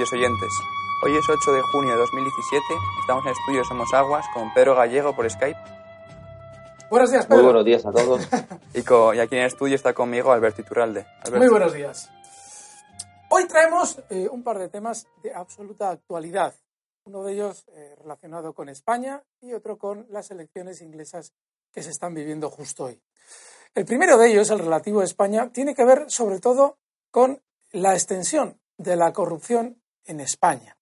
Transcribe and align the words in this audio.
Queridos 0.00 0.12
oyentes. 0.14 0.52
Hoy 1.02 1.14
es 1.14 1.28
8 1.28 1.52
de 1.52 1.60
junio 1.60 1.92
de 1.92 1.98
2017. 1.98 2.64
Estamos 3.00 3.22
en 3.24 3.28
el 3.28 3.36
estudio 3.36 3.64
Somos 3.64 3.92
Aguas 3.92 4.24
con 4.32 4.50
Pedro 4.54 4.74
Gallego 4.74 5.14
por 5.14 5.28
Skype. 5.30 5.58
Buenos 6.88 7.10
días, 7.10 7.28
Muy 7.28 7.36
Pedro. 7.36 7.44
buenos 7.44 7.64
días 7.66 7.84
a 7.84 7.92
todos. 7.92 8.26
Y, 8.74 8.78
aquí 9.20 9.34
en 9.34 9.42
el 9.42 9.46
estudio 9.46 9.74
está 9.74 9.92
conmigo 9.92 10.32
Alberto 10.32 10.62
Iturralde. 10.62 11.04
Alberto. 11.18 11.36
Muy 11.36 11.48
buenos 11.48 11.74
días. 11.74 12.10
Hoy 13.28 13.46
traemos 13.46 14.00
eh, 14.08 14.26
un 14.30 14.42
par 14.42 14.58
de 14.58 14.70
temas 14.70 15.06
de 15.22 15.34
absoluta 15.34 15.90
actualidad. 15.90 16.54
Uno 17.04 17.22
de 17.22 17.34
ellos 17.34 17.66
eh, 17.68 17.94
relacionado 18.00 18.54
con 18.54 18.70
España 18.70 19.22
y 19.42 19.52
otro 19.52 19.76
con 19.76 20.06
las 20.08 20.30
elecciones 20.30 20.80
inglesas 20.80 21.34
que 21.72 21.82
se 21.82 21.90
están 21.90 22.14
viviendo 22.14 22.48
justo 22.48 22.84
hoy. 22.84 23.02
El 23.74 23.84
primero 23.84 24.16
de 24.16 24.30
ellos, 24.30 24.48
el 24.50 24.60
relativo 24.60 25.02
a 25.02 25.04
España, 25.04 25.50
tiene 25.52 25.74
que 25.74 25.84
ver 25.84 26.06
sobre 26.08 26.40
todo 26.40 26.78
con 27.10 27.42
la 27.72 27.92
extensión 27.92 28.58
de 28.78 28.96
la 28.96 29.12
corrupción 29.12 29.79
en 30.04 30.20
España. 30.20 30.76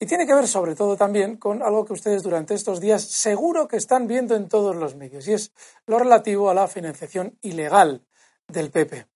Y 0.00 0.06
tiene 0.06 0.26
que 0.26 0.34
ver 0.34 0.46
sobre 0.46 0.76
todo 0.76 0.96
también 0.96 1.36
con 1.36 1.62
algo 1.62 1.84
que 1.84 1.92
ustedes 1.92 2.22
durante 2.22 2.54
estos 2.54 2.80
días 2.80 3.02
seguro 3.02 3.66
que 3.66 3.76
están 3.76 4.06
viendo 4.06 4.36
en 4.36 4.48
todos 4.48 4.76
los 4.76 4.94
medios, 4.94 5.26
y 5.26 5.32
es 5.32 5.52
lo 5.86 5.98
relativo 5.98 6.50
a 6.50 6.54
la 6.54 6.68
financiación 6.68 7.36
ilegal 7.42 8.04
del 8.46 8.70
PP. 8.70 9.06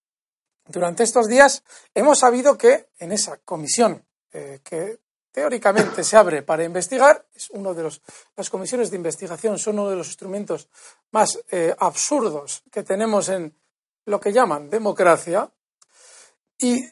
Durante 0.66 1.04
estos 1.04 1.28
días 1.28 1.62
hemos 1.94 2.18
sabido 2.18 2.58
que 2.58 2.88
en 2.98 3.12
esa 3.12 3.36
comisión 3.38 4.04
eh, 4.32 4.60
que 4.64 4.98
teóricamente 5.30 6.04
se 6.04 6.16
abre 6.16 6.42
para 6.42 6.64
investigar, 6.64 7.26
es 7.34 7.50
uno 7.50 7.74
de 7.74 7.84
los, 7.84 8.02
las 8.36 8.50
comisiones 8.50 8.90
de 8.90 8.96
investigación 8.96 9.58
son 9.58 9.78
uno 9.78 9.90
de 9.90 9.96
los 9.96 10.08
instrumentos 10.08 10.68
más 11.12 11.38
eh, 11.50 11.74
absurdos 11.78 12.62
que 12.70 12.82
tenemos 12.82 13.28
en 13.28 13.54
lo 14.06 14.20
que 14.20 14.32
llaman 14.32 14.68
democracia, 14.68 15.50
y 16.58 16.84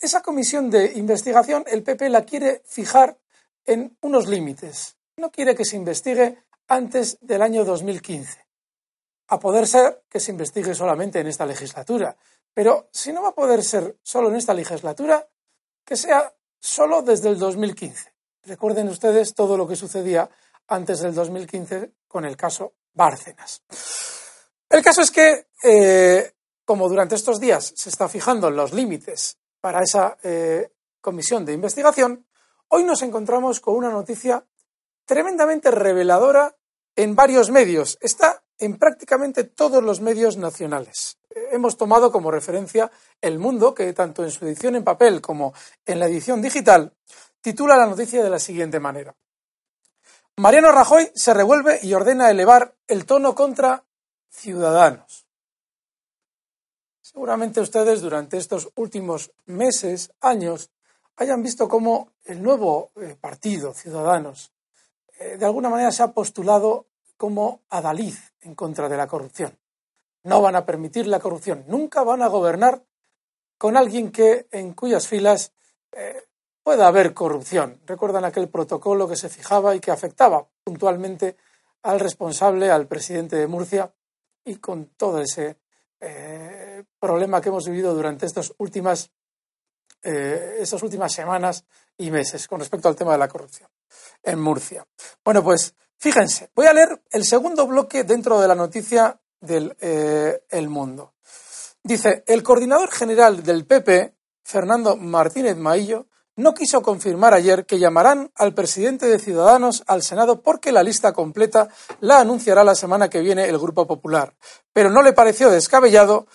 esa 0.00 0.22
comisión 0.22 0.70
de 0.70 0.92
investigación 0.94 1.64
el 1.66 1.82
PP 1.82 2.08
la 2.08 2.24
quiere 2.24 2.62
fijar 2.66 3.18
en 3.64 3.96
unos 4.02 4.28
límites. 4.28 4.96
No 5.16 5.30
quiere 5.30 5.54
que 5.54 5.64
se 5.64 5.76
investigue 5.76 6.44
antes 6.68 7.18
del 7.20 7.42
año 7.42 7.64
2015. 7.64 8.46
A 9.28 9.40
poder 9.40 9.66
ser 9.66 10.04
que 10.08 10.20
se 10.20 10.30
investigue 10.30 10.74
solamente 10.74 11.20
en 11.20 11.26
esta 11.26 11.46
legislatura. 11.46 12.16
Pero 12.52 12.88
si 12.92 13.12
no 13.12 13.22
va 13.22 13.30
a 13.30 13.34
poder 13.34 13.62
ser 13.62 13.96
solo 14.02 14.28
en 14.28 14.36
esta 14.36 14.54
legislatura, 14.54 15.26
que 15.84 15.96
sea 15.96 16.32
solo 16.60 17.02
desde 17.02 17.28
el 17.28 17.38
2015. 17.38 18.12
Recuerden 18.44 18.88
ustedes 18.88 19.34
todo 19.34 19.56
lo 19.56 19.66
que 19.66 19.76
sucedía 19.76 20.28
antes 20.68 21.00
del 21.00 21.14
2015 21.14 21.92
con 22.06 22.24
el 22.24 22.36
caso 22.36 22.74
Bárcenas. 22.92 23.62
El 24.68 24.82
caso 24.82 25.02
es 25.02 25.10
que, 25.10 25.48
eh, 25.62 26.32
como 26.64 26.88
durante 26.88 27.14
estos 27.14 27.38
días 27.38 27.72
se 27.76 27.88
está 27.88 28.08
fijando 28.08 28.50
los 28.50 28.72
límites 28.72 29.38
para 29.66 29.82
esa 29.82 30.16
eh, 30.22 30.70
comisión 31.00 31.44
de 31.44 31.52
investigación, 31.52 32.24
hoy 32.68 32.84
nos 32.84 33.02
encontramos 33.02 33.58
con 33.58 33.74
una 33.74 33.90
noticia 33.90 34.46
tremendamente 35.04 35.72
reveladora 35.72 36.54
en 36.94 37.16
varios 37.16 37.50
medios. 37.50 37.98
Está 38.00 38.44
en 38.60 38.78
prácticamente 38.78 39.42
todos 39.42 39.82
los 39.82 40.00
medios 40.00 40.36
nacionales. 40.36 41.18
Hemos 41.50 41.76
tomado 41.76 42.12
como 42.12 42.30
referencia 42.30 42.92
El 43.20 43.40
Mundo, 43.40 43.74
que 43.74 43.92
tanto 43.92 44.22
en 44.22 44.30
su 44.30 44.46
edición 44.46 44.76
en 44.76 44.84
papel 44.84 45.20
como 45.20 45.52
en 45.84 45.98
la 45.98 46.06
edición 46.06 46.40
digital 46.40 46.94
titula 47.40 47.76
la 47.76 47.86
noticia 47.86 48.22
de 48.22 48.30
la 48.30 48.38
siguiente 48.38 48.78
manera. 48.78 49.16
Mariano 50.36 50.70
Rajoy 50.70 51.10
se 51.12 51.34
revuelve 51.34 51.80
y 51.82 51.92
ordena 51.92 52.30
elevar 52.30 52.76
el 52.86 53.04
tono 53.04 53.34
contra 53.34 53.82
Ciudadanos. 54.30 55.25
Seguramente 57.16 57.62
ustedes 57.62 58.02
durante 58.02 58.36
estos 58.36 58.68
últimos 58.74 59.32
meses, 59.46 60.12
años, 60.20 60.68
hayan 61.16 61.42
visto 61.42 61.66
cómo 61.66 62.10
el 62.26 62.42
nuevo 62.42 62.90
eh, 62.96 63.16
partido, 63.18 63.72
Ciudadanos, 63.72 64.52
eh, 65.18 65.38
de 65.38 65.46
alguna 65.46 65.70
manera 65.70 65.90
se 65.92 66.02
ha 66.02 66.12
postulado 66.12 66.84
como 67.16 67.62
adalid 67.70 68.14
en 68.42 68.54
contra 68.54 68.90
de 68.90 68.98
la 68.98 69.06
corrupción. 69.06 69.56
No 70.24 70.42
van 70.42 70.56
a 70.56 70.66
permitir 70.66 71.06
la 71.06 71.18
corrupción, 71.18 71.64
nunca 71.68 72.02
van 72.02 72.20
a 72.20 72.26
gobernar 72.28 72.84
con 73.56 73.78
alguien 73.78 74.12
que 74.12 74.46
en 74.50 74.74
cuyas 74.74 75.08
filas 75.08 75.52
eh, 75.92 76.22
pueda 76.62 76.86
haber 76.86 77.14
corrupción. 77.14 77.80
Recuerdan 77.86 78.26
aquel 78.26 78.50
protocolo 78.50 79.08
que 79.08 79.16
se 79.16 79.30
fijaba 79.30 79.74
y 79.74 79.80
que 79.80 79.90
afectaba 79.90 80.46
puntualmente 80.62 81.38
al 81.82 81.98
responsable, 81.98 82.70
al 82.70 82.86
presidente 82.86 83.36
de 83.36 83.46
Murcia, 83.46 83.90
y 84.44 84.56
con 84.56 84.84
todo 84.98 85.22
ese 85.22 85.56
eh, 86.06 86.84
problema 86.98 87.40
que 87.40 87.48
hemos 87.48 87.66
vivido 87.66 87.94
durante 87.94 88.26
estas 88.26 88.52
últimas, 88.58 89.10
eh, 90.02 90.58
estas 90.60 90.82
últimas 90.82 91.12
semanas 91.12 91.64
y 91.98 92.10
meses 92.10 92.46
con 92.46 92.60
respecto 92.60 92.88
al 92.88 92.96
tema 92.96 93.12
de 93.12 93.18
la 93.18 93.28
corrupción 93.28 93.68
en 94.22 94.40
Murcia. 94.40 94.86
Bueno, 95.24 95.42
pues 95.42 95.74
fíjense, 95.98 96.50
voy 96.54 96.66
a 96.66 96.72
leer 96.72 97.02
el 97.10 97.24
segundo 97.24 97.66
bloque 97.66 98.04
dentro 98.04 98.40
de 98.40 98.48
la 98.48 98.54
noticia 98.54 99.20
del 99.40 99.76
eh, 99.80 100.42
El 100.48 100.68
Mundo. 100.68 101.14
Dice, 101.82 102.24
el 102.26 102.42
coordinador 102.42 102.90
general 102.90 103.42
del 103.42 103.66
PP, 103.66 104.14
Fernando 104.42 104.96
Martínez 104.96 105.56
Maillo, 105.56 106.06
no 106.36 106.54
quiso 106.54 106.82
confirmar 106.82 107.34
ayer 107.34 107.64
que 107.64 107.78
llamarán 107.78 108.30
al 108.34 108.54
presidente 108.54 109.06
de 109.06 109.18
Ciudadanos 109.18 109.82
al 109.86 110.02
Senado 110.02 110.42
porque 110.42 110.70
la 110.70 110.82
lista 110.82 111.12
completa 111.12 111.68
la 112.00 112.20
anunciará 112.20 112.62
la 112.62 112.74
semana 112.74 113.08
que 113.08 113.20
viene 113.20 113.48
el 113.48 113.58
Grupo 113.58 113.86
Popular. 113.86 114.34
Pero 114.72 114.90
no 114.90 115.02
le 115.02 115.14
pareció 115.14 115.50
descabellado, 115.50 116.26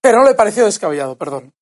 pero 0.00 0.18
no 0.18 0.28
le 0.28 0.34
pareció 0.34 0.66
descabellado, 0.66 1.16
perdón. 1.16 1.54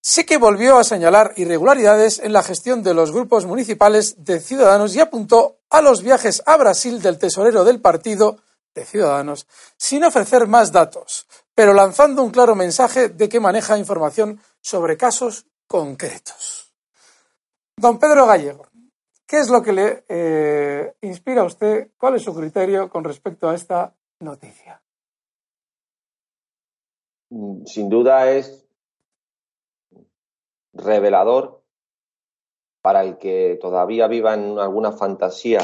Sí 0.00 0.24
que 0.24 0.36
volvió 0.36 0.78
a 0.78 0.84
señalar 0.84 1.32
irregularidades 1.36 2.20
en 2.20 2.32
la 2.32 2.42
gestión 2.42 2.82
de 2.82 2.94
los 2.94 3.12
grupos 3.12 3.46
municipales 3.46 4.24
de 4.24 4.38
Ciudadanos 4.38 4.94
y 4.94 5.00
apuntó 5.00 5.58
a 5.70 5.80
los 5.80 6.02
viajes 6.02 6.42
a 6.46 6.56
Brasil 6.56 7.02
del 7.02 7.18
tesorero 7.18 7.64
del 7.64 7.80
partido 7.80 8.38
de 8.74 8.84
Ciudadanos 8.84 9.46
sin 9.78 10.04
ofrecer 10.04 10.46
más 10.46 10.70
datos. 10.70 11.26
pero 11.56 11.72
lanzando 11.72 12.22
un 12.22 12.30
claro 12.30 12.54
mensaje 12.54 13.08
de 13.08 13.30
que 13.30 13.40
maneja 13.40 13.78
información 13.78 14.42
sobre 14.60 14.98
casos 14.98 15.46
concretos. 15.66 16.72
Don 17.76 17.98
Pedro 17.98 18.26
Gallego, 18.26 18.66
¿qué 19.26 19.38
es 19.38 19.50
lo 19.50 19.62
que 19.62 19.72
le 19.72 20.04
eh, 20.08 20.94
inspira 21.02 21.42
a 21.42 21.46
usted? 21.46 21.90
¿Cuál 21.98 22.16
es 22.16 22.22
su 22.22 22.34
criterio 22.34 22.88
con 22.88 23.04
respecto 23.04 23.48
a 23.48 23.54
esta 23.54 23.94
noticia? 24.20 24.82
Mm, 27.30 27.64
sin 27.66 27.88
duda 27.88 28.30
es 28.30 28.66
revelador 30.72 31.62
para 32.82 33.02
el 33.02 33.18
que 33.18 33.58
todavía 33.60 34.06
viva 34.06 34.34
en 34.34 34.58
alguna 34.58 34.92
fantasía 34.92 35.60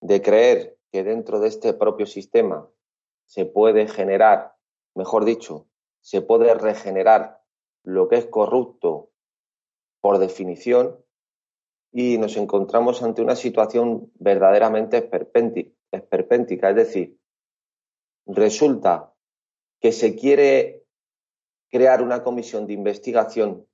de 0.00 0.22
creer 0.22 0.78
que 0.90 1.04
dentro 1.04 1.40
de 1.40 1.48
este 1.48 1.74
propio 1.74 2.06
sistema 2.06 2.68
se 3.26 3.44
puede 3.44 3.86
generar, 3.86 4.56
mejor 4.94 5.24
dicho, 5.24 5.66
se 6.00 6.22
puede 6.22 6.54
regenerar 6.54 7.41
lo 7.84 8.08
que 8.08 8.16
es 8.16 8.26
corrupto 8.26 9.10
por 10.00 10.18
definición 10.18 11.02
y 11.92 12.18
nos 12.18 12.36
encontramos 12.36 13.02
ante 13.02 13.22
una 13.22 13.36
situación 13.36 14.10
verdaderamente 14.14 14.96
esperpéntica. 14.96 16.70
Es 16.70 16.76
decir, 16.76 17.18
resulta 18.26 19.12
que 19.80 19.92
se 19.92 20.16
quiere 20.16 20.86
crear 21.70 22.02
una 22.02 22.22
comisión 22.22 22.66
de 22.66 22.74
investigación, 22.74 23.66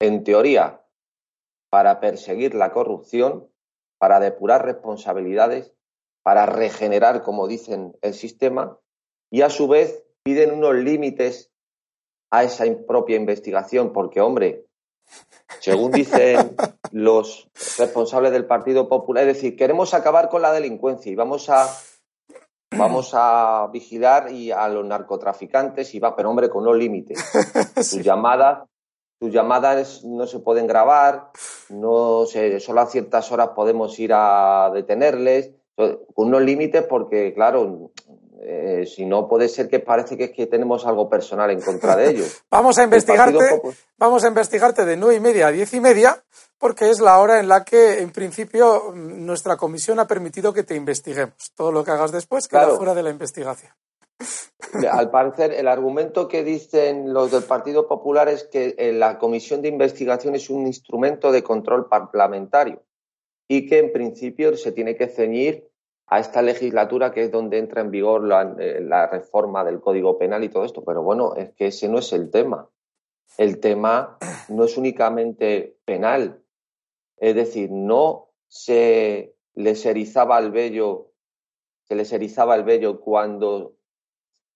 en 0.00 0.24
teoría, 0.24 0.84
para 1.70 2.00
perseguir 2.00 2.54
la 2.54 2.72
corrupción, 2.72 3.48
para 3.98 4.20
depurar 4.20 4.64
responsabilidades, 4.64 5.72
para 6.22 6.46
regenerar, 6.46 7.22
como 7.22 7.46
dicen, 7.48 7.96
el 8.02 8.14
sistema, 8.14 8.78
y 9.30 9.42
a 9.42 9.50
su 9.50 9.68
vez 9.68 10.04
piden 10.22 10.52
unos 10.52 10.74
límites 10.74 11.53
a 12.36 12.44
esa 12.44 12.64
propia 12.86 13.16
investigación, 13.16 13.92
porque, 13.92 14.20
hombre, 14.20 14.66
según 15.60 15.92
dicen 15.92 16.56
los 16.92 17.48
responsables 17.78 18.32
del 18.32 18.46
Partido 18.46 18.88
Popular, 18.88 19.26
es 19.26 19.36
decir, 19.36 19.56
queremos 19.56 19.94
acabar 19.94 20.28
con 20.28 20.42
la 20.42 20.52
delincuencia 20.52 21.10
y 21.10 21.14
vamos 21.14 21.48
a 21.50 21.68
vamos 22.76 23.12
a 23.14 23.68
vigilar 23.72 24.32
y 24.32 24.50
a 24.50 24.68
los 24.68 24.84
narcotraficantes 24.84 25.94
y 25.94 26.00
va, 26.00 26.16
pero 26.16 26.30
hombre, 26.30 26.50
con 26.50 26.62
unos 26.62 26.76
límites. 26.76 27.24
Sus 27.76 28.02
llamadas 28.02 28.64
tus 29.24 29.32
llamadas 29.32 30.04
no 30.04 30.26
se 30.26 30.40
pueden 30.40 30.66
grabar, 30.66 31.30
no 31.70 32.26
sé, 32.26 32.60
solo 32.60 32.82
a 32.82 32.86
ciertas 32.86 33.32
horas 33.32 33.50
podemos 33.56 33.98
ir 33.98 34.12
a 34.12 34.70
detenerles, 34.74 35.52
con 35.76 36.28
unos 36.28 36.42
límites 36.42 36.82
porque, 36.82 37.32
claro, 37.32 37.90
eh, 38.46 38.86
si 38.86 39.06
no 39.06 39.26
puede 39.26 39.48
ser 39.48 39.68
que 39.68 39.80
parece 39.80 40.16
que, 40.16 40.24
es 40.24 40.30
que 40.32 40.46
tenemos 40.46 40.86
algo 40.86 41.08
personal 41.08 41.50
en 41.50 41.60
contra 41.60 41.96
de 41.96 42.10
ellos. 42.10 42.44
vamos 42.50 42.78
a 42.78 42.84
investigarte, 42.84 43.60
vamos 43.96 44.24
a 44.24 44.28
investigarte 44.28 44.84
de 44.84 44.96
nueve 44.96 45.16
y 45.16 45.20
media 45.20 45.46
a 45.46 45.52
diez 45.52 45.72
y 45.74 45.80
media, 45.80 46.22
porque 46.58 46.90
es 46.90 47.00
la 47.00 47.18
hora 47.18 47.40
en 47.40 47.48
la 47.48 47.64
que, 47.64 48.00
en 48.00 48.10
principio, 48.10 48.92
nuestra 48.94 49.56
comisión 49.56 49.98
ha 49.98 50.06
permitido 50.06 50.52
que 50.52 50.62
te 50.62 50.74
investiguemos. 50.74 51.52
Todo 51.54 51.72
lo 51.72 51.84
que 51.84 51.92
hagas 51.92 52.12
después 52.12 52.46
queda 52.46 52.68
fuera 52.76 52.94
de 52.94 53.02
la 53.02 53.10
investigación. 53.10 53.72
Al 54.90 55.10
parecer, 55.10 55.52
el 55.52 55.68
argumento 55.68 56.28
que 56.28 56.44
dicen 56.44 57.12
los 57.12 57.32
del 57.32 57.44
Partido 57.44 57.86
Popular 57.88 58.28
es 58.28 58.44
que 58.44 58.74
eh, 58.78 58.92
la 58.92 59.18
comisión 59.18 59.62
de 59.62 59.68
investigación 59.68 60.34
es 60.34 60.50
un 60.50 60.66
instrumento 60.66 61.32
de 61.32 61.42
control 61.42 61.88
parlamentario 61.88 62.82
y 63.48 63.66
que 63.66 63.78
en 63.78 63.92
principio 63.92 64.56
se 64.56 64.72
tiene 64.72 64.96
que 64.96 65.08
ceñir 65.08 65.68
a 66.06 66.20
esta 66.20 66.42
legislatura 66.42 67.12
que 67.12 67.24
es 67.24 67.30
donde 67.30 67.58
entra 67.58 67.80
en 67.80 67.90
vigor 67.90 68.22
eh, 68.60 68.80
la, 68.80 69.06
reforma 69.06 69.64
del 69.64 69.80
Código 69.80 70.18
Penal 70.18 70.44
y 70.44 70.48
todo 70.48 70.64
esto. 70.64 70.84
Pero 70.84 71.02
bueno, 71.02 71.34
es 71.34 71.52
que 71.52 71.68
ese 71.68 71.88
no 71.88 71.98
es 71.98 72.12
el 72.12 72.30
tema. 72.30 72.68
El 73.38 73.58
tema 73.58 74.18
no 74.48 74.64
es 74.64 74.76
únicamente 74.76 75.78
penal. 75.84 76.42
Es 77.16 77.34
decir, 77.34 77.70
no 77.70 78.28
se 78.48 79.34
les 79.54 79.86
erizaba 79.86 80.38
el 80.38 80.50
vello, 80.50 81.12
se 81.84 81.94
les 81.94 82.12
erizaba 82.12 82.54
el 82.54 82.64
vello 82.64 83.00
cuando 83.00 83.76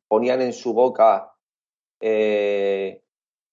ponían 0.07 0.43
en 0.43 0.53
su 0.53 0.75
boca 0.75 1.33
eh, 2.01 3.03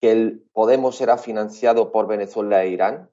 que 0.01 0.11
el 0.11 0.45
Podemos 0.53 0.99
era 1.01 1.17
financiado 1.17 1.91
por 1.91 2.07
Venezuela 2.07 2.63
e 2.63 2.69
Irán, 2.69 3.09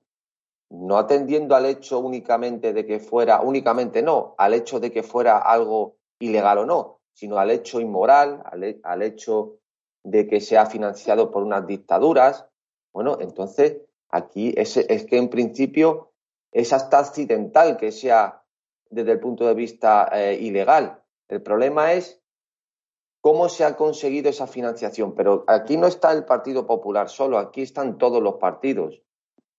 no 0.72 0.96
atendiendo 0.96 1.54
al 1.54 1.66
hecho 1.66 1.98
únicamente 1.98 2.72
de 2.72 2.86
que 2.86 2.98
fuera, 2.98 3.42
únicamente 3.42 4.02
no, 4.02 4.34
al 4.38 4.54
hecho 4.54 4.80
de 4.80 4.90
que 4.90 5.02
fuera 5.02 5.38
algo 5.38 5.96
ilegal 6.18 6.58
o 6.58 6.66
no, 6.66 7.00
sino 7.12 7.36
al 7.38 7.50
hecho 7.50 7.78
inmoral, 7.78 8.42
al, 8.82 9.02
hecho 9.02 9.58
de 10.02 10.26
que 10.26 10.40
sea 10.40 10.64
financiado 10.64 11.30
por 11.30 11.42
unas 11.42 11.66
dictaduras. 11.66 12.46
Bueno, 12.94 13.18
entonces 13.20 13.82
aquí 14.08 14.54
es, 14.56 14.78
es 14.78 15.04
que 15.04 15.18
en 15.18 15.28
principio 15.28 16.12
es 16.52 16.72
hasta 16.72 17.00
accidental 17.00 17.76
que 17.76 17.92
sea 17.92 18.42
desde 18.88 19.12
el 19.12 19.20
punto 19.20 19.46
de 19.46 19.54
vista 19.54 20.08
eh, 20.10 20.38
ilegal. 20.40 21.02
El 21.28 21.42
problema 21.42 21.92
es 21.92 22.22
cómo 23.20 23.50
se 23.50 23.64
ha 23.64 23.76
conseguido 23.76 24.30
esa 24.30 24.46
financiación. 24.46 25.14
Pero 25.14 25.44
aquí 25.48 25.76
no 25.76 25.86
está 25.86 26.12
el 26.12 26.24
Partido 26.24 26.66
Popular 26.66 27.10
solo, 27.10 27.38
aquí 27.38 27.60
están 27.60 27.98
todos 27.98 28.22
los 28.22 28.36
partidos. 28.36 29.02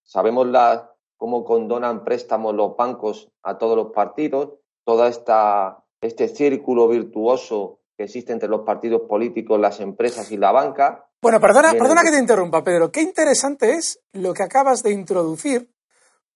Sabemos 0.02 0.48
cómo 1.18 1.44
condonan 1.46 2.04
préstamos 2.04 2.54
los 2.56 2.76
bancos 2.76 3.32
a 3.44 3.58
todos 3.58 3.76
los 3.78 3.92
partidos, 3.92 4.54
todo 4.84 5.08
este 5.08 6.28
círculo 6.28 6.88
virtuoso 6.88 7.80
que 7.96 8.04
existe 8.04 8.34
entre 8.34 8.50
los 8.50 8.62
partidos 8.62 9.02
políticos, 9.08 9.60
las 9.60 9.80
empresas 9.80 10.32
y 10.32 10.38
la 10.38 10.52
banca. 10.52 11.08
Bueno, 11.22 11.40
perdona, 11.40 11.72
perdona 11.72 12.02
que 12.02 12.12
te 12.12 12.20
interrumpa, 12.20 12.64
Pedro. 12.64 12.92
Qué 12.92 13.02
interesante 13.02 13.74
es 13.74 14.00
lo 14.12 14.34
que 14.34 14.44
acabas 14.44 14.84
de 14.84 14.92
introducir, 14.92 15.72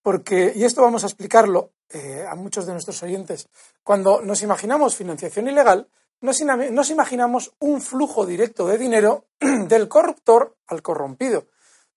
porque, 0.01 0.53
y 0.55 0.63
esto 0.63 0.81
vamos 0.81 1.03
a 1.03 1.07
explicarlo 1.07 1.71
eh, 1.89 2.25
a 2.27 2.35
muchos 2.35 2.65
de 2.65 2.73
nuestros 2.73 3.01
oyentes, 3.03 3.49
cuando 3.83 4.21
nos 4.21 4.41
imaginamos 4.41 4.95
financiación 4.95 5.47
ilegal, 5.47 5.89
nos, 6.21 6.89
imaginamos 6.89 7.53
un 7.59 7.79
flujo 7.79 8.25
directo 8.25 8.67
de 8.67 8.77
dinero 8.77 9.25
del 9.39 9.87
corruptor 9.87 10.57
al 10.67 10.81
corrompido. 10.81 11.45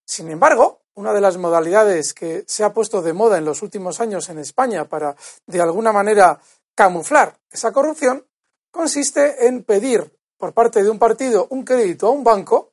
Sin 0.05 0.31
embargo, 0.31 0.80
una 0.95 1.13
de 1.13 1.21
las 1.21 1.37
modalidades 1.37 2.15
que 2.15 2.45
se 2.47 2.65
ha 2.65 2.73
puesto 2.73 3.03
de 3.03 3.13
moda 3.13 3.39
en 3.39 3.45
los 3.45 3.63
últimos 3.63 4.01
años 4.01 4.29
en 4.29 4.39
España 4.39 4.85
para, 4.87 5.17
de 5.47 5.61
alguna 5.61 5.93
manera, 5.93 6.41
camuflar 6.75 7.39
esa 7.51 7.73
corrupción, 7.73 8.27
consiste 8.71 9.47
en 9.47 9.65
pedir 9.65 10.11
por 10.37 10.53
parte 10.53 10.83
de 10.83 10.91
un 10.91 10.99
partido 10.99 11.47
un 11.51 11.65
crédito 11.65 12.07
a 12.07 12.11
un 12.11 12.25
banco 12.25 12.73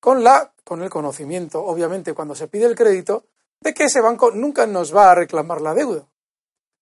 con, 0.00 0.22
la, 0.22 0.52
con 0.64 0.82
el 0.82 0.90
conocimiento, 0.90 1.64
obviamente, 1.64 2.14
cuando 2.14 2.34
se 2.34 2.48
pide 2.48 2.66
el 2.66 2.74
crédito, 2.74 3.24
de 3.60 3.74
que 3.74 3.84
ese 3.84 4.00
banco 4.00 4.30
nunca 4.30 4.66
nos 4.66 4.94
va 4.94 5.10
a 5.10 5.14
reclamar 5.14 5.60
la 5.60 5.74
deuda. 5.74 6.06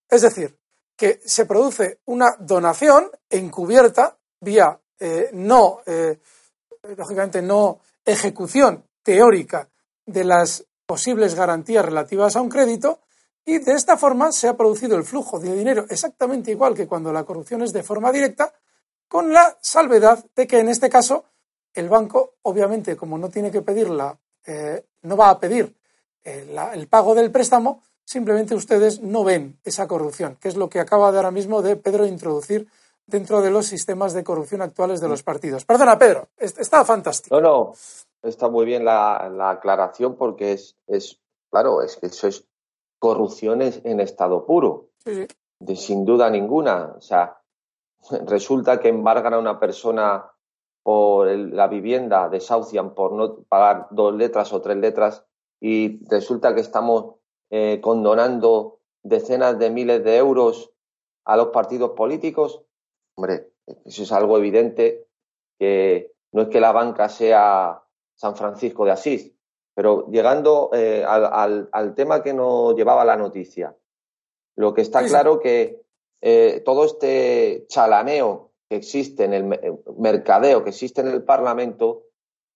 Es 0.09 0.23
decir, 0.23 0.57
que 0.97 1.21
se 1.25 1.47
produce 1.47 2.01
una 2.07 2.27
donación 2.39 3.11
encubierta 3.31 4.19
vía 4.41 4.81
eh, 4.99 5.31
no, 5.33 5.81
eh, 5.87 6.19
lógicamente 6.97 7.41
no 7.41 7.81
ejecución 8.05 8.85
teórica 9.03 9.69
de 10.09 10.25
las 10.25 10.65
posibles 10.87 11.35
garantías 11.35 11.85
relativas 11.85 12.35
a 12.35 12.41
un 12.41 12.49
crédito 12.49 13.01
y 13.45 13.59
de 13.59 13.73
esta 13.73 13.97
forma 13.97 14.33
se 14.33 14.49
ha 14.49 14.57
producido 14.57 14.97
el 14.97 15.05
flujo 15.05 15.39
de 15.39 15.55
dinero 15.55 15.85
exactamente 15.89 16.51
igual 16.51 16.75
que 16.75 16.87
cuando 16.87 17.13
la 17.13 17.25
corrupción 17.25 17.63
es 17.63 17.73
de 17.73 17.83
forma 17.83 18.11
directa, 18.11 18.53
con 19.07 19.33
la 19.33 19.57
salvedad 19.61 20.25
de 20.35 20.47
que 20.47 20.61
en 20.61 20.69
este 20.69 20.89
caso 20.89 21.25
el 21.75 21.89
banco, 21.89 22.37
obviamente, 22.43 22.97
como 22.97 23.19
no 23.19 23.29
tiene 23.29 23.51
que 23.51 23.63
pedirla, 23.63 24.19
eh, 24.47 24.85
no 25.03 25.17
va 25.17 25.31
a 25.31 25.39
pedir 25.39 25.77
el 26.25 26.89
pago 26.89 27.15
del 27.15 27.31
préstamo, 27.31 27.83
simplemente 28.05 28.55
ustedes 28.55 29.01
no 29.01 29.25
ven 29.25 29.59
esa 29.65 29.87
corrupción, 29.87 30.37
que 30.41 30.49
es 30.49 30.57
lo 30.57 30.69
que 30.69 30.81
acaba 30.81 31.11
de 31.13 31.19
ahora 31.19 31.31
mismo 31.31 31.63
de 31.63 31.77
Pedro 31.77 32.07
introducir 32.07 32.67
dentro 33.07 33.41
de 33.41 33.51
los 33.51 33.67
sistemas 33.67 34.13
de 34.13 34.25
corrupción 34.25 34.61
actuales 34.61 35.01
de 35.01 35.09
los 35.09 35.23
partidos. 35.23 35.65
Perdona, 35.65 35.99
Pedro, 35.99 36.29
está 36.37 36.85
fantástico. 36.85 37.41
No, 37.41 37.41
no, 37.41 37.75
está 38.23 38.49
muy 38.49 38.65
bien 38.67 38.85
la, 38.85 39.51
aclaración 39.51 40.17
porque 40.17 40.53
es, 40.53 40.77
es, 40.87 41.21
claro, 41.51 41.83
es 41.83 41.97
que 41.97 42.07
eso 42.07 42.29
es 42.29 42.47
corrupción 42.99 43.63
en 43.63 44.01
estado 44.01 44.45
puro, 44.45 44.89
de 45.05 45.77
sin 45.77 46.05
duda 46.05 46.31
ninguna. 46.31 46.95
O 46.97 47.01
sea, 47.01 47.41
resulta 48.27 48.81
que 48.81 48.89
embargan 48.89 49.35
a 49.35 49.39
una 49.39 49.59
persona 49.61 50.31
por 50.83 51.29
la 51.29 51.69
vivienda, 51.69 52.29
desahucian 52.29 52.95
por 52.95 53.13
no 53.13 53.43
pagar 53.43 53.89
dos 53.91 54.15
letras 54.15 54.53
o 54.53 54.61
tres 54.61 54.79
letras 54.79 55.25
y 55.61 56.05
resulta 56.09 56.55
que 56.55 56.61
estamos 56.61 57.17
eh, 57.51 57.81
condonando 57.83 58.81
decenas 59.03 59.59
de 59.59 59.71
miles 59.71 60.03
de 60.05 60.17
euros 60.17 60.73
a 61.25 61.37
los 61.37 61.49
partidos 61.49 61.91
políticos, 61.91 62.63
hombre, 63.17 63.53
eso 63.85 64.03
es 64.03 64.13
algo 64.13 64.39
evidente 64.39 65.07
que 65.59 66.15
no 66.33 66.43
es 66.43 66.49
que 66.49 66.61
la 66.61 66.73
banca 66.73 67.09
sea 67.09 67.83
San 68.19 68.35
Francisco 68.35 68.85
de 68.85 68.91
Asís, 68.91 69.33
pero 69.75 70.09
llegando 70.11 70.71
eh, 70.73 71.05
al, 71.07 71.95
tema 71.95 72.21
que 72.21 72.35
nos 72.35 72.75
llevaba 72.75 73.05
la 73.05 73.17
noticia, 73.17 73.77
lo 74.57 74.75
que 74.75 74.83
está 74.83 75.07
claro 75.07 75.39
que 75.39 75.83
eh, 76.21 76.61
todo 76.65 76.85
este 76.85 77.65
chalaneo 77.69 78.51
que 78.69 78.75
existe 78.75 79.25
en 79.25 79.35
el 79.35 79.79
mercadeo 79.97 80.65
que 80.65 80.71
existe 80.71 81.01
en 81.01 81.07
el 81.07 81.23
Parlamento, 81.23 82.07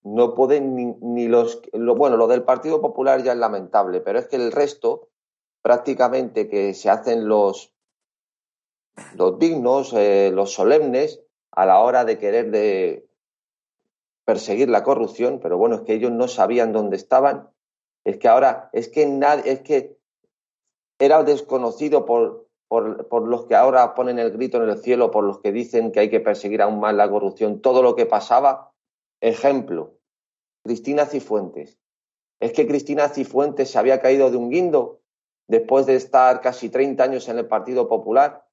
no 0.03 0.35
pueden 0.35 0.99
ni, 1.01 1.29
los 1.29 1.63
bueno 1.73 2.17
lo 2.17 2.27
del 2.27 2.43
Partido 2.43 2.81
Popular 2.81 3.23
ya 3.23 3.33
es 3.33 3.39
lamentable 3.39 4.01
pero 4.01 4.19
es 4.19 4.27
que 4.27 4.35
el 4.35 4.51
resto 4.51 5.11
prácticamente 5.63 6.49
que 6.49 6.75
se 6.75 6.91
hacen 6.91 7.29
los 7.29 7.73
los 9.15 9.39
dignos 9.39 9.93
eh, 9.93 10.33
los 10.35 10.53
solemnes 10.53 11.23
a 11.53 11.67
la 11.67 11.79
hora 11.79 12.05
de 12.05 12.19
querer 12.19 12.51
de 12.51 13.07
perseguir 14.25 14.69
la 14.69 14.83
corrupción 14.83 15.41
pero 15.43 15.59
bueno 15.59 15.77
es 15.77 15.81
que 15.83 15.95
ellos 15.95 16.13
no 16.13 16.29
sabían 16.29 16.73
dónde 16.73 16.97
estaban 16.97 17.49
es 18.05 18.19
que 18.19 18.29
ahora 18.29 18.71
es 18.73 18.89
que 18.89 19.07
nadie 19.07 19.53
es 19.53 19.61
que 19.61 19.97
era 20.99 21.23
desconocido 21.25 22.05
por, 22.05 22.49
por, 22.69 23.09
por 23.09 23.27
los 23.27 23.47
que 23.47 23.57
ahora 23.57 23.95
ponen 23.95 24.19
el 24.19 24.31
grito 24.31 24.63
en 24.63 24.69
el 24.69 24.79
cielo 24.79 25.11
por 25.11 25.25
los 25.25 25.41
que 25.41 25.53
dicen 25.53 25.93
que 25.93 26.01
hay 26.01 26.11
que 26.11 26.21
perseguir 26.21 26.63
aún 26.63 26.81
más 26.81 26.95
la 26.95 27.11
corrupción 27.11 27.61
todo 27.61 27.83
lo 27.83 27.97
que 27.97 28.07
pasaba 28.07 28.73
Ejemplo, 29.23 30.01
Cristina 30.65 31.07
Cifuentes. 31.07 31.79
¿Es 32.41 32.53
que 32.53 32.67
Cristina 32.67 33.09
Cifuentes 33.09 33.71
se 33.71 33.79
había 33.79 34.01
caído 34.01 34.33
de 34.33 34.37
un 34.37 34.51
guindo 34.51 35.01
después 35.47 35.87
de 35.87 35.95
estar 35.95 36.41
casi 36.41 36.71
30 36.71 37.05
años 37.05 37.29
en 37.29 37.39
el 37.39 37.47
Partido 37.47 37.89
Popular? 37.89 38.45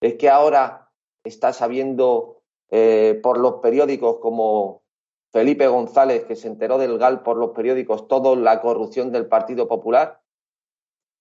¿Es 0.00 0.14
que 0.14 0.30
ahora 0.30 0.90
está 1.24 1.52
sabiendo 1.52 2.40
eh, 2.70 3.20
por 3.22 3.36
los 3.36 3.56
periódicos 3.56 4.16
como 4.18 4.82
Felipe 5.30 5.66
González, 5.66 6.24
que 6.24 6.36
se 6.36 6.48
enteró 6.48 6.78
del 6.78 6.98
GAL 6.98 7.22
por 7.22 7.36
los 7.36 7.50
periódicos, 7.50 8.08
toda 8.08 8.34
la 8.36 8.60
corrupción 8.60 9.12
del 9.12 9.26
Partido 9.26 9.68
Popular? 9.68 10.20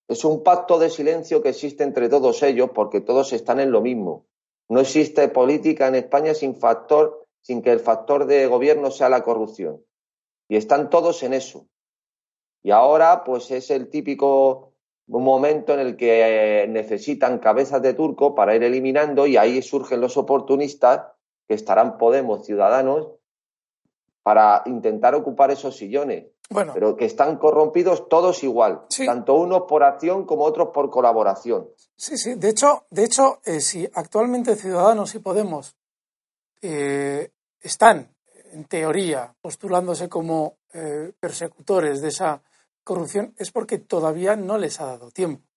Es 0.07 0.23
un 0.23 0.43
pacto 0.43 0.79
de 0.79 0.89
silencio 0.89 1.41
que 1.41 1.49
existe 1.49 1.83
entre 1.83 2.07
todos 2.07 2.41
ellos 2.43 2.69
porque 2.73 3.01
todos 3.01 3.33
están 3.33 3.59
en 3.59 3.71
lo 3.71 3.81
mismo. 3.81 4.25
No 4.69 4.79
existe 4.79 5.27
política 5.27 5.87
en 5.87 5.95
España 5.95 6.33
sin 6.33 6.55
factor 6.55 7.27
sin 7.41 7.61
que 7.61 7.71
el 7.71 7.79
factor 7.79 8.25
de 8.25 8.45
gobierno 8.47 8.91
sea 8.91 9.07
la 9.07 9.23
corrupción. 9.23 9.81
Y 10.49 10.57
están 10.57 10.89
todos 10.89 11.23
en 11.23 11.33
eso. 11.33 11.67
Y 12.61 12.71
ahora, 12.71 13.23
pues 13.23 13.51
es 13.51 13.69
el 13.71 13.89
típico 13.89 14.73
momento 15.07 15.73
en 15.73 15.79
el 15.79 15.95
que 15.95 16.63
eh, 16.63 16.67
necesitan 16.67 17.39
cabezas 17.39 17.81
de 17.81 17.93
turco 17.93 18.35
para 18.35 18.53
ir 18.55 18.63
eliminando 18.63 19.25
y 19.25 19.37
ahí 19.37 19.61
surgen 19.61 20.01
los 20.01 20.17
oportunistas 20.17 21.07
que 21.47 21.53
estarán 21.53 21.97
Podemos, 21.97 22.45
Ciudadanos, 22.45 23.16
para 24.27 24.61
intentar 24.65 25.15
ocupar 25.15 25.51
esos 25.51 25.77
sillones. 25.77 26.25
Bueno, 26.49 26.73
pero 26.73 26.97
que 26.97 27.05
están 27.05 27.37
corrompidos 27.37 28.09
todos 28.09 28.43
igual, 28.43 28.81
tanto 29.05 29.35
unos 29.35 29.61
por 29.69 29.85
acción 29.85 30.25
como 30.25 30.43
otros 30.43 30.71
por 30.73 30.89
colaboración. 30.89 31.69
Sí, 31.95 32.17
sí. 32.17 32.33
De 32.33 32.49
hecho, 32.49 32.87
de 32.89 33.05
hecho, 33.05 33.39
eh, 33.45 33.61
si 33.61 33.87
actualmente 33.93 34.57
Ciudadanos 34.57 35.15
y 35.15 35.19
Podemos 35.19 35.77
eh, 36.61 37.31
están, 37.61 38.13
en 38.51 38.65
teoría, 38.65 39.33
postulándose 39.39 40.09
como 40.09 40.57
eh, 40.73 41.13
persecutores 41.17 42.01
de 42.01 42.09
esa 42.09 42.41
corrupción, 42.83 43.33
es 43.37 43.49
porque 43.53 43.77
todavía 43.77 44.35
no 44.35 44.57
les 44.57 44.81
ha 44.81 44.87
dado 44.87 45.09
tiempo. 45.09 45.47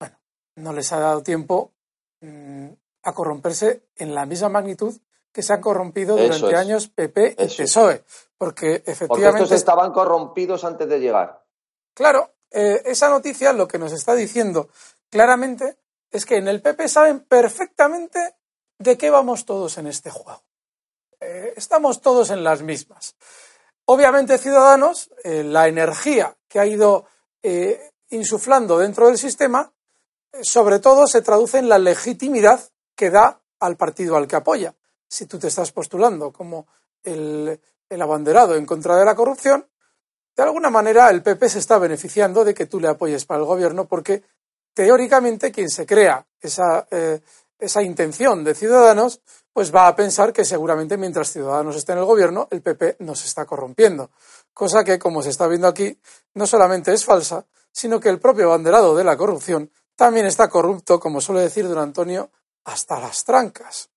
Bueno, 0.00 0.16
no 0.54 0.72
les 0.72 0.90
ha 0.90 1.00
dado 1.00 1.22
tiempo 1.22 1.74
mm, 2.22 2.68
a 3.02 3.12
corromperse 3.12 3.82
en 3.94 4.14
la 4.14 4.24
misma 4.24 4.48
magnitud 4.48 4.96
que 5.36 5.42
se 5.42 5.52
han 5.52 5.60
corrompido 5.60 6.16
durante 6.16 6.56
años 6.56 6.88
PP 6.88 7.36
y 7.38 7.46
PSOE. 7.46 8.02
Porque 8.38 8.82
efectivamente. 8.86 9.42
estos 9.42 9.58
estaban 9.58 9.92
corrompidos 9.92 10.64
antes 10.64 10.88
de 10.88 10.98
llegar. 10.98 11.44
Claro, 11.92 12.30
eh, 12.50 12.80
esa 12.86 13.10
noticia 13.10 13.52
lo 13.52 13.68
que 13.68 13.78
nos 13.78 13.92
está 13.92 14.14
diciendo 14.14 14.70
claramente 15.10 15.76
es 16.10 16.24
que 16.24 16.38
en 16.38 16.48
el 16.48 16.62
PP 16.62 16.88
saben 16.88 17.20
perfectamente 17.20 18.36
de 18.78 18.96
qué 18.96 19.10
vamos 19.10 19.44
todos 19.44 19.76
en 19.76 19.88
este 19.88 20.08
juego. 20.08 20.42
Eh, 21.20 21.52
estamos 21.54 22.00
todos 22.00 22.30
en 22.30 22.42
las 22.42 22.62
mismas. 22.62 23.14
Obviamente, 23.84 24.38
Ciudadanos, 24.38 25.10
eh, 25.22 25.44
la 25.44 25.68
energía 25.68 26.34
que 26.48 26.60
ha 26.60 26.64
ido 26.64 27.04
eh, 27.42 27.90
insuflando 28.08 28.78
dentro 28.78 29.08
del 29.08 29.18
sistema, 29.18 29.70
sobre 30.40 30.78
todo 30.78 31.06
se 31.06 31.20
traduce 31.20 31.58
en 31.58 31.68
la 31.68 31.78
legitimidad 31.78 32.58
que 32.94 33.10
da 33.10 33.42
al 33.60 33.76
partido 33.76 34.16
al 34.16 34.26
que 34.26 34.36
apoya. 34.36 34.74
Si 35.08 35.26
tú 35.26 35.38
te 35.38 35.48
estás 35.48 35.72
postulando 35.72 36.32
como 36.32 36.66
el, 37.02 37.60
abanderado 38.00 38.56
en 38.56 38.66
contra 38.66 38.96
de 38.96 39.04
la 39.04 39.14
corrupción, 39.14 39.66
de 40.36 40.42
alguna 40.42 40.70
manera 40.70 41.08
el 41.10 41.22
PP 41.22 41.48
se 41.48 41.58
está 41.60 41.78
beneficiando 41.78 42.44
de 42.44 42.54
que 42.54 42.66
tú 42.66 42.80
le 42.80 42.88
apoyes 42.88 43.24
para 43.24 43.40
el 43.40 43.46
gobierno 43.46 43.86
porque 43.86 44.22
teóricamente 44.74 45.50
quien 45.50 45.70
se 45.70 45.86
crea 45.86 46.26
esa, 46.40 46.86
esa 47.58 47.82
intención 47.82 48.44
de 48.44 48.54
Ciudadanos 48.54 49.20
pues 49.56 49.74
va 49.74 49.88
a 49.88 49.96
pensar 49.96 50.34
que 50.34 50.44
seguramente 50.44 50.98
mientras 50.98 51.32
Ciudadanos 51.32 51.76
esté 51.76 51.92
en 51.92 51.98
el 51.98 52.04
gobierno, 52.04 52.46
el 52.50 52.60
PP 52.60 52.96
no 52.98 53.14
se 53.14 53.26
está 53.26 53.46
corrompiendo. 53.46 54.10
Cosa 54.52 54.84
que, 54.84 54.98
como 54.98 55.22
se 55.22 55.30
está 55.30 55.46
viendo 55.46 55.66
aquí, 55.66 55.98
no 56.34 56.46
solamente 56.46 56.92
es 56.92 57.06
falsa, 57.06 57.46
sino 57.72 57.98
que 57.98 58.10
el 58.10 58.20
propio 58.20 58.50
banderado 58.50 58.94
de 58.94 59.04
la 59.04 59.16
corrupción 59.16 59.70
también 59.94 60.26
está 60.26 60.50
corrupto, 60.50 61.00
como 61.00 61.22
suele 61.22 61.40
decir 61.40 61.66
don 61.66 61.78
Antonio, 61.78 62.30
hasta 62.64 63.00
las 63.00 63.24
trancas. 63.24 63.88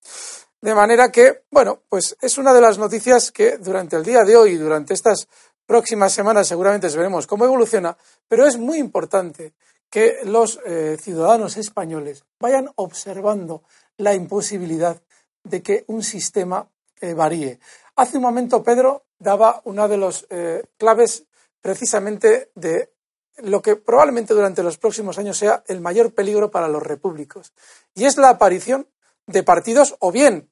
De 0.62 0.75
manera 0.75 1.10
que, 1.10 1.44
bueno, 1.51 1.84
pues 1.88 2.18
es 2.22 2.38
una 2.38 2.54
de 2.54 2.60
las 2.60 2.78
noticias 2.78 3.32
que 3.32 3.58
durante 3.58 3.96
el 3.96 4.04
día 4.04 4.24
de 4.24 4.36
hoy 4.36 4.51
y 4.51 4.58
durante 4.58 4.94
estas 4.94 5.28
próximas 5.66 6.12
semanas 6.12 6.48
seguramente 6.48 6.89
veremos 6.89 7.28
cómo 7.28 7.46
evoluciona, 7.46 7.98
pero 8.28 8.46
es 8.46 8.58
muy 8.58 8.78
importante 8.78 9.54
que 9.89 10.20
los 10.25 10.60
eh, 10.66 10.98
ciudadanos 11.00 11.56
españoles 11.58 12.25
vayan 12.39 12.70
observando 12.75 13.63
la 13.98 14.13
imposibilidad 14.13 15.01
de 15.44 15.62
que 15.63 15.86
un 15.88 16.04
sistema 16.04 16.68
eh, 17.00 17.13
varíe. 17.13 17.60
Hace 17.96 18.18
un 18.18 18.24
momento 18.24 18.62
Pedro 18.62 19.06
daba 19.18 19.62
una 19.63 19.88
de 19.88 19.98
las 19.98 20.25
eh, 20.30 20.63
claves 20.78 21.25
precisamente 21.62 22.51
de 22.56 22.92
lo 23.38 23.62
que 23.62 23.78
probablemente 23.78 24.34
durante 24.34 24.63
los 24.63 24.78
próximos 24.78 25.18
años 25.18 25.38
sea 25.38 25.63
el 25.68 25.80
mayor 25.80 26.13
peligro 26.13 26.51
para 26.51 26.68
los 26.68 26.84
repúblicos, 26.84 27.54
y 27.96 28.06
es 28.06 28.18
la 28.18 28.30
aparición 28.30 28.88
de 29.28 29.44
partidos 29.44 29.96
o 30.00 30.12
bien 30.12 30.49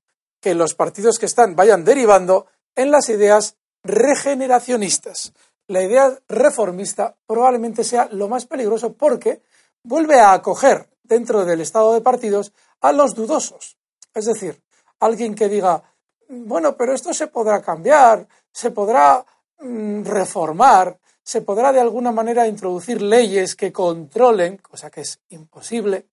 que 0.47 0.55
los 0.55 0.75
partidos 0.75 1.19
que 1.19 1.25
están 1.25 1.57
vayan 1.57 1.83
derivando 1.83 2.47
en 2.73 2.89
las 2.89 3.09
ideas 3.09 3.57
regeneracionistas. 3.83 5.33
La 5.67 5.83
idea 5.83 6.17
reformista 6.29 7.17
probablemente 7.25 7.83
sea 7.83 8.07
lo 8.13 8.29
más 8.29 8.45
peligroso 8.45 8.93
porque 8.93 9.41
vuelve 9.83 10.21
a 10.21 10.31
acoger 10.31 10.87
dentro 11.03 11.43
del 11.43 11.59
estado 11.59 11.93
de 11.93 11.99
partidos 11.99 12.53
a 12.79 12.93
los 12.93 13.13
dudosos. 13.13 13.77
Es 14.13 14.23
decir, 14.23 14.61
alguien 15.01 15.35
que 15.35 15.49
diga, 15.49 15.83
bueno, 16.29 16.77
pero 16.77 16.93
esto 16.93 17.13
se 17.13 17.27
podrá 17.27 17.61
cambiar, 17.61 18.25
se 18.49 18.71
podrá 18.71 19.25
mm, 19.59 20.05
reformar, 20.05 20.97
se 21.23 21.41
podrá 21.41 21.73
de 21.73 21.81
alguna 21.81 22.13
manera 22.13 22.47
introducir 22.47 23.01
leyes 23.01 23.53
que 23.57 23.73
controlen, 23.73 24.59
cosa 24.59 24.89
que 24.89 25.01
es 25.01 25.19
imposible, 25.27 26.05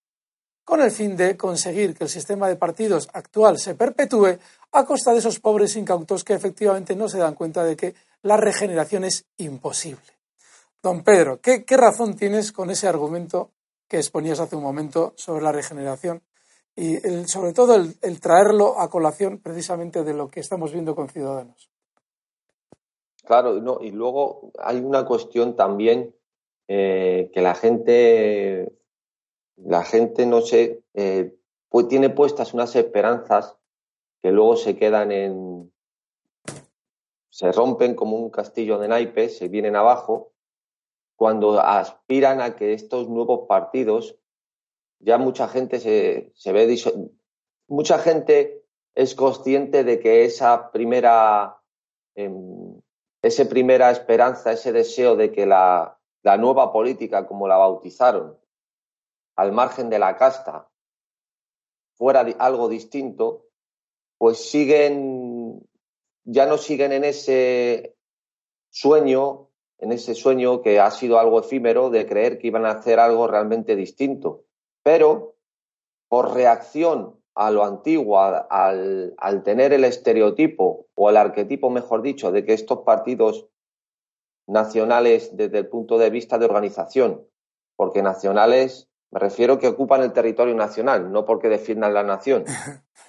con 0.64 0.80
el 0.80 0.90
fin 0.90 1.16
de 1.16 1.36
conseguir 1.36 1.94
que 1.94 2.04
el 2.04 2.10
sistema 2.10 2.48
de 2.48 2.56
partidos 2.56 3.08
actual 3.12 3.58
se 3.58 3.74
perpetúe 3.74 4.38
a 4.72 4.84
costa 4.84 5.12
de 5.12 5.18
esos 5.18 5.40
pobres 5.40 5.76
incautos 5.76 6.24
que 6.24 6.34
efectivamente 6.34 6.96
no 6.96 7.08
se 7.08 7.18
dan 7.18 7.34
cuenta 7.34 7.64
de 7.64 7.76
que 7.76 7.94
la 8.22 8.36
regeneración 8.36 9.04
es 9.04 9.26
imposible. 9.36 10.02
Don 10.82 11.02
Pedro, 11.02 11.40
¿qué, 11.40 11.64
razón 11.76 12.16
tienes 12.16 12.52
con 12.52 12.70
ese 12.70 12.88
argumento 12.88 13.50
que 13.88 13.98
exponías 13.98 14.40
hace 14.40 14.56
un 14.56 14.62
momento 14.62 15.14
sobre 15.16 15.42
la 15.42 15.52
regeneración 15.52 16.22
y 16.76 16.96
sobre 17.26 17.52
todo 17.52 17.76
el, 17.76 18.20
traerlo 18.20 18.80
a 18.80 18.90
colación 18.90 19.38
precisamente 19.38 20.02
de 20.02 20.14
lo 20.14 20.28
que 20.28 20.40
estamos 20.40 20.72
viendo 20.72 20.94
con 20.94 21.08
Ciudadanos. 21.08 21.70
Claro, 23.24 23.54
no, 23.60 23.78
y 23.80 23.90
luego 23.90 24.50
hay 24.58 24.80
una 24.80 25.04
cuestión 25.04 25.56
también 25.56 26.14
eh, 26.68 27.30
que 27.32 27.40
la 27.40 27.54
gente, 27.54 28.72
la 29.74 29.82
gente 29.82 30.24
no 30.24 30.40
sé, 30.40 30.84
eh, 30.94 31.34
tiene 31.88 32.08
puestas 32.08 32.54
unas 32.54 32.76
esperanzas 32.76 33.56
que 34.22 34.30
luego 34.30 34.54
se 34.54 34.76
quedan 34.76 35.10
en, 35.10 35.72
se 37.28 37.50
rompen 37.50 37.96
como 37.96 38.16
un 38.16 38.30
castillo 38.30 38.78
de 38.78 38.86
naipes, 38.86 39.36
se 39.36 39.48
vienen 39.48 39.74
abajo, 39.74 40.32
cuando 41.16 41.58
aspiran 41.58 42.40
a 42.40 42.54
que 42.54 42.72
estos 42.72 43.08
nuevos 43.08 43.48
partidos 43.48 44.16
ya 45.00 45.18
mucha 45.18 45.48
gente 45.48 45.80
se, 45.80 46.30
se 46.36 46.52
ve, 46.52 46.72
mucha 47.66 47.98
gente 47.98 48.62
es 48.94 49.16
consciente 49.16 49.82
de 49.82 49.98
que 49.98 50.24
esa 50.24 50.70
primera, 50.70 51.58
em, 52.14 52.80
esa 53.22 53.44
primera 53.46 53.90
esperanza, 53.90 54.52
ese 54.52 54.70
deseo 54.70 55.16
de 55.16 55.32
que 55.32 55.46
la, 55.46 55.98
la 56.22 56.36
nueva 56.36 56.72
política, 56.72 57.26
como 57.26 57.48
la 57.48 57.56
bautizaron, 57.56 58.38
al 59.36 59.52
margen 59.52 59.90
de 59.90 59.98
la 59.98 60.16
casta, 60.16 60.68
fuera 61.94 62.20
algo 62.38 62.68
distinto, 62.68 63.46
pues 64.18 64.38
siguen, 64.50 65.66
ya 66.24 66.46
no 66.46 66.58
siguen 66.58 66.92
en 66.92 67.04
ese 67.04 67.96
sueño, 68.70 69.50
en 69.78 69.92
ese 69.92 70.14
sueño 70.14 70.62
que 70.62 70.80
ha 70.80 70.90
sido 70.90 71.18
algo 71.18 71.40
efímero 71.40 71.90
de 71.90 72.06
creer 72.06 72.38
que 72.38 72.48
iban 72.48 72.66
a 72.66 72.72
hacer 72.72 72.98
algo 72.98 73.26
realmente 73.26 73.76
distinto. 73.76 74.44
Pero 74.82 75.36
por 76.08 76.34
reacción 76.34 77.20
a 77.34 77.50
lo 77.50 77.64
antiguo, 77.64 78.20
al, 78.20 79.42
tener 79.44 79.72
el 79.72 79.84
estereotipo 79.84 80.86
o 80.94 81.10
el 81.10 81.16
arquetipo, 81.16 81.70
mejor 81.70 82.02
dicho, 82.02 82.30
de 82.30 82.44
que 82.44 82.52
estos 82.52 82.80
partidos 82.80 83.48
nacionales 84.46 85.36
desde 85.36 85.58
el 85.58 85.68
punto 85.68 85.98
de 85.98 86.10
vista 86.10 86.38
de 86.38 86.44
organización, 86.44 87.26
porque 87.76 88.02
nacionales 88.02 88.88
me 89.14 89.20
refiero 89.20 89.60
que 89.60 89.68
ocupan 89.68 90.02
el 90.02 90.12
territorio 90.12 90.56
nacional, 90.56 91.12
no 91.12 91.24
porque 91.24 91.48
defiendan 91.48 91.94
la 91.94 92.02
nación, 92.02 92.44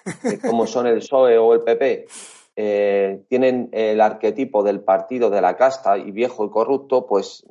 como 0.48 0.68
son 0.68 0.86
el 0.86 1.00
PSOE 1.00 1.40
o 1.40 1.52
el 1.56 1.62
PP, 1.62 2.06
eh, 2.58 3.26
tienen 3.28 3.70
el 3.72 4.00
arquetipo 4.00 4.62
del 4.62 4.82
partido 4.82 5.32
de 5.32 5.42
la 5.42 5.58
casta 5.58 5.98
y 5.98 6.12
viejo 6.12 6.46
y 6.46 6.52
corrupto, 6.52 7.08
pues 7.08 7.44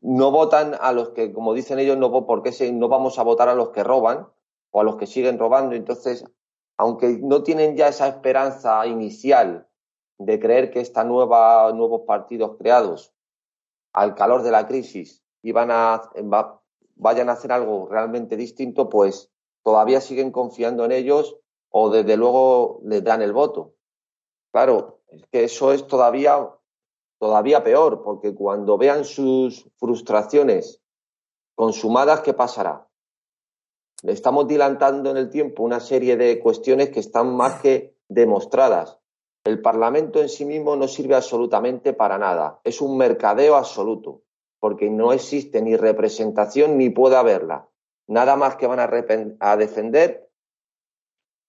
no 0.00 0.32
votan 0.32 0.74
a 0.80 0.92
los 0.92 1.10
que, 1.10 1.32
como 1.32 1.54
dicen 1.54 1.78
ellos, 1.78 1.96
no, 1.96 2.26
porque 2.26 2.50
no 2.72 2.88
vamos 2.88 3.20
a 3.20 3.22
votar 3.22 3.48
a 3.48 3.54
los 3.54 3.68
que 3.68 3.84
roban 3.84 4.26
o 4.72 4.80
a 4.80 4.84
los 4.84 4.96
que 4.96 5.06
siguen 5.06 5.38
robando. 5.38 5.76
Entonces, 5.76 6.24
aunque 6.76 7.20
no 7.22 7.44
tienen 7.44 7.76
ya 7.76 7.86
esa 7.86 8.08
esperanza 8.08 8.84
inicial 8.84 9.68
de 10.18 10.40
creer 10.40 10.72
que 10.72 10.80
esta 10.80 11.04
nueva, 11.04 11.72
nuevos 11.72 12.00
partidos 12.04 12.56
creados 12.58 13.14
al 13.92 14.16
calor 14.16 14.42
de 14.42 14.50
la 14.50 14.66
crisis 14.66 15.22
iban 15.42 15.70
a, 15.70 16.02
vayan 16.98 17.28
a 17.28 17.32
hacer 17.32 17.52
algo 17.52 17.88
realmente 17.88 18.36
distinto, 18.36 18.88
pues 18.88 19.30
todavía 19.62 20.00
siguen 20.00 20.30
confiando 20.30 20.84
en 20.84 20.92
ellos 20.92 21.36
o 21.70 21.90
desde 21.90 22.16
luego 22.16 22.80
les 22.84 23.02
dan 23.02 23.22
el 23.22 23.32
voto. 23.32 23.74
Claro, 24.52 25.00
es 25.08 25.26
que 25.30 25.44
eso 25.44 25.72
es 25.72 25.86
todavía, 25.86 26.50
todavía 27.18 27.62
peor, 27.62 28.02
porque 28.02 28.34
cuando 28.34 28.78
vean 28.78 29.04
sus 29.04 29.68
frustraciones 29.76 30.82
consumadas, 31.54 32.20
¿qué 32.20 32.34
pasará? 32.34 32.88
Le 34.02 34.12
estamos 34.12 34.46
dilantando 34.46 35.10
en 35.10 35.16
el 35.16 35.28
tiempo 35.28 35.64
una 35.64 35.80
serie 35.80 36.16
de 36.16 36.38
cuestiones 36.38 36.90
que 36.90 37.00
están 37.00 37.34
más 37.34 37.60
que 37.60 37.96
demostradas. 38.08 38.98
El 39.44 39.60
Parlamento 39.60 40.20
en 40.20 40.28
sí 40.28 40.44
mismo 40.44 40.76
no 40.76 40.86
sirve 40.88 41.14
absolutamente 41.14 41.92
para 41.92 42.18
nada. 42.18 42.60
Es 42.64 42.80
un 42.80 42.96
mercadeo 42.96 43.56
absoluto, 43.56 44.22
porque 44.60 44.90
no 44.90 45.12
existe 45.12 45.62
ni 45.62 45.76
representación 45.76 46.78
ni 46.78 46.90
puede 46.90 47.16
haberla. 47.16 47.68
Nada 48.06 48.36
más 48.36 48.56
que 48.56 48.66
van 48.66 48.80
a, 48.80 49.56
defender 49.56 50.30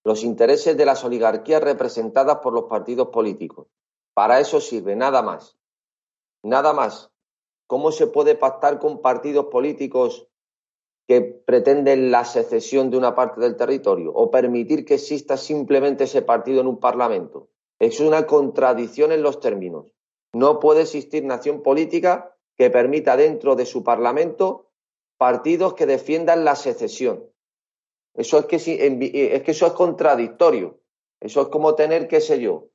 los 0.03 0.23
intereses 0.23 0.75
de 0.77 0.85
las 0.85 1.03
oligarquías 1.03 1.63
representadas 1.63 2.39
por 2.39 2.53
los 2.53 2.65
partidos 2.65 3.09
políticos. 3.09 3.67
Para 4.13 4.39
eso 4.39 4.59
sirve, 4.59 4.95
nada 4.95 5.21
más. 5.21 5.57
Nada 6.43 6.73
más. 6.73 7.11
¿Cómo 7.67 7.91
se 7.91 8.07
puede 8.07 8.35
pactar 8.35 8.79
con 8.79 9.01
partidos 9.01 9.45
políticos 9.45 10.27
que 11.07 11.21
pretenden 11.21 12.11
la 12.11 12.25
secesión 12.25 12.89
de 12.89 12.97
una 12.97 13.15
parte 13.15 13.39
del 13.39 13.55
territorio 13.55 14.11
o 14.11 14.29
permitir 14.29 14.85
que 14.85 14.95
exista 14.95 15.37
simplemente 15.37 16.05
ese 16.05 16.21
partido 16.21 16.61
en 16.61 16.67
un 16.67 16.79
parlamento? 16.79 17.49
Es 17.79 17.99
una 17.99 18.25
contradicción 18.25 19.11
en 19.11 19.21
los 19.21 19.39
términos. 19.39 19.93
No 20.33 20.59
puede 20.59 20.81
existir 20.81 21.23
nación 21.23 21.61
política 21.61 22.35
que 22.59 22.69
permita 22.69 23.15
dentro 23.15 23.55
de 23.55 23.65
su 23.65 23.85
parlamento 23.85 24.65
partidos 25.17 25.75
que 25.75 25.85
defiendan 25.85 26.43
la 26.43 26.57
secesión. 26.57 27.23
Eso 28.13 28.37
es 28.37 28.45
que, 28.47 28.57
eh, 28.57 29.35
es 29.35 29.43
que 29.43 29.51
eso 29.51 29.65
es 29.65 29.71
contradictorio. 29.71 30.77
Eso 31.21 31.43
es 31.43 31.47
como 31.47 31.75
tener, 31.75 32.09
qué 32.09 32.19
sé 32.19 32.41
yo, 32.41 32.67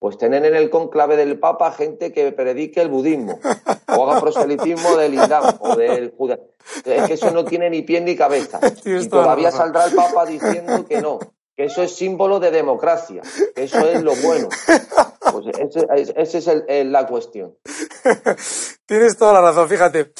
pues 0.00 0.18
tener 0.18 0.44
en 0.44 0.56
el 0.56 0.68
conclave 0.68 1.16
del 1.16 1.38
Papa 1.38 1.70
gente 1.70 2.12
que 2.12 2.32
predique 2.32 2.80
el 2.80 2.88
budismo 2.88 3.38
o 3.86 4.10
haga 4.10 4.20
proselitismo 4.20 4.96
del 4.96 5.14
Islam 5.14 5.44
o 5.60 5.76
del 5.76 6.10
judaísmo. 6.10 6.48
Es 6.84 7.06
que 7.06 7.14
eso 7.14 7.30
no 7.30 7.44
tiene 7.44 7.70
ni 7.70 7.82
pie 7.82 8.00
ni 8.00 8.16
cabeza. 8.16 8.58
Y 8.84 9.08
todavía 9.08 9.52
saldrá 9.52 9.84
el 9.84 9.94
Papa 9.94 10.26
diciendo 10.26 10.84
que 10.88 11.00
no, 11.00 11.20
que 11.58 11.64
eso 11.64 11.82
es 11.82 11.96
símbolo 11.96 12.38
de 12.38 12.52
democracia, 12.52 13.20
que 13.52 13.64
eso 13.64 13.80
es 13.88 14.00
lo 14.04 14.14
bueno. 14.14 14.48
Pues 15.32 15.46
esa 16.16 16.52
es 16.68 16.86
la 16.86 17.04
cuestión. 17.04 17.58
Tienes 18.86 19.16
toda 19.18 19.32
la 19.32 19.40
razón, 19.40 19.68
fíjate. 19.68 20.12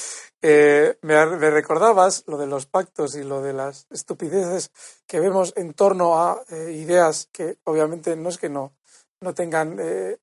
Eh, 0.42 0.98
me, 1.02 1.24
recordabas 1.24 2.24
lo 2.26 2.38
de 2.38 2.48
los 2.48 2.66
pactos 2.66 3.14
y 3.14 3.22
lo 3.22 3.40
de 3.40 3.52
las 3.52 3.86
estupideces 3.88 4.72
que 5.06 5.20
vemos 5.20 5.52
en 5.56 5.74
torno 5.74 6.18
a 6.18 6.42
eh, 6.48 6.72
ideas 6.72 7.28
que 7.30 7.58
obviamente 7.62 8.16
no 8.16 8.30
es 8.30 8.38
que 8.38 8.48
no, 8.48 8.74
no 9.20 9.32
tengan 9.32 9.76
eh, 9.80 10.18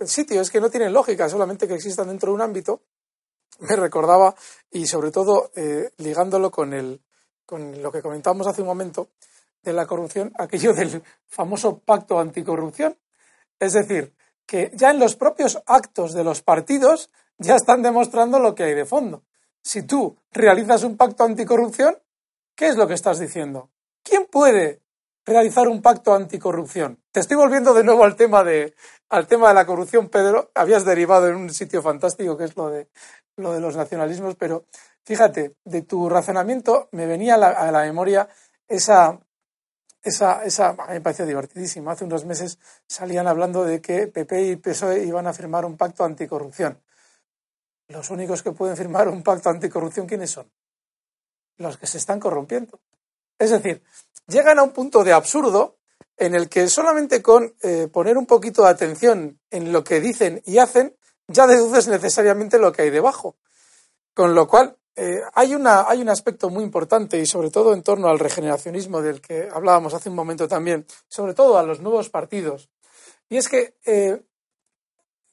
sitio, 0.00 0.40
es 0.40 0.50
que 0.50 0.62
no 0.62 0.70
tienen 0.70 0.94
lógica, 0.94 1.28
solamente 1.28 1.68
que 1.68 1.74
existan 1.74 2.08
dentro 2.08 2.30
de 2.30 2.36
un 2.36 2.40
ámbito. 2.40 2.80
Me 3.58 3.76
recordaba, 3.76 4.34
y 4.70 4.86
sobre 4.86 5.10
todo 5.10 5.50
eh, 5.56 5.90
ligándolo 5.98 6.50
con, 6.50 6.72
el, 6.72 7.02
con 7.44 7.82
lo 7.82 7.92
que 7.92 8.00
comentábamos 8.00 8.46
hace 8.46 8.62
un 8.62 8.68
momento, 8.68 9.10
de 9.62 9.72
la 9.72 9.86
corrupción, 9.86 10.32
aquello 10.38 10.72
del 10.72 11.02
famoso 11.26 11.78
pacto 11.80 12.18
anticorrupción. 12.18 12.96
Es 13.58 13.72
decir, 13.72 14.14
que 14.46 14.70
ya 14.74 14.90
en 14.90 14.98
los 14.98 15.16
propios 15.16 15.62
actos 15.66 16.14
de 16.14 16.24
los 16.24 16.42
partidos 16.42 17.10
ya 17.38 17.54
están 17.54 17.82
demostrando 17.82 18.38
lo 18.38 18.54
que 18.54 18.64
hay 18.64 18.74
de 18.74 18.86
fondo. 18.86 19.24
Si 19.62 19.82
tú 19.82 20.16
realizas 20.32 20.84
un 20.84 20.96
pacto 20.96 21.24
anticorrupción, 21.24 21.98
¿qué 22.54 22.68
es 22.68 22.76
lo 22.76 22.88
que 22.88 22.94
estás 22.94 23.18
diciendo? 23.18 23.70
¿Quién 24.02 24.26
puede 24.26 24.80
realizar 25.26 25.68
un 25.68 25.82
pacto 25.82 26.14
anticorrupción? 26.14 27.02
Te 27.12 27.20
estoy 27.20 27.36
volviendo 27.36 27.74
de 27.74 27.84
nuevo 27.84 28.04
al 28.04 28.16
tema 28.16 28.42
de, 28.42 28.74
al 29.10 29.26
tema 29.26 29.48
de 29.48 29.54
la 29.54 29.66
corrupción, 29.66 30.08
Pedro. 30.08 30.50
Habías 30.54 30.84
derivado 30.84 31.28
en 31.28 31.36
un 31.36 31.50
sitio 31.50 31.82
fantástico 31.82 32.36
que 32.36 32.44
es 32.44 32.56
lo 32.56 32.70
de, 32.70 32.88
lo 33.36 33.52
de 33.52 33.60
los 33.60 33.76
nacionalismos, 33.76 34.36
pero 34.36 34.64
fíjate, 35.04 35.56
de 35.64 35.82
tu 35.82 36.08
razonamiento 36.08 36.88
me 36.92 37.06
venía 37.06 37.34
a 37.34 37.38
la, 37.38 37.48
a 37.48 37.70
la 37.70 37.82
memoria 37.82 38.28
esa, 38.66 39.20
esa, 40.02 40.44
esa, 40.44 40.70
a 40.70 40.86
mí 40.86 40.94
me 40.94 41.00
pareció 41.00 41.26
divertidísima. 41.26 41.92
Hace 41.92 42.04
unos 42.04 42.24
meses 42.24 42.58
salían 42.86 43.26
hablando 43.26 43.64
de 43.64 43.80
que 43.80 44.06
PP 44.06 44.42
y 44.42 44.56
PSOE 44.56 45.04
iban 45.04 45.26
a 45.26 45.32
firmar 45.32 45.64
un 45.64 45.76
pacto 45.76 46.04
anticorrupción. 46.04 46.80
Los 47.88 48.10
únicos 48.10 48.42
que 48.42 48.52
pueden 48.52 48.76
firmar 48.76 49.08
un 49.08 49.22
pacto 49.22 49.48
anticorrupción, 49.48 50.06
¿quiénes 50.06 50.30
son? 50.30 50.50
Los 51.56 51.78
que 51.78 51.86
se 51.86 51.98
están 51.98 52.20
corrompiendo. 52.20 52.80
Es 53.38 53.50
decir, 53.50 53.82
llegan 54.26 54.58
a 54.58 54.62
un 54.62 54.72
punto 54.72 55.04
de 55.04 55.12
absurdo 55.12 55.78
en 56.16 56.34
el 56.34 56.48
que 56.48 56.68
solamente 56.68 57.22
con 57.22 57.54
eh, 57.62 57.88
poner 57.92 58.18
un 58.18 58.26
poquito 58.26 58.62
de 58.62 58.70
atención 58.70 59.40
en 59.50 59.72
lo 59.72 59.84
que 59.84 60.00
dicen 60.00 60.42
y 60.44 60.58
hacen, 60.58 60.96
ya 61.28 61.46
deduces 61.46 61.88
necesariamente 61.88 62.58
lo 62.58 62.72
que 62.72 62.82
hay 62.82 62.90
debajo. 62.90 63.36
Con 64.14 64.34
lo 64.34 64.48
cual, 64.48 64.77
eh, 65.00 65.22
hay, 65.34 65.54
una, 65.54 65.88
hay 65.88 66.02
un 66.02 66.08
aspecto 66.08 66.50
muy 66.50 66.64
importante 66.64 67.20
y 67.20 67.24
sobre 67.24 67.50
todo 67.50 67.72
en 67.72 67.84
torno 67.84 68.08
al 68.08 68.18
regeneracionismo 68.18 69.00
del 69.00 69.20
que 69.20 69.48
hablábamos 69.48 69.94
hace 69.94 70.08
un 70.08 70.16
momento 70.16 70.48
también, 70.48 70.86
sobre 71.06 71.34
todo 71.34 71.56
a 71.56 71.62
los 71.62 71.78
nuevos 71.78 72.10
partidos. 72.10 72.68
Y 73.28 73.36
es 73.36 73.48
que 73.48 73.76
eh, 73.86 74.20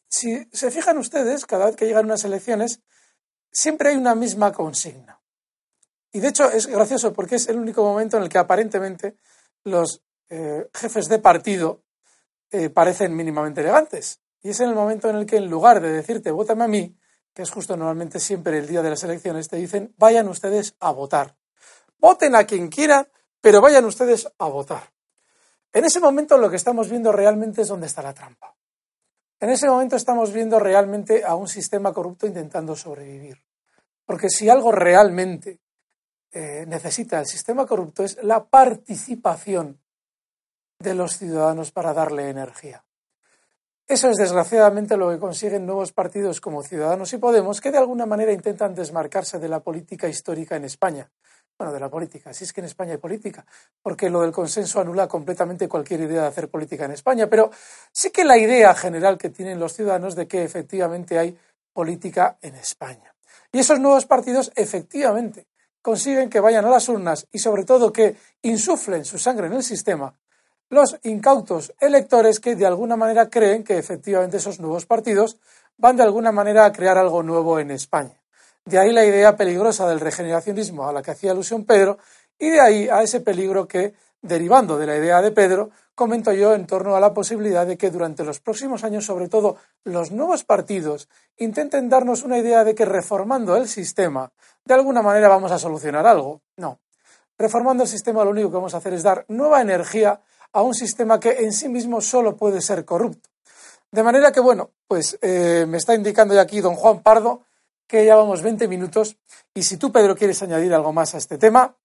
si 0.07 0.47
se 0.53 0.69
fijan 0.69 0.99
ustedes, 0.99 1.47
cada 1.47 1.65
vez 1.65 1.75
que 1.75 1.87
llegan 1.87 2.05
unas 2.05 2.23
elecciones, 2.25 2.81
siempre 3.51 3.89
hay 3.89 3.95
una 3.95 4.13
misma 4.13 4.53
consigna. 4.53 5.19
Y 6.11 6.19
de 6.19 6.27
hecho 6.27 6.51
es 6.51 6.67
gracioso 6.67 7.11
porque 7.11 7.37
es 7.37 7.49
el 7.49 7.57
único 7.57 7.83
momento 7.83 8.17
en 8.17 8.23
el 8.23 8.29
que 8.29 8.37
aparentemente 8.37 9.17
los 9.63 10.03
eh, 10.29 10.69
jefes 10.75 11.09
de 11.09 11.17
partido 11.17 11.81
parecen 12.73 13.13
mínimamente 13.13 13.59
elegantes. 13.59 14.21
Y 14.41 14.51
es 14.51 14.59
en 14.61 14.69
el 14.69 14.75
momento 14.75 15.09
en 15.09 15.17
el 15.17 15.25
que 15.25 15.37
en 15.37 15.49
lugar 15.49 15.81
de 15.81 15.91
decirte 15.91 16.31
vótame 16.31 16.63
a 16.63 16.67
mí, 16.69 16.95
que 17.35 17.41
es 17.41 17.51
justo 17.51 17.75
normalmente 17.75 18.21
siempre 18.21 18.57
el 18.57 18.65
día 18.65 18.81
de 18.81 18.89
las 18.89 19.03
elecciones, 19.03 19.49
te 19.49 19.57
dicen 19.57 19.93
vayan 19.97 20.29
ustedes 20.29 20.75
a 20.79 20.91
votar. 20.91 21.35
Voten 21.99 22.33
a 22.33 22.45
quien 22.45 22.69
quieran, 22.69 23.09
pero 23.41 23.59
vayan 23.59 23.83
ustedes 23.83 24.31
a 24.39 24.47
votar. 24.47 24.93
En 25.73 25.83
ese 25.83 25.99
momento 25.99 26.37
lo 26.37 26.49
que 26.49 26.55
estamos 26.55 26.89
viendo 26.89 27.11
realmente 27.11 27.63
es 27.63 27.67
dónde 27.67 27.87
está 27.87 28.01
la 28.01 28.13
trampa. 28.13 28.55
En 29.41 29.49
ese 29.49 29.67
momento 29.67 29.97
estamos 29.97 30.31
viendo 30.31 30.59
realmente 30.59 31.25
a 31.25 31.35
un 31.35 31.49
sistema 31.49 31.91
corrupto 31.91 32.25
intentando 32.25 32.73
sobrevivir. 32.73 33.43
Porque 34.05 34.29
si 34.29 34.47
algo 34.47 34.71
realmente 34.71 35.59
eh, 36.31 36.63
necesita 36.65 37.19
el 37.19 37.25
sistema 37.25 37.65
corrupto 37.65 38.05
es 38.05 38.23
la 38.23 38.45
participación 38.45 39.81
de 40.79 40.95
los 40.95 41.17
ciudadanos 41.17 41.73
para 41.73 41.93
darle 41.93 42.29
energía. 42.29 42.84
Eso 43.87 44.09
es 44.09 44.17
desgraciadamente 44.17 44.97
lo 44.97 45.11
que 45.11 45.19
consiguen 45.19 45.65
nuevos 45.65 45.91
partidos 45.91 46.41
como 46.41 46.63
Ciudadanos 46.63 47.13
y 47.13 47.17
Podemos, 47.17 47.61
que 47.61 47.71
de 47.71 47.77
alguna 47.77 48.05
manera 48.05 48.31
intentan 48.31 48.73
desmarcarse 48.73 49.37
de 49.37 49.47
la 49.47 49.59
política 49.59 50.07
histórica 50.07 50.55
en 50.55 50.65
España 50.65 51.09
bueno, 51.57 51.71
de 51.71 51.79
la 51.79 51.89
política, 51.89 52.33
si 52.33 52.43
es 52.43 52.51
que 52.51 52.61
en 52.61 52.65
España 52.65 52.93
hay 52.93 52.97
política, 52.97 53.45
porque 53.81 54.09
lo 54.09 54.21
del 54.21 54.31
consenso 54.31 54.81
anula 54.81 55.07
completamente 55.07 55.69
cualquier 55.69 56.01
idea 56.01 56.23
de 56.23 56.27
hacer 56.27 56.49
política 56.49 56.85
en 56.85 56.91
España, 56.91 57.27
pero 57.27 57.49
sí 57.91 58.09
que 58.09 58.25
la 58.25 58.37
idea 58.37 58.73
general 58.75 59.17
que 59.17 59.29
tienen 59.29 59.59
los 59.59 59.73
ciudadanos 59.73 60.15
de 60.15 60.27
que 60.27 60.43
efectivamente 60.43 61.17
hay 61.17 61.37
política 61.71 62.37
en 62.41 62.55
España. 62.55 63.15
Y 63.51 63.59
esos 63.59 63.79
nuevos 63.79 64.05
partidos 64.05 64.51
efectivamente 64.55 65.47
consiguen 65.81 66.29
que 66.29 66.39
vayan 66.39 66.65
a 66.65 66.69
las 66.69 66.89
urnas 66.89 67.27
y 67.31 67.39
sobre 67.39 67.63
todo 67.63 67.93
que 67.93 68.17
insuflen 68.41 69.05
su 69.05 69.17
sangre 69.17 69.47
en 69.47 69.53
el 69.53 69.63
sistema 69.63 70.13
los 70.69 70.97
incautos 71.03 71.73
electores 71.79 72.39
que 72.39 72.55
de 72.55 72.65
alguna 72.65 72.95
manera 72.95 73.29
creen 73.29 73.63
que 73.63 73.77
efectivamente 73.77 74.37
esos 74.37 74.59
nuevos 74.59 74.85
partidos 74.85 75.37
van 75.77 75.97
de 75.97 76.03
alguna 76.03 76.31
manera 76.31 76.65
a 76.65 76.71
crear 76.71 76.97
algo 76.97 77.23
nuevo 77.23 77.59
en 77.59 77.71
España. 77.71 78.19
De 78.65 78.79
ahí 78.79 78.91
la 78.91 79.05
idea 79.05 79.37
peligrosa 79.37 79.87
del 79.87 79.99
regeneracionismo 79.99 80.87
a 80.87 80.93
la 80.93 81.03
que 81.03 81.11
hacía 81.11 81.31
alusión 81.31 81.65
Pedro 81.65 81.99
Y 82.39 82.49
de 82.49 82.59
ahí 82.59 82.89
a 82.89 83.01
ese 83.03 83.21
peligro 83.21 83.67
que, 83.67 83.93
derivando 84.21 84.77
de 84.77 84.87
la 84.87 84.97
idea 84.97 85.21
de 85.21 85.31
Pedro, 85.31 85.69
comento 85.93 86.33
yo 86.33 86.53
en 86.53 86.67
torno 86.67 86.95
a 86.95 86.99
la 86.99 87.13
posibilidad 87.13 87.65
de 87.65 87.77
que 87.77 87.91
durante 87.91 88.25
los 88.25 88.41
próximos 88.41 88.83
años, 88.83 89.05
sobre 89.05 89.29
todo 89.29 89.57
los 89.85 90.11
nuevos 90.11 90.43
partidos, 90.43 91.07
intenten 91.37 91.87
darnos 91.89 92.23
una 92.23 92.37
idea 92.37 92.63
de 92.63 92.75
que 92.75 92.83
reformando 92.83 93.55
el 93.55 93.69
sistema, 93.69 94.33
de 94.65 94.73
alguna 94.73 95.01
manera 95.01 95.29
vamos 95.29 95.51
a 95.51 95.59
solucionar 95.59 96.05
algo. 96.07 96.41
No. 96.57 96.79
Reformando 97.37 97.83
el 97.83 97.89
sistema 97.89 98.25
lo 98.25 98.31
único 98.31 98.49
que 98.49 98.55
vamos 98.55 98.73
a 98.73 98.77
hacer 98.77 98.93
es 98.93 99.03
dar 99.03 99.25
nueva 99.29 99.61
energía 99.61 100.21
a 100.55 100.61
un 100.61 100.73
sistema 100.73 101.19
que 101.19 101.43
en 101.43 101.51
sí 101.51 101.67
mismo 101.67 101.99
solo 101.99 102.37
puede 102.37 102.61
ser 102.61 102.85
corrupto. 102.85 103.29
De 103.91 104.03
manera 104.03 104.31
que, 104.31 104.39
bueno, 104.39 104.71
pues 104.87 105.19
eh, 105.21 105.65
me 105.67 105.77
está 105.77 105.93
indicando 105.93 106.33
ya 106.33 106.41
aquí 106.41 106.61
don 106.61 106.75
Juan 106.75 107.03
Pardo 107.03 107.41
que 107.85 108.05
ya 108.05 108.15
vamos 108.15 108.41
20 108.41 108.67
minutos 108.69 109.17
y 109.53 109.63
si 109.63 109.75
tú, 109.75 109.91
Pedro, 109.91 110.15
quieres 110.15 110.41
añadir 110.41 110.73
algo 110.73 110.93
más 110.93 111.13
a 111.13 111.17
este 111.17 111.37
tema, 111.37 111.75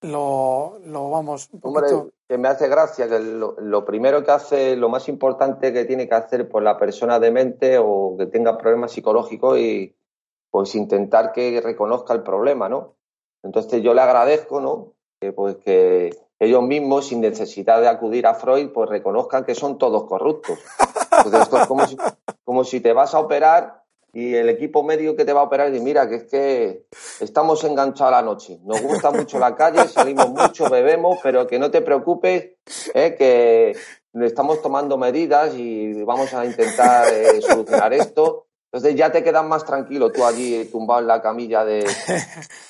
lo, 0.00 0.80
vamos 0.84 1.48
un. 1.52 1.60
Hombre, 1.62 1.86
que 2.28 2.38
me 2.38 2.48
hace 2.48 2.68
gracia 2.68 3.08
que 3.08 3.20
lo, 3.20 3.84
primero 3.84 4.24
que 4.24 4.32
hace, 4.32 4.74
lo 4.74 4.88
más 4.88 5.08
importante 5.08 5.72
que 5.72 5.84
tiene 5.84 6.08
que 6.08 6.14
hacer 6.16 6.48
por 6.48 6.64
la 6.64 6.78
persona 6.78 7.20
demente 7.20 7.78
o 7.78 8.16
que 8.18 8.26
tenga 8.26 8.58
problemas 8.58 8.90
psicológicos 8.90 9.58
y 9.60 9.94
pues 10.50 10.74
intentar 10.74 11.32
que 11.32 11.60
reconozca 11.60 12.14
el 12.14 12.24
problema, 12.24 12.68
¿no? 12.68 12.94
Entonces 13.44 13.80
yo 13.80 13.94
le 13.94 14.02
agradezco, 14.02 14.60
¿no? 14.60 14.92
Que, 15.20 15.32
pues 15.32 15.56
que 15.56 16.10
ellos 16.42 16.62
mismos, 16.64 17.06
sin 17.06 17.20
necesidad 17.20 17.80
de 17.80 17.86
acudir 17.86 18.26
a 18.26 18.34
Freud, 18.34 18.70
pues 18.70 18.90
reconozcan 18.90 19.44
que 19.44 19.54
son 19.54 19.78
todos 19.78 20.06
corruptos. 20.06 20.58
Entonces, 21.16 21.42
esto 21.42 21.56
es 21.60 21.66
como 21.68 21.86
si, 21.86 21.96
como 22.42 22.64
si 22.64 22.80
te 22.80 22.92
vas 22.92 23.14
a 23.14 23.20
operar 23.20 23.84
y 24.12 24.34
el 24.34 24.48
equipo 24.48 24.82
médico 24.82 25.14
que 25.14 25.24
te 25.24 25.32
va 25.32 25.42
a 25.42 25.44
operar 25.44 25.72
y 25.72 25.80
mira 25.80 26.08
que 26.08 26.16
es 26.16 26.24
que 26.24 26.86
estamos 27.20 27.62
enganchados 27.62 28.12
a 28.12 28.16
la 28.16 28.22
noche, 28.22 28.58
nos 28.64 28.82
gusta 28.82 29.12
mucho 29.12 29.38
la 29.38 29.54
calle, 29.54 29.86
salimos 29.86 30.30
mucho, 30.30 30.68
bebemos, 30.68 31.20
pero 31.22 31.46
que 31.46 31.60
no 31.60 31.70
te 31.70 31.80
preocupes, 31.80 32.56
¿eh? 32.92 33.14
que 33.16 33.76
estamos 34.20 34.60
tomando 34.60 34.98
medidas 34.98 35.54
y 35.54 36.02
vamos 36.02 36.34
a 36.34 36.44
intentar 36.44 37.06
eh, 37.12 37.40
solucionar 37.40 37.92
esto. 37.92 38.46
Entonces 38.72 38.96
ya 38.96 39.12
te 39.12 39.22
quedas 39.22 39.44
más 39.44 39.64
tranquilo 39.64 40.10
tú 40.10 40.24
allí 40.24 40.64
tumbado 40.64 41.02
en 41.02 41.06
la 41.06 41.22
camilla 41.22 41.64
de, 41.64 41.86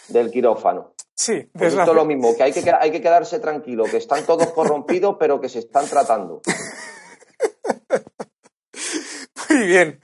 del 0.08 0.30
quirófano. 0.30 0.92
Sí, 1.22 1.48
pues 1.52 1.72
esto 1.72 1.92
es 1.92 1.94
lo 1.94 2.04
mismo, 2.04 2.36
que 2.36 2.42
hay, 2.42 2.52
que 2.52 2.68
hay 2.68 2.90
que 2.90 3.00
quedarse 3.00 3.38
tranquilo, 3.38 3.84
que 3.84 3.98
están 3.98 4.26
todos 4.26 4.48
corrompidos, 4.48 5.14
pero 5.20 5.40
que 5.40 5.48
se 5.48 5.60
están 5.60 5.86
tratando. 5.86 6.42
Muy 9.48 9.66
bien. 9.68 10.00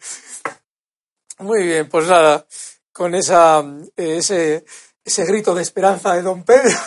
Muy 1.40 1.64
bien, 1.64 1.88
pues 1.88 2.06
nada, 2.06 2.46
con 2.92 3.16
esa, 3.16 3.64
eh, 3.96 4.18
ese, 4.18 4.64
ese 5.04 5.24
grito 5.24 5.56
de 5.56 5.62
esperanza 5.62 6.14
de 6.14 6.22
don 6.22 6.44
Pedro. 6.44 6.78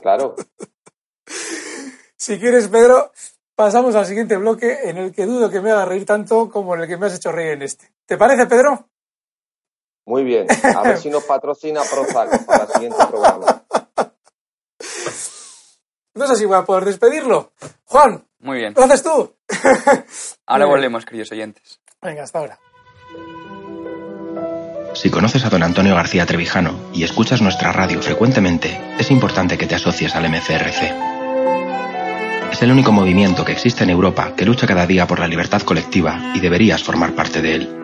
claro. 0.00 0.34
Si 2.16 2.38
quieres, 2.38 2.68
Pedro, 2.68 3.12
pasamos 3.54 3.94
al 3.94 4.06
siguiente 4.06 4.38
bloque 4.38 4.78
en 4.84 4.96
el 4.96 5.12
que 5.12 5.24
dudo 5.24 5.50
que 5.50 5.60
me 5.60 5.70
haga 5.70 5.84
reír 5.84 6.04
tanto 6.04 6.50
como 6.50 6.74
en 6.74 6.80
el 6.80 6.88
que 6.88 6.96
me 6.96 7.06
has 7.06 7.14
hecho 7.14 7.30
reír 7.30 7.52
en 7.52 7.62
este. 7.62 7.92
¿Te 8.06 8.16
parece, 8.16 8.46
Pedro? 8.46 8.88
Muy 10.08 10.24
bien. 10.24 10.46
A 10.74 10.82
ver 10.82 10.96
si 10.96 11.10
nos 11.10 11.22
patrocina 11.24 11.82
Prozac 11.82 12.46
para 12.46 12.64
el 12.64 12.70
siguiente 12.70 13.06
programa. 13.06 13.62
No 16.14 16.26
sé 16.26 16.36
si 16.36 16.46
voy 16.46 16.56
a 16.56 16.64
poder 16.64 16.86
despedirlo. 16.86 17.52
Juan. 17.84 18.24
Muy 18.40 18.56
bien. 18.56 18.72
¿Lo 18.74 18.84
haces 18.84 19.02
tú? 19.02 19.34
Ahora 20.46 20.64
volvemos, 20.64 21.04
queridos 21.04 21.30
oyentes. 21.32 21.80
Venga, 22.00 22.22
hasta 22.22 22.38
ahora. 22.38 22.58
Si 24.94 25.10
conoces 25.10 25.44
a 25.44 25.50
don 25.50 25.62
Antonio 25.62 25.94
García 25.94 26.24
Trevijano 26.24 26.88
y 26.94 27.04
escuchas 27.04 27.42
nuestra 27.42 27.70
radio 27.72 28.00
frecuentemente, 28.00 28.80
es 28.98 29.10
importante 29.10 29.58
que 29.58 29.66
te 29.66 29.74
asocies 29.74 30.16
al 30.16 30.26
MCRC. 30.30 30.90
Es 32.50 32.62
el 32.62 32.72
único 32.72 32.92
movimiento 32.92 33.44
que 33.44 33.52
existe 33.52 33.84
en 33.84 33.90
Europa 33.90 34.32
que 34.34 34.46
lucha 34.46 34.66
cada 34.66 34.86
día 34.86 35.06
por 35.06 35.18
la 35.18 35.28
libertad 35.28 35.60
colectiva 35.60 36.32
y 36.34 36.40
deberías 36.40 36.82
formar 36.82 37.14
parte 37.14 37.42
de 37.42 37.54
él. 37.54 37.77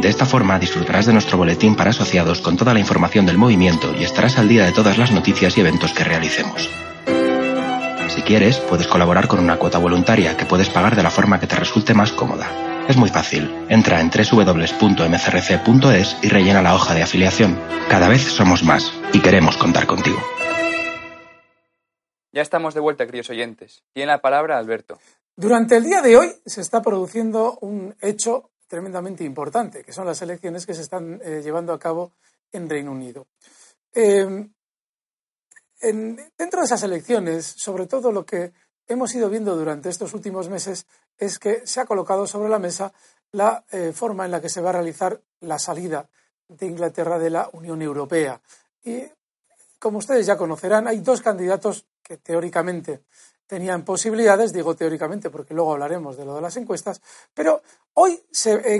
De 0.00 0.08
esta 0.08 0.26
forma 0.26 0.58
disfrutarás 0.58 1.06
de 1.06 1.12
nuestro 1.12 1.38
boletín 1.38 1.74
para 1.74 1.90
asociados 1.90 2.40
con 2.40 2.56
toda 2.56 2.74
la 2.74 2.80
información 2.80 3.26
del 3.26 3.38
movimiento 3.38 3.94
y 3.98 4.04
estarás 4.04 4.38
al 4.38 4.48
día 4.48 4.64
de 4.64 4.72
todas 4.72 4.98
las 4.98 5.10
noticias 5.10 5.56
y 5.56 5.60
eventos 5.60 5.92
que 5.92 6.04
realicemos. 6.04 6.70
Si 8.08 8.22
quieres, 8.22 8.58
puedes 8.58 8.86
colaborar 8.86 9.28
con 9.28 9.40
una 9.40 9.58
cuota 9.58 9.78
voluntaria 9.78 10.36
que 10.36 10.46
puedes 10.46 10.70
pagar 10.70 10.96
de 10.96 11.02
la 11.02 11.10
forma 11.10 11.40
que 11.40 11.46
te 11.46 11.56
resulte 11.56 11.92
más 11.92 12.12
cómoda. 12.12 12.48
Es 12.88 12.96
muy 12.96 13.10
fácil. 13.10 13.50
Entra 13.68 14.00
en 14.00 14.10
www.mcrc.es 14.10 15.36
y 16.22 16.28
rellena 16.28 16.62
la 16.62 16.74
hoja 16.74 16.94
de 16.94 17.02
afiliación. 17.02 17.58
Cada 17.90 18.08
vez 18.08 18.22
somos 18.22 18.62
más 18.62 18.92
y 19.12 19.20
queremos 19.20 19.56
contar 19.56 19.86
contigo. 19.86 20.18
Ya 22.32 22.42
estamos 22.42 22.74
de 22.74 22.80
vuelta, 22.80 23.06
queridos 23.06 23.30
oyentes. 23.30 23.82
Tiene 23.92 24.12
la 24.12 24.20
palabra 24.20 24.56
Alberto. 24.58 24.98
Durante 25.36 25.76
el 25.76 25.84
día 25.84 26.00
de 26.00 26.16
hoy 26.16 26.32
se 26.46 26.60
está 26.60 26.80
produciendo 26.80 27.58
un 27.60 27.96
hecho 28.00 28.50
tremendamente 28.66 29.24
importante, 29.24 29.84
que 29.84 29.92
son 29.92 30.06
las 30.06 30.20
elecciones 30.22 30.66
que 30.66 30.74
se 30.74 30.82
están 30.82 31.20
eh, 31.22 31.40
llevando 31.42 31.72
a 31.72 31.78
cabo 31.78 32.12
en 32.52 32.68
Reino 32.68 32.92
Unido. 32.92 33.26
Em, 33.92 34.50
dentro 36.36 36.60
de 36.60 36.66
esas 36.66 36.82
elecciones, 36.82 37.46
sobre 37.46 37.86
todo 37.86 38.12
lo 38.12 38.24
que 38.24 38.52
hemos 38.86 39.14
ido 39.14 39.28
viendo 39.28 39.56
durante 39.56 39.88
estos 39.88 40.14
últimos 40.14 40.48
meses 40.48 40.86
es 41.18 41.38
que 41.38 41.66
se 41.66 41.80
ha 41.80 41.86
colocado 41.86 42.26
sobre 42.26 42.48
la 42.48 42.58
mesa 42.58 42.92
la 43.32 43.64
eh, 43.70 43.92
forma 43.92 44.24
en 44.24 44.30
la 44.30 44.40
que 44.40 44.48
se 44.48 44.60
va 44.60 44.70
a 44.70 44.74
realizar 44.74 45.20
la 45.40 45.58
salida 45.58 46.08
de 46.48 46.66
Inglaterra 46.66 47.18
de 47.18 47.30
la 47.30 47.48
Unión 47.52 47.82
Europea. 47.82 48.40
Y 48.84 49.02
como 49.78 49.98
ustedes 49.98 50.26
ya 50.26 50.36
conocerán, 50.36 50.86
hay 50.86 51.00
dos 51.00 51.20
candidatos 51.20 51.86
que 52.02 52.18
teóricamente 52.18 53.02
tenían 53.46 53.84
posibilidades, 53.84 54.52
digo 54.52 54.74
teóricamente 54.74 55.30
porque 55.30 55.54
luego 55.54 55.72
hablaremos 55.72 56.16
de 56.16 56.24
lo 56.24 56.34
de 56.34 56.40
las 56.40 56.56
encuestas, 56.56 57.00
pero 57.34 57.62
hoy, 57.94 58.20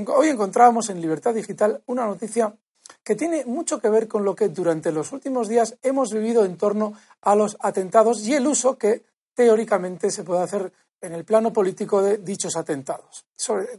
hoy 0.08 0.28
encontrábamos 0.28 0.90
en 0.90 1.00
Libertad 1.00 1.34
Digital 1.34 1.82
una 1.86 2.06
noticia 2.06 2.54
que 3.02 3.14
tiene 3.14 3.44
mucho 3.44 3.80
que 3.80 3.88
ver 3.88 4.08
con 4.08 4.24
lo 4.24 4.34
que 4.34 4.48
durante 4.48 4.92
los 4.92 5.12
últimos 5.12 5.48
días 5.48 5.76
hemos 5.82 6.12
vivido 6.12 6.44
en 6.44 6.56
torno 6.56 6.94
a 7.22 7.34
los 7.34 7.56
atentados 7.60 8.26
y 8.26 8.34
el 8.34 8.46
uso 8.46 8.76
que 8.76 9.04
teóricamente 9.34 10.10
se 10.10 10.24
puede 10.24 10.42
hacer 10.42 10.72
en 11.00 11.12
el 11.12 11.24
plano 11.24 11.52
político 11.52 12.02
de 12.02 12.18
dichos 12.18 12.56
atentados, 12.56 13.26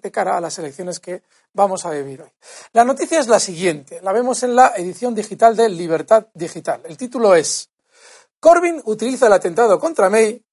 de 0.01 0.11
cara 0.11 0.37
a 0.37 0.41
las 0.41 0.57
elecciones 0.59 0.99
que 0.99 1.23
vamos 1.51 1.85
a 1.85 1.91
vivir 1.91 2.21
hoy. 2.21 2.29
La 2.73 2.85
noticia 2.85 3.19
es 3.19 3.27
la 3.27 3.39
siguiente, 3.39 3.99
la 4.01 4.13
vemos 4.13 4.43
en 4.43 4.55
la 4.55 4.73
edición 4.77 5.15
digital 5.15 5.55
de 5.55 5.67
Libertad 5.67 6.27
Digital. 6.33 6.81
El 6.85 6.95
título 6.95 7.35
es 7.35 7.69
Corbyn 8.39 8.81
utiliza 8.85 9.27
el 9.27 9.33
atentado 9.33 9.79
contra 9.79 10.09
May 10.09 10.43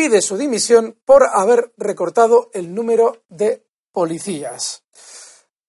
pide 0.00 0.22
su 0.22 0.38
dimisión 0.38 0.96
por 1.04 1.24
haber 1.30 1.72
recortado 1.76 2.48
el 2.54 2.74
número 2.74 3.18
de 3.28 3.66
policías. 3.92 4.82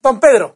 Don 0.01 0.21
Pedro, 0.21 0.55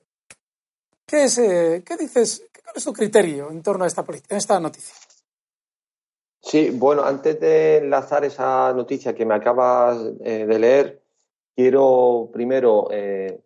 ¿qué, 1.05 1.25
es, 1.25 1.37
eh, 1.39 1.83
¿qué 1.85 1.97
dices? 1.97 2.47
¿Cuál 2.63 2.77
es 2.77 2.85
tu 2.85 2.93
criterio 2.93 3.51
en 3.51 3.61
torno 3.61 3.83
a 3.83 3.87
esta, 3.87 4.59
noticia? 4.61 4.95
Sí, 6.39 6.69
bueno, 6.69 7.03
antes 7.03 7.37
de 7.37 7.79
enlazar 7.79 8.23
esa 8.23 8.71
noticia 8.71 9.13
que 9.13 9.25
me 9.25 9.35
acabas 9.35 9.97
eh, 10.23 10.45
de 10.45 10.57
leer, 10.57 11.03
quiero 11.53 12.29
primero 12.31 12.87
eh, 12.91 13.41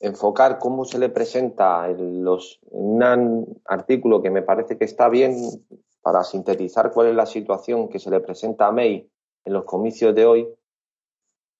enfocar 0.00 0.58
cómo 0.58 0.86
se 0.86 0.98
le 0.98 1.10
presenta 1.10 1.86
en, 1.90 2.24
los, 2.24 2.60
en 2.70 2.80
un 2.80 3.62
artículo 3.66 4.22
que 4.22 4.30
me 4.30 4.40
parece 4.40 4.78
que 4.78 4.86
está 4.86 5.10
bien 5.10 5.36
para 6.00 6.24
sintetizar 6.24 6.92
cuál 6.92 7.08
es 7.08 7.14
la 7.14 7.26
situación 7.26 7.90
que 7.90 7.98
se 7.98 8.08
le 8.08 8.20
presenta 8.20 8.68
a 8.68 8.72
May 8.72 9.06
en 9.46 9.52
los 9.52 9.64
comicios 9.64 10.14
de 10.14 10.26
hoy 10.26 10.48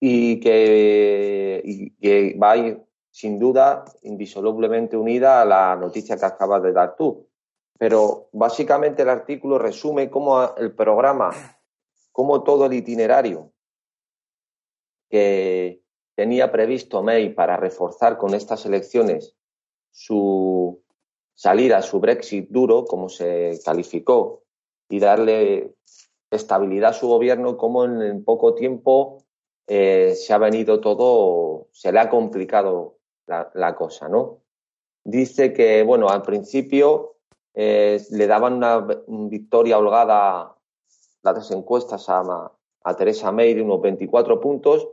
y 0.01 0.41
que, 0.41 2.37
va 2.43 2.51
a 2.51 2.57
ir 2.59 2.83
sin 3.11 3.39
duda 3.39 3.85
indisolublemente 4.03 4.97
unida 4.97 5.41
a 5.41 5.45
la 5.45 5.77
noticia 5.77 6.19
que 6.19 6.27
acabas 6.27 6.63
de 6.63 6.73
dar 6.73 6.97
tú. 6.97 7.29
Pero 7.79 8.29
básicamente 8.33 9.03
el 9.03 9.09
artículo 9.09 9.59
resume 9.59 10.11
cómo 10.11 10.55
el 10.57 10.75
programa, 10.75 11.31
cómo 12.13 12.43
todo 12.43 12.67
el 12.67 12.75
itinerario 12.75 13.53
que 15.09 15.81
tenía 16.15 16.51
previsto 16.51 17.03
May 17.03 17.33
para 17.33 17.57
reforzar 17.57 18.19
con 18.19 18.35
estas 18.35 18.67
elecciones 18.67 19.35
su 19.93 20.83
salida, 21.35 21.81
su 21.83 22.01
Brexit 22.01 22.49
duro, 22.51 22.85
como 22.85 23.09
se 23.09 23.61
calificó, 23.65 24.43
y 24.89 24.99
darle 24.99 25.75
estabilidad 26.31 26.91
a 26.91 26.95
su 26.95 27.09
gobierno, 27.09 27.57
como 27.57 27.85
en, 27.85 28.25
poco 28.25 28.55
tiempo 28.55 29.19
eh, 29.67 30.15
se 30.15 30.33
ha 30.33 30.39
venido 30.39 30.81
todo, 30.81 31.69
se 31.73 31.93
le 31.93 32.01
ha 32.01 32.09
complicado 32.09 32.99
la, 33.27 33.75
cosa, 33.75 34.09
¿no? 34.09 34.43
Dice 35.05 35.53
que, 35.53 35.83
bueno, 35.83 36.09
al 36.09 36.23
principio 36.23 37.17
eh, 37.55 38.01
le 38.11 38.27
daban 38.27 38.55
una 38.55 38.87
victoria 39.07 39.79
holgada 39.79 40.55
las 41.23 41.51
encuestas 41.51 42.09
a, 42.09 42.53
a 42.85 42.97
Teresa 42.97 43.33
May 43.33 43.55
de 43.55 43.63
unos 43.63 43.81
24 43.81 44.41
puntos 44.41 44.89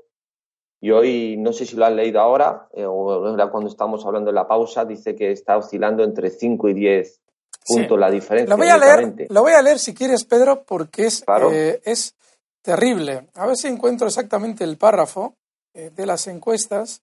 y 0.84 0.91
hoy, 0.91 1.38
no 1.38 1.54
sé 1.54 1.65
si 1.65 1.78
lo 1.78 1.86
han 1.86 1.96
leído 1.96 2.19
ahora, 2.19 2.67
eh, 2.74 2.86
o 2.86 3.38
cuando 3.50 3.69
estamos 3.69 4.06
hablando 4.06 4.32
de 4.32 4.36
la 4.36 4.50
pausa, 4.50 4.84
dice 4.84 5.15
que 5.15 5.32
está 5.32 5.56
oscilando 5.56 6.04
entre 6.04 6.30
5 6.30 6.67
y 6.67 6.74
10 6.74 7.22
puntos 7.65 7.99
la 7.99 8.10
diferencia. 8.10 8.49
Lo 8.49 8.58
voy, 8.58 8.69
a 8.69 8.78
leer, 8.78 9.28
lo 9.30 9.41
voy 9.41 9.54
a 9.54 9.62
leer 9.62 9.80
si 9.80 9.93
quieres, 9.93 10.23
Pedro, 10.26 10.63
porque 10.63 11.06
es, 11.06 11.23
eh, 11.52 11.82
es 11.84 12.15
terrible. 12.62 13.30
A 13.36 13.45
ver 13.45 13.58
si 13.58 13.67
encuentro 13.67 14.08
exactamente 14.08 14.63
el 14.63 14.78
párrafo 14.78 15.36
eh, 15.73 15.91
de 15.93 16.06
las 16.06 16.28
encuestas. 16.28 17.02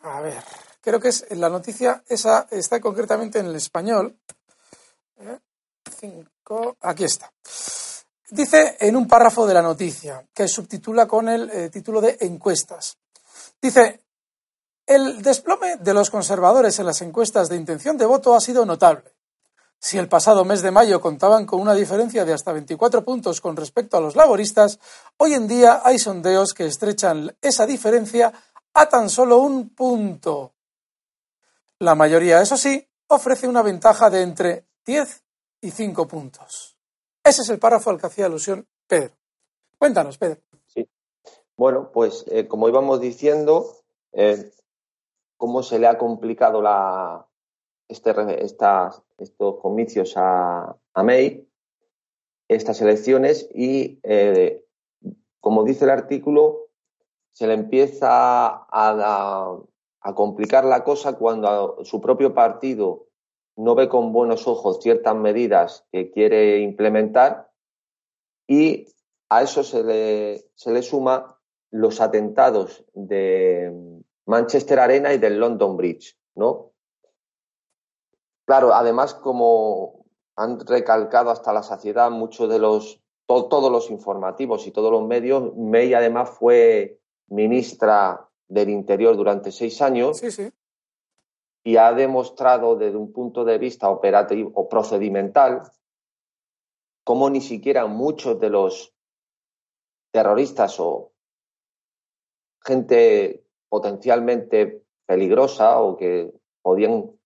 A 0.00 0.20
ver, 0.20 0.42
creo 0.80 1.00
que 1.00 1.08
es 1.08 1.26
la 1.30 1.48
noticia, 1.48 2.02
esa 2.08 2.46
está 2.50 2.80
concretamente 2.80 3.38
en 3.38 3.46
el 3.46 3.56
español. 3.56 4.16
Eh, 5.20 5.38
cinco, 5.98 6.76
aquí 6.80 7.04
está. 7.04 7.32
Dice 8.30 8.76
en 8.80 8.94
un 8.94 9.08
párrafo 9.08 9.46
de 9.46 9.54
la 9.54 9.62
noticia, 9.62 10.24
que 10.34 10.46
subtitula 10.46 11.06
con 11.06 11.28
el 11.28 11.70
título 11.70 12.00
de 12.00 12.18
encuestas. 12.20 12.98
Dice, 13.60 14.02
el 14.88 15.20
desplome 15.22 15.76
de 15.76 15.92
los 15.92 16.10
conservadores 16.10 16.78
en 16.78 16.86
las 16.86 17.02
encuestas 17.02 17.48
de 17.48 17.56
intención 17.56 17.98
de 17.98 18.06
voto 18.06 18.34
ha 18.34 18.40
sido 18.40 18.64
notable. 18.64 19.12
Si 19.80 19.96
el 19.96 20.08
pasado 20.08 20.44
mes 20.44 20.62
de 20.62 20.72
mayo 20.72 21.00
contaban 21.00 21.46
con 21.46 21.60
una 21.60 21.74
diferencia 21.74 22.24
de 22.24 22.32
hasta 22.32 22.52
24 22.52 23.04
puntos 23.04 23.40
con 23.40 23.56
respecto 23.56 23.96
a 23.96 24.00
los 24.00 24.16
laboristas, 24.16 24.80
hoy 25.18 25.34
en 25.34 25.46
día 25.46 25.82
hay 25.84 26.00
sondeos 26.00 26.52
que 26.52 26.66
estrechan 26.66 27.36
esa 27.40 27.64
diferencia 27.64 28.32
a 28.74 28.88
tan 28.88 29.08
solo 29.08 29.38
un 29.38 29.70
punto. 29.70 30.52
La 31.78 31.94
mayoría, 31.94 32.42
eso 32.42 32.56
sí, 32.56 32.84
ofrece 33.06 33.46
una 33.46 33.62
ventaja 33.62 34.10
de 34.10 34.22
entre 34.22 34.64
10 34.84 35.24
y 35.60 35.70
5 35.70 36.08
puntos. 36.08 36.76
Ese 37.22 37.42
es 37.42 37.48
el 37.48 37.60
párrafo 37.60 37.90
al 37.90 38.00
que 38.00 38.06
hacía 38.06 38.26
alusión 38.26 38.66
Pedro. 38.86 39.14
Cuéntanos, 39.78 40.18
Pedro. 40.18 40.40
Sí. 40.66 40.88
Bueno, 41.56 41.92
pues 41.92 42.24
eh, 42.28 42.48
como 42.48 42.68
íbamos 42.68 43.00
diciendo, 43.00 43.76
eh, 44.12 44.50
cómo 45.36 45.62
se 45.62 45.78
le 45.78 45.86
ha 45.86 45.98
complicado 45.98 46.60
la, 46.60 47.28
este, 47.86 48.12
estos 49.18 49.60
comicios 49.60 50.14
a, 50.16 50.76
May, 50.94 51.46
estas 52.48 52.80
elecciones, 52.80 53.48
y 53.54 54.00
eh, 54.02 54.64
como 55.40 55.64
dice 55.64 55.84
el 55.84 55.90
artículo, 55.90 56.68
se 57.32 57.46
le 57.46 57.54
empieza 57.54 58.08
a, 58.10 59.58
a, 60.00 60.14
complicar 60.14 60.64
la 60.64 60.82
cosa 60.82 61.16
cuando 61.16 61.84
su 61.84 62.00
propio 62.00 62.34
partido 62.34 63.06
no 63.56 63.74
ve 63.74 63.88
con 63.88 64.12
buenos 64.12 64.48
ojos 64.48 64.80
ciertas 64.82 65.14
medidas 65.14 65.86
que 65.92 66.10
quiere 66.10 66.60
implementar 66.60 67.50
y 68.46 68.86
a 69.28 69.42
eso 69.42 69.62
se 69.62 69.84
le, 69.84 70.50
se 70.54 70.72
le 70.72 70.82
suma 70.82 71.38
los 71.70 72.00
atentados 72.00 72.84
de, 72.94 74.02
Manchester 74.28 74.78
Arena 74.78 75.14
y 75.14 75.18
del 75.18 75.40
London 75.40 75.78
Bridge, 75.78 76.14
¿no? 76.34 76.72
Claro, 78.48 78.72
además, 78.72 79.12
como 79.12 80.06
han 80.34 80.58
recalcado 80.60 81.28
hasta 81.28 81.52
la 81.52 81.62
saciedad 81.62 82.10
muchos 82.10 82.48
de 82.48 82.58
los, 82.58 82.98
todos 83.26 83.70
los 83.70 83.90
informativos 83.90 84.66
y 84.66 84.70
todos 84.70 84.90
los 84.90 85.06
medios, 85.06 85.54
May 85.54 85.92
además 85.92 86.30
fue 86.30 86.98
ministra 87.26 88.26
del 88.48 88.70
Interior 88.70 89.14
durante 89.18 89.52
seis 89.52 89.82
años 89.82 90.22
y 91.62 91.76
ha 91.76 91.92
demostrado 91.92 92.76
desde 92.76 92.96
un 92.96 93.12
punto 93.12 93.44
de 93.44 93.58
vista 93.58 93.90
operativo 93.90 94.50
o 94.54 94.66
procedimental 94.66 95.70
cómo 97.04 97.28
ni 97.28 97.42
siquiera 97.42 97.84
muchos 97.84 98.40
de 98.40 98.48
los 98.48 98.94
terroristas 100.10 100.80
o 100.80 101.12
gente 102.64 103.44
potencialmente 103.68 104.86
peligrosa 105.04 105.82
o 105.82 105.98
que 105.98 106.32
podían 106.62 107.17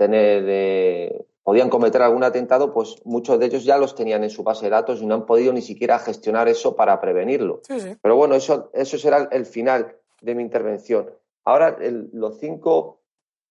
tener 0.00 0.44
eh, 0.48 1.26
podían 1.42 1.68
cometer 1.68 2.00
algún 2.00 2.24
atentado, 2.24 2.72
pues 2.72 2.96
muchos 3.04 3.38
de 3.38 3.44
ellos 3.44 3.64
ya 3.64 3.76
los 3.76 3.94
tenían 3.94 4.24
en 4.24 4.30
su 4.30 4.42
base 4.42 4.64
de 4.64 4.70
datos 4.70 5.02
y 5.02 5.06
no 5.06 5.14
han 5.14 5.26
podido 5.26 5.52
ni 5.52 5.60
siquiera 5.60 5.98
gestionar 5.98 6.48
eso 6.48 6.74
para 6.74 6.98
prevenirlo. 7.02 7.60
Pero 8.00 8.16
bueno, 8.16 8.34
eso, 8.34 8.70
eso 8.72 8.96
será 8.96 9.28
el 9.30 9.44
final 9.44 9.94
de 10.22 10.34
mi 10.34 10.42
intervención. 10.42 11.10
Ahora, 11.44 11.76
los 12.12 12.38
cinco 12.38 13.02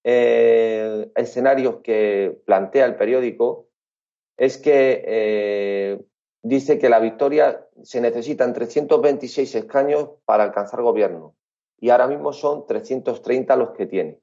eh, 0.03 1.11
escenarios 1.15 1.81
que 1.83 2.41
plantea 2.45 2.87
el 2.87 2.95
periódico 2.95 3.67
es 4.35 4.57
que 4.57 5.03
eh, 5.05 6.01
dice 6.41 6.79
que 6.79 6.89
la 6.89 6.99
victoria 6.99 7.67
se 7.83 8.01
necesitan 8.01 8.53
326 8.53 9.53
escaños 9.53 10.09
para 10.25 10.45
alcanzar 10.45 10.81
gobierno 10.81 11.35
y 11.79 11.91
ahora 11.91 12.07
mismo 12.07 12.33
son 12.33 12.65
330 12.65 13.55
los 13.55 13.69
que 13.71 13.85
tiene. 13.85 14.19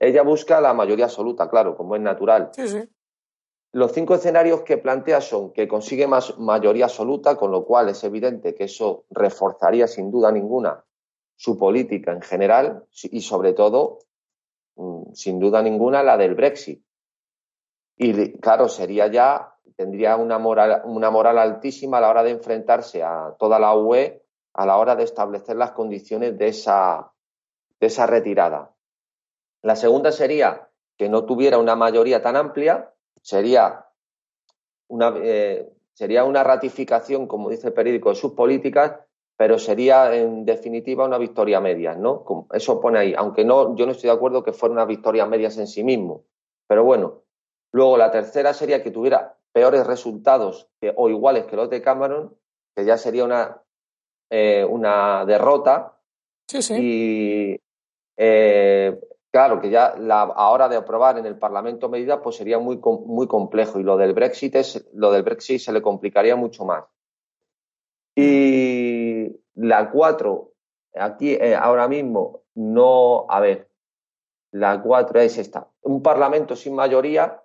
Ella 0.00 0.22
busca 0.22 0.60
la 0.60 0.74
mayoría 0.74 1.06
absoluta, 1.06 1.48
claro, 1.48 1.76
como 1.76 1.96
es 1.96 2.02
natural. 2.02 2.50
Sí, 2.52 2.68
sí. 2.68 2.88
Los 3.72 3.92
cinco 3.92 4.14
escenarios 4.14 4.62
que 4.62 4.78
plantea 4.78 5.20
son 5.20 5.52
que 5.52 5.66
consigue 5.66 6.06
más 6.06 6.38
mayoría 6.38 6.84
absoluta, 6.84 7.36
con 7.36 7.50
lo 7.50 7.64
cual 7.64 7.88
es 7.88 8.04
evidente 8.04 8.54
que 8.54 8.64
eso 8.64 9.04
reforzaría 9.10 9.88
sin 9.88 10.10
duda 10.12 10.30
ninguna 10.30 10.84
su 11.36 11.58
política 11.58 12.12
en 12.12 12.22
general 12.22 12.84
y 13.02 13.20
sobre 13.20 13.52
todo, 13.52 13.98
mm, 14.76 15.12
sin 15.12 15.40
duda 15.40 15.60
ninguna, 15.60 16.02
la 16.04 16.16
del 16.16 16.36
Brexit. 16.36 16.84
Y 17.96 18.38
claro, 18.38 18.68
sería 18.68 19.08
ya, 19.08 19.56
tendría 19.76 20.16
una 20.16 20.38
moral, 20.38 20.82
una 20.84 21.10
moral 21.10 21.38
altísima 21.38 21.98
a 21.98 22.00
la 22.00 22.10
hora 22.10 22.22
de 22.22 22.30
enfrentarse 22.30 23.02
a 23.02 23.34
toda 23.38 23.58
la 23.58 23.74
UE 23.74 24.22
a 24.54 24.66
la 24.66 24.76
hora 24.76 24.94
de 24.94 25.02
establecer 25.02 25.56
las 25.56 25.72
condiciones 25.72 26.38
de 26.38 26.48
esa, 26.48 27.12
de 27.80 27.86
esa 27.88 28.06
retirada. 28.06 28.73
La 29.64 29.76
segunda 29.76 30.12
sería 30.12 30.68
que 30.96 31.08
no 31.08 31.24
tuviera 31.24 31.58
una 31.58 31.74
mayoría 31.74 32.22
tan 32.22 32.36
amplia, 32.36 32.92
sería 33.22 33.86
una, 34.88 35.14
eh, 35.16 35.72
sería 35.94 36.24
una 36.24 36.44
ratificación, 36.44 37.26
como 37.26 37.50
dice 37.50 37.68
el 37.68 37.72
periódico, 37.72 38.10
de 38.10 38.14
sus 38.14 38.32
políticas, 38.32 39.00
pero 39.36 39.58
sería 39.58 40.14
en 40.14 40.44
definitiva 40.44 41.06
una 41.06 41.18
victoria 41.18 41.60
media, 41.60 41.94
¿no? 41.94 42.46
Eso 42.52 42.80
pone 42.80 42.98
ahí, 42.98 43.14
aunque 43.16 43.44
no, 43.44 43.74
yo 43.74 43.86
no 43.86 43.92
estoy 43.92 44.08
de 44.08 44.14
acuerdo 44.14 44.44
que 44.44 44.52
fuera 44.52 44.74
una 44.74 44.84
victoria 44.84 45.26
medias 45.26 45.58
en 45.58 45.66
sí 45.66 45.82
mismo. 45.82 46.24
Pero 46.68 46.84
bueno, 46.84 47.22
luego 47.72 47.96
la 47.96 48.10
tercera 48.10 48.54
sería 48.54 48.82
que 48.82 48.90
tuviera 48.90 49.36
peores 49.52 49.86
resultados 49.86 50.68
o 50.94 51.08
iguales 51.08 51.46
que 51.46 51.56
los 51.56 51.70
de 51.70 51.82
Cameron, 51.82 52.36
que 52.76 52.84
ya 52.84 52.98
sería 52.98 53.24
una 53.24 53.64
eh, 54.30 54.64
una 54.64 55.24
derrota. 55.24 55.96
Sí, 56.48 56.60
sí. 56.60 56.74
Y 56.76 57.60
eh, 58.16 58.98
claro 59.34 59.60
que 59.60 59.68
ya 59.68 59.96
la, 59.98 60.22
a 60.22 60.50
hora 60.50 60.68
de 60.68 60.76
aprobar 60.76 61.18
en 61.18 61.26
el 61.26 61.36
Parlamento 61.36 61.88
medidas, 61.88 62.20
pues 62.22 62.36
sería 62.36 62.60
muy, 62.60 62.80
muy 63.04 63.26
complejo. 63.26 63.80
Y 63.80 63.82
lo 63.82 63.96
del 63.96 64.14
Brexit 64.14 64.54
es, 64.54 64.88
lo 64.92 65.10
del 65.10 65.24
Brexit 65.24 65.58
se 65.58 65.72
le 65.72 65.82
complicaría 65.82 66.36
mucho 66.36 66.64
más. 66.64 66.84
Y 68.14 69.40
la 69.56 69.90
cuatro, 69.90 70.52
aquí 70.94 71.32
eh, 71.32 71.56
ahora 71.56 71.88
mismo, 71.88 72.42
no, 72.54 73.26
a 73.28 73.40
ver, 73.40 73.68
la 74.52 74.80
cuatro 74.80 75.18
es 75.18 75.36
esta. 75.36 75.66
Un 75.82 76.00
Parlamento 76.00 76.54
sin 76.54 76.76
mayoría, 76.76 77.42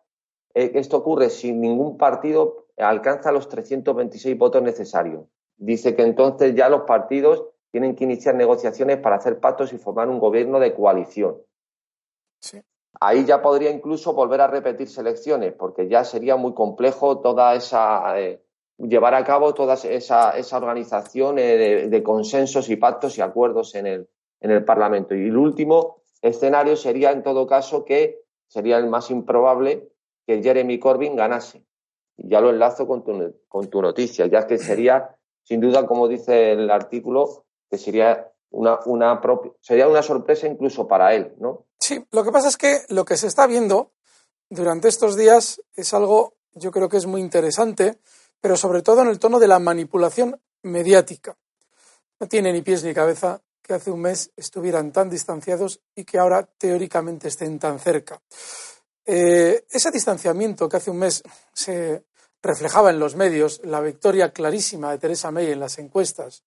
esto 0.53 0.97
ocurre 0.97 1.31
si 1.31 1.51
ningún 1.53 1.97
partido 1.97 2.67
alcanza 2.77 3.31
los 3.31 3.49
326 3.49 4.37
votos 4.37 4.61
necesarios 4.61 5.25
dice 5.59 5.95
que 5.95 6.03
entonces 6.03 6.55
ya 6.55 6.69
los 6.69 6.81
partidos 6.81 7.45
tienen 7.71 7.95
que 7.95 8.05
iniciar 8.05 8.33
negociaciones 8.33 8.97
para 8.97 9.17
hacer 9.17 9.39
pactos 9.39 9.73
y 9.73 9.77
formar 9.77 10.09
un 10.09 10.19
gobierno 10.19 10.59
de 10.59 10.73
coalición. 10.73 11.37
Ahí 13.01 13.25
ya 13.25 13.41
podría 13.41 13.69
incluso 13.69 14.13
volver 14.13 14.41
a 14.41 14.47
repetir 14.47 14.87
elecciones, 14.97 15.53
porque 15.53 15.87
ya 15.87 16.03
sería 16.03 16.35
muy 16.35 16.53
complejo 16.53 17.19
toda 17.19 17.55
esa 17.55 18.19
eh, 18.19 18.41
llevar 18.77 19.13
a 19.13 19.23
cabo 19.23 19.53
toda 19.53 19.75
esa, 19.75 20.37
esa 20.37 20.57
organización 20.57 21.39
eh, 21.39 21.87
de, 21.87 22.03
consensos 22.03 22.69
y 22.69 22.75
pactos 22.75 23.17
y 23.17 23.21
acuerdos 23.21 23.75
en 23.75 23.87
el, 23.87 24.09
en 24.41 24.51
el 24.51 24.65
Parlamento. 24.65 25.15
Y 25.15 25.27
el 25.27 25.37
último 25.37 26.01
escenario 26.21 26.75
sería, 26.75 27.11
en 27.11 27.23
todo 27.23 27.47
caso, 27.47 27.85
que 27.85 28.21
sería 28.47 28.77
el 28.77 28.87
más 28.87 29.11
improbable 29.11 29.89
que 30.25 30.41
Jeremy 30.41 30.79
Corbyn 30.79 31.15
ganase. 31.15 31.63
Ya 32.17 32.41
lo 32.41 32.49
enlazo 32.49 32.85
con 32.87 33.03
tu, 33.03 33.35
con 33.47 33.69
tu 33.69 33.81
noticia, 33.81 34.25
ya 34.25 34.45
que 34.45 34.57
sería 34.57 35.15
sin 35.49 35.61
duda, 35.61 35.87
como 35.87 36.07
dice 36.07 36.51
el 36.51 36.69
artículo, 36.69 37.45
que 37.71 37.79
sería 37.79 38.31
una, 38.51 38.79
una 38.85 39.19
sería 39.59 39.87
una 39.87 40.03
sorpresa 40.03 40.47
incluso 40.47 40.87
para 40.87 41.15
él, 41.15 41.33
¿no? 41.39 41.65
Sí, 41.79 42.05
lo 42.11 42.23
que 42.23 42.31
pasa 42.31 42.49
es 42.49 42.57
que 42.57 42.85
lo 42.89 43.05
que 43.05 43.17
se 43.17 43.27
está 43.27 43.47
viendo 43.47 43.93
durante 44.49 44.87
estos 44.87 45.15
días 45.15 45.61
es 45.75 45.93
algo, 45.93 46.35
yo 46.53 46.71
creo 46.71 46.89
que 46.89 46.97
es 46.97 47.05
muy 47.05 47.21
interesante, 47.21 47.99
pero 48.41 48.57
sobre 48.57 48.81
todo 48.81 49.01
en 49.01 49.07
el 49.07 49.19
tono 49.19 49.39
de 49.39 49.47
la 49.47 49.59
manipulación 49.59 50.41
mediática. 50.63 51.37
No 52.19 52.27
tiene 52.27 52.51
ni 52.51 52.61
pies 52.61 52.83
ni 52.83 52.93
cabeza 52.93 53.41
que 53.61 53.73
hace 53.73 53.91
un 53.91 54.01
mes 54.01 54.31
estuvieran 54.35 54.91
tan 54.91 55.09
distanciados 55.09 55.79
y 55.95 56.03
que 56.03 56.17
ahora 56.17 56.43
teóricamente 56.43 57.27
estén 57.27 57.59
tan 57.59 57.79
cerca. 57.79 58.21
Eh, 59.05 59.65
ese 59.69 59.91
distanciamiento 59.91 60.67
que 60.67 60.77
hace 60.77 60.91
un 60.91 60.97
mes 60.97 61.23
se 61.53 62.05
reflejaba 62.41 62.89
en 62.89 62.99
los 62.99 63.15
medios 63.15 63.61
la 63.63 63.81
victoria 63.81 64.31
clarísima 64.31 64.91
de 64.91 64.97
Teresa 64.97 65.31
May 65.31 65.51
en 65.51 65.59
las 65.59 65.77
encuestas, 65.79 66.43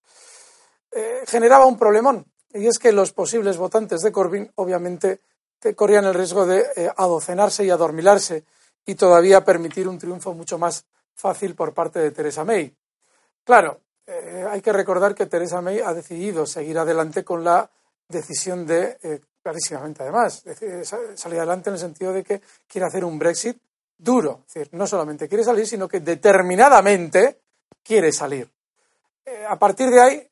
eh, 0.90 1.22
generaba 1.26 1.66
un 1.66 1.78
problemón. 1.78 2.31
Y 2.54 2.66
es 2.66 2.78
que 2.78 2.92
los 2.92 3.12
posibles 3.12 3.56
votantes 3.56 4.02
de 4.02 4.12
Corbyn, 4.12 4.52
obviamente, 4.56 5.20
corrían 5.74 6.04
el 6.04 6.14
riesgo 6.14 6.44
de 6.44 6.66
eh, 6.76 6.90
adocenarse 6.96 7.64
y 7.64 7.70
adormilarse 7.70 8.44
y 8.84 8.94
todavía 8.94 9.44
permitir 9.44 9.88
un 9.88 9.98
triunfo 9.98 10.34
mucho 10.34 10.58
más 10.58 10.84
fácil 11.14 11.54
por 11.54 11.72
parte 11.72 12.00
de 12.00 12.10
Theresa 12.10 12.44
May. 12.44 12.74
Claro, 13.44 13.80
eh, 14.06 14.44
hay 14.50 14.60
que 14.60 14.72
recordar 14.72 15.14
que 15.14 15.26
Theresa 15.26 15.60
May 15.60 15.78
ha 15.80 15.94
decidido 15.94 16.46
seguir 16.46 16.78
adelante 16.78 17.24
con 17.24 17.44
la 17.44 17.70
decisión 18.08 18.66
de, 18.66 18.98
eh, 19.02 19.20
clarísimamente 19.40 20.02
además, 20.02 20.44
salir 21.14 21.38
adelante 21.38 21.70
en 21.70 21.74
el 21.74 21.80
sentido 21.80 22.12
de 22.12 22.24
que 22.24 22.42
quiere 22.66 22.86
hacer 22.86 23.04
un 23.04 23.18
Brexit 23.18 23.56
duro. 23.96 24.42
Es 24.46 24.54
decir, 24.54 24.68
no 24.74 24.86
solamente 24.86 25.28
quiere 25.28 25.44
salir, 25.44 25.66
sino 25.66 25.88
que 25.88 26.00
determinadamente 26.00 27.40
quiere 27.82 28.12
salir. 28.12 28.50
A 29.48 29.56
partir 29.56 29.88
de 29.88 30.00
ahí, 30.00 30.30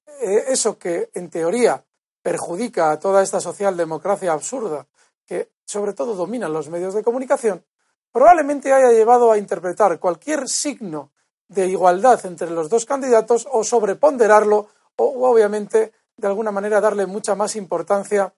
eso 0.49 0.77
que 0.77 1.11
en 1.15 1.31
teoría 1.31 1.83
perjudica 2.23 2.91
a 2.91 2.99
toda 2.99 3.23
esta 3.23 3.41
socialdemocracia 3.41 4.33
absurda, 4.33 4.87
que 5.27 5.51
sobre 5.65 5.93
todo 5.93 6.15
domina 6.15 6.49
los 6.49 6.69
medios 6.69 6.95
de 6.95 7.03
comunicación, 7.03 7.65
probablemente 8.13 8.73
haya 8.73 8.91
llevado 8.91 9.31
a 9.31 9.39
interpretar 9.39 9.99
cualquier 9.99 10.49
signo 10.49 11.13
de 11.49 11.67
igualdad 11.67 12.25
entre 12.27 12.51
los 12.51 12.69
dos 12.69 12.85
candidatos 12.85 13.47
o 13.51 13.65
sobreponderarlo 13.65 14.69
o 14.97 15.29
obviamente 15.29 15.93
de 16.17 16.27
alguna 16.27 16.53
manera 16.53 16.81
darle 16.81 17.07
mucha 17.07 17.35
más 17.35 17.57
importancia 17.57 18.33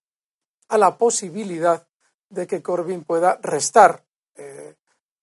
a 0.69 0.79
la 0.79 0.97
posibilidad 0.97 1.87
de 2.29 2.47
que 2.47 2.63
Corbyn 2.63 3.05
pueda 3.05 3.39
restar 3.43 4.05
eh, 4.37 4.77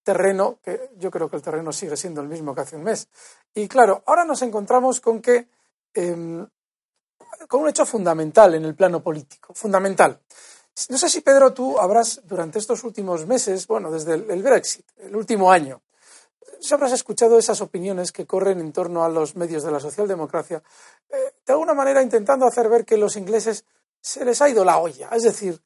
terreno, 0.04 0.60
que 0.64 0.92
yo 0.98 1.10
creo 1.10 1.30
que 1.30 1.38
el 1.38 1.42
terreno 1.42 1.72
sigue 1.72 1.98
siendo 1.98 2.22
el 2.22 2.28
mismo 2.28 2.54
que 2.54 2.62
hace 2.62 2.76
un 2.76 2.84
mes. 2.84 3.08
Y 3.54 3.68
claro, 3.68 4.04
ahora 4.06 4.26
nos 4.26 4.42
encontramos 4.42 5.00
con 5.00 5.22
que 5.22 5.48
em, 5.94 6.48
con 7.50 7.62
un 7.64 7.70
hecho 7.70 7.84
fundamental 7.84 8.54
en 8.54 8.64
el 8.64 8.76
plano 8.76 9.02
político, 9.02 9.56
fundamental. 9.56 10.22
No 10.90 10.98
sé 11.00 11.10
si, 11.10 11.22
Pedro, 11.22 11.52
tú 11.52 11.80
habrás, 11.80 12.22
durante 12.24 12.60
estos 12.60 12.84
últimos 12.84 13.26
meses, 13.26 13.66
bueno, 13.66 13.90
desde 13.90 14.14
el, 14.14 14.44
Brexit, 14.44 14.86
el 15.00 15.16
último 15.16 15.52
año, 15.52 15.82
si 16.62 16.76
habrás 16.76 16.92
escuchado 16.92 17.40
esas 17.40 17.60
opiniones 17.62 18.12
que 18.12 18.28
corren 18.28 18.60
en 18.60 18.72
torno 18.72 19.04
a 19.04 19.10
los 19.10 19.36
medios 19.36 19.64
de 19.64 19.72
la 19.72 19.80
socialdemocracia, 19.80 20.62
eh, 21.10 21.34
de 21.44 21.54
alguna 21.54 21.74
manera 21.74 22.04
intentando 22.04 22.46
hacer 22.46 22.70
ver 22.70 22.86
que 22.86 22.98
los 22.98 23.16
ingleses 23.16 23.66
se 24.00 24.24
les 24.24 24.40
ha 24.44 24.50
ido 24.50 24.64
la 24.64 24.78
olla. 24.78 25.10
Es 25.12 25.24
decir, 25.24 25.60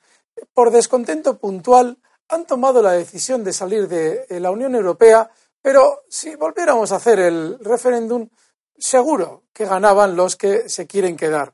por 0.54 0.72
descontento 0.72 1.38
puntual 1.38 2.00
han 2.30 2.46
tomado 2.46 2.82
la 2.82 2.94
decisión 2.94 3.44
de 3.44 3.52
salir 3.52 3.90
de 3.90 4.26
la 4.40 4.52
Unión 4.52 4.74
Europea, 4.74 5.30
pero 5.62 6.04
si 6.08 6.34
volviéramos 6.38 6.94
a 6.94 6.96
hacer 6.96 7.20
el 7.20 7.60
referéndum, 7.60 8.30
seguro 8.78 9.44
que 9.52 9.66
ganaban 9.66 10.16
los 10.16 10.38
que 10.38 10.70
se 10.70 10.88
quieren 10.88 11.18
quedar. 11.18 11.54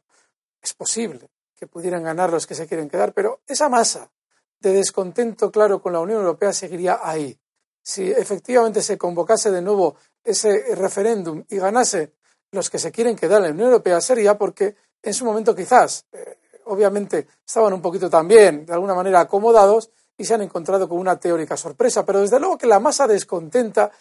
Es 0.61 0.73
posible, 0.73 1.29
que 1.55 1.67
pudieran 1.67 2.03
ganar 2.03 2.31
los 2.31 2.47
que 2.47 2.55
se 2.55 2.67
quieren 2.67 2.89
quedar, 2.89 3.13
pero 3.13 3.41
esa 3.47 3.69
masa 3.69 4.09
de 4.59 4.73
descontento, 4.73 5.51
claro, 5.51 5.81
con 5.81 5.93
la 5.93 5.99
Unión 5.99 6.19
Europea 6.19 6.53
seguiría 6.53 6.99
ahí. 7.01 7.37
Si 7.81 8.09
efectivamente 8.11 8.81
se 8.81 8.97
convocase 8.97 9.51
de 9.51 9.61
nuevo 9.61 9.95
ese 10.23 10.75
referéndum 10.75 11.43
y 11.49 11.57
ganase 11.57 12.13
los 12.51 12.69
que 12.69 12.79
se 12.79 12.91
quieren 12.91 13.15
quedar 13.15 13.37
en 13.37 13.43
la 13.43 13.49
Unión 13.51 13.67
Europea, 13.67 14.01
sería 14.01 14.37
porque 14.37 14.75
en 15.01 15.13
su 15.13 15.25
momento 15.25 15.55
quizás, 15.55 16.05
eh, 16.11 16.37
obviamente, 16.65 17.27
estaban 17.45 17.73
un 17.73 17.81
poquito 17.81 18.09
también, 18.09 18.65
de 18.65 18.73
alguna 18.73 18.93
manera, 18.93 19.21
acomodados 19.21 19.91
y 20.17 20.25
se 20.25 20.33
han 20.33 20.41
encontrado 20.41 20.89
con 20.89 20.97
una 20.97 21.19
teórica 21.19 21.55
sorpresa. 21.55 22.05
Pero 22.05 22.21
desde 22.21 22.39
luego 22.39 22.57
que 22.57 22.67
la 22.67 22.79
masa 22.79 23.07
descontenta 23.07 23.91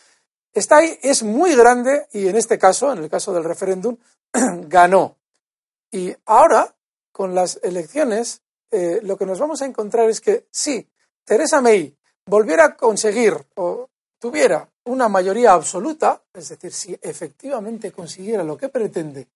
está 0.53 0.79
ahí, 0.79 0.99
es 1.03 1.23
muy 1.23 1.55
grande 1.55 2.09
y 2.13 2.27
en 2.27 2.37
este 2.37 2.59
caso, 2.59 2.93
en 2.93 2.99
el 2.99 3.09
caso 3.09 3.33
del 3.33 3.45
referéndum, 3.45 3.97
ganó. 4.33 5.18
Y 5.91 6.15
ahora 6.27 6.75
con 7.13 7.35
las 7.35 7.59
elecciones, 7.63 8.43
eh, 8.71 9.01
lo 9.03 9.17
que 9.17 9.27
nos 9.27 9.39
vamos 9.39 9.63
a 9.63 9.67
encontrar 9.67 10.09
es 10.09 10.21
que 10.21 10.47
si 10.51 10.89
Teresa 11.25 11.61
May 11.61 11.97
volviera 12.27 12.65
a 12.67 12.77
conseguir 12.77 13.35
o 13.57 13.89
tuviera 14.19 14.71
una 14.85 15.09
mayoría 15.09 15.53
absoluta, 15.53 16.23
es 16.33 16.51
decir, 16.51 16.73
si 16.73 16.99
efectivamente 17.01 17.93
consiguiera 17.93 18.45
lo 18.45 18.57
que 18.57 18.69
pretende, 18.69 19.29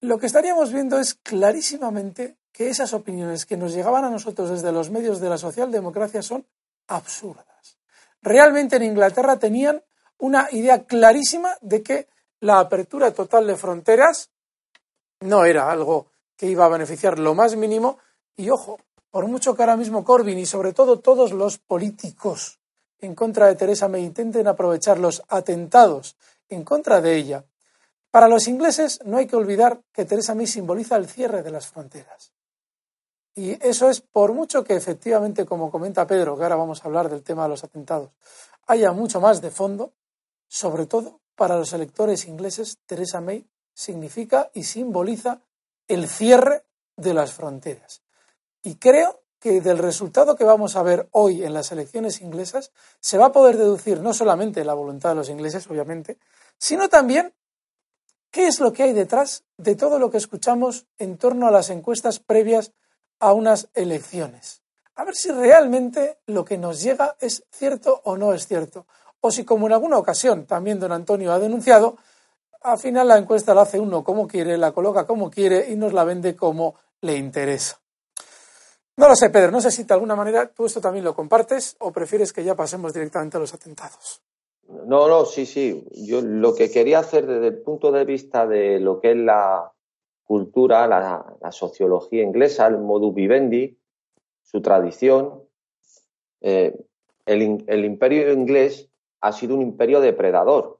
lo 0.00 0.18
que 0.18 0.26
estaríamos 0.26 0.72
viendo 0.72 0.98
es 0.98 1.14
clarísimamente 1.14 2.38
que 2.52 2.68
esas 2.68 2.92
opiniones 2.94 3.46
que 3.46 3.56
nos 3.56 3.72
llegaban 3.72 4.04
a 4.04 4.10
nosotros 4.10 4.50
desde 4.50 4.72
los 4.72 4.90
medios 4.90 5.20
de 5.20 5.28
la 5.28 5.38
socialdemocracia 5.38 6.22
son 6.22 6.46
absurdas. 6.88 7.78
Realmente 8.22 8.76
en 8.76 8.82
Inglaterra 8.82 9.38
tenían 9.38 9.82
una 10.18 10.48
idea 10.52 10.84
clarísima 10.84 11.56
de 11.60 11.82
que 11.82 12.08
la 12.40 12.58
apertura 12.58 13.12
total 13.12 13.46
de 13.46 13.56
fronteras 13.56 14.30
no 15.20 15.44
era 15.44 15.70
algo 15.70 16.06
que 16.36 16.46
iba 16.46 16.64
a 16.64 16.68
beneficiar 16.68 17.18
lo 17.18 17.34
más 17.34 17.56
mínimo. 17.56 17.98
Y 18.36 18.50
ojo, 18.50 18.78
por 19.10 19.26
mucho 19.28 19.54
que 19.54 19.62
ahora 19.62 19.76
mismo 19.76 20.04
Corbyn 20.04 20.38
y 20.38 20.46
sobre 20.46 20.72
todo 20.72 21.00
todos 21.00 21.32
los 21.32 21.58
políticos 21.58 22.58
en 22.98 23.14
contra 23.14 23.46
de 23.46 23.56
Teresa 23.56 23.88
May 23.88 24.04
intenten 24.04 24.46
aprovechar 24.46 24.98
los 24.98 25.22
atentados 25.28 26.16
en 26.48 26.64
contra 26.64 27.00
de 27.00 27.16
ella, 27.16 27.44
para 28.10 28.28
los 28.28 28.48
ingleses 28.48 29.00
no 29.04 29.18
hay 29.18 29.26
que 29.26 29.36
olvidar 29.36 29.82
que 29.92 30.04
Teresa 30.04 30.34
May 30.34 30.46
simboliza 30.46 30.96
el 30.96 31.06
cierre 31.06 31.42
de 31.42 31.50
las 31.50 31.68
fronteras. 31.68 32.32
Y 33.34 33.52
eso 33.64 33.88
es 33.88 34.00
por 34.00 34.32
mucho 34.32 34.64
que 34.64 34.74
efectivamente, 34.74 35.46
como 35.46 35.70
comenta 35.70 36.06
Pedro, 36.06 36.36
que 36.36 36.42
ahora 36.42 36.56
vamos 36.56 36.82
a 36.82 36.88
hablar 36.88 37.08
del 37.08 37.22
tema 37.22 37.44
de 37.44 37.50
los 37.50 37.62
atentados, 37.64 38.10
haya 38.66 38.92
mucho 38.92 39.20
más 39.20 39.40
de 39.40 39.50
fondo, 39.50 39.92
sobre 40.48 40.86
todo 40.86 41.20
para 41.36 41.56
los 41.56 41.72
electores 41.72 42.26
ingleses, 42.26 42.78
Teresa 42.86 43.20
May 43.20 43.46
significa 43.74 44.50
y 44.54 44.64
simboliza 44.64 45.40
el 45.88 46.08
cierre 46.08 46.64
de 46.96 47.14
las 47.14 47.32
fronteras. 47.32 48.02
Y 48.62 48.76
creo 48.76 49.22
que 49.40 49.60
del 49.60 49.78
resultado 49.78 50.36
que 50.36 50.44
vamos 50.44 50.76
a 50.76 50.82
ver 50.82 51.08
hoy 51.12 51.44
en 51.44 51.54
las 51.54 51.72
elecciones 51.72 52.20
inglesas 52.20 52.72
se 53.00 53.16
va 53.16 53.26
a 53.26 53.32
poder 53.32 53.56
deducir 53.56 54.00
no 54.00 54.12
solamente 54.12 54.64
la 54.64 54.74
voluntad 54.74 55.10
de 55.10 55.14
los 55.16 55.30
ingleses, 55.30 55.66
obviamente, 55.68 56.18
sino 56.58 56.88
también 56.90 57.34
qué 58.30 58.46
es 58.46 58.60
lo 58.60 58.72
que 58.72 58.82
hay 58.82 58.92
detrás 58.92 59.44
de 59.56 59.74
todo 59.74 59.98
lo 59.98 60.10
que 60.10 60.18
escuchamos 60.18 60.86
en 60.98 61.16
torno 61.16 61.48
a 61.48 61.50
las 61.50 61.70
encuestas 61.70 62.18
previas 62.18 62.72
a 63.18 63.32
unas 63.32 63.68
elecciones. 63.74 64.62
A 64.94 65.04
ver 65.04 65.14
si 65.14 65.30
realmente 65.30 66.18
lo 66.26 66.44
que 66.44 66.58
nos 66.58 66.82
llega 66.82 67.16
es 67.20 67.44
cierto 67.50 68.02
o 68.04 68.18
no 68.18 68.34
es 68.34 68.46
cierto. 68.46 68.86
O 69.20 69.30
si, 69.30 69.44
como 69.44 69.66
en 69.66 69.72
alguna 69.72 69.98
ocasión 69.98 70.44
también 70.46 70.78
don 70.78 70.92
Antonio 70.92 71.32
ha 71.32 71.38
denunciado, 71.38 71.96
al 72.62 72.78
final 72.78 73.08
la 73.08 73.18
encuesta 73.18 73.54
la 73.54 73.62
hace 73.62 73.80
uno 73.80 74.04
como 74.04 74.26
quiere, 74.26 74.56
la 74.58 74.72
coloca 74.72 75.06
como 75.06 75.30
quiere 75.30 75.70
y 75.70 75.76
nos 75.76 75.92
la 75.92 76.04
vende 76.04 76.36
como 76.36 76.74
le 77.00 77.16
interesa. 77.16 77.80
No 78.96 79.08
lo 79.08 79.16
sé, 79.16 79.30
Pedro, 79.30 79.50
no 79.50 79.60
sé 79.60 79.70
si 79.70 79.84
de 79.84 79.94
alguna 79.94 80.14
manera 80.14 80.46
tú 80.52 80.66
esto 80.66 80.80
también 80.80 81.04
lo 81.04 81.14
compartes 81.14 81.76
o 81.78 81.90
prefieres 81.90 82.32
que 82.32 82.44
ya 82.44 82.54
pasemos 82.54 82.92
directamente 82.92 83.38
a 83.38 83.40
los 83.40 83.54
atentados. 83.54 84.20
No, 84.86 85.08
no, 85.08 85.24
sí, 85.24 85.46
sí. 85.46 85.86
Yo 85.92 86.20
lo 86.20 86.54
que 86.54 86.70
quería 86.70 86.98
hacer 86.98 87.26
desde 87.26 87.48
el 87.48 87.62
punto 87.62 87.90
de 87.90 88.04
vista 88.04 88.46
de 88.46 88.78
lo 88.78 89.00
que 89.00 89.12
es 89.12 89.16
la 89.16 89.72
cultura, 90.24 90.86
la, 90.86 91.50
sociología 91.50 92.22
inglesa, 92.22 92.66
el 92.66 92.78
modus 92.78 93.14
vivendi, 93.14 93.78
su 94.42 94.60
tradición, 94.60 95.42
eh, 96.40 96.78
el 97.26 97.84
imperio 97.84 98.32
inglés 98.32 98.88
ha 99.20 99.32
sido 99.32 99.54
un 99.54 99.62
imperio 99.62 100.00
depredador 100.00 100.79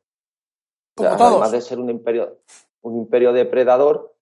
además 1.07 1.53
de 1.53 1.61
ser 1.61 1.79
un 1.79 1.91
imperio, 1.91 2.39
un 2.83 2.97
imperio 2.97 3.33
depredador, 3.33 4.15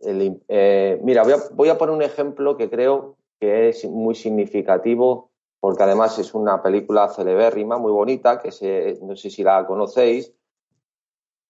eh, 0.00 1.00
mira, 1.02 1.24
voy 1.52 1.68
a, 1.68 1.78
poner 1.78 1.94
un 1.94 2.02
ejemplo 2.02 2.56
que 2.56 2.68
creo 2.68 3.16
que 3.40 3.68
es 3.68 3.84
muy 3.84 4.14
significativo, 4.14 5.30
porque 5.60 5.82
además 5.82 6.18
es 6.18 6.34
una 6.34 6.62
película 6.62 7.08
celebérrima, 7.08 7.78
muy 7.78 7.92
bonita, 7.92 8.40
que 8.40 8.98
no 9.02 9.16
sé 9.16 9.30
si 9.30 9.42
la 9.42 9.66
conocéis, 9.66 10.32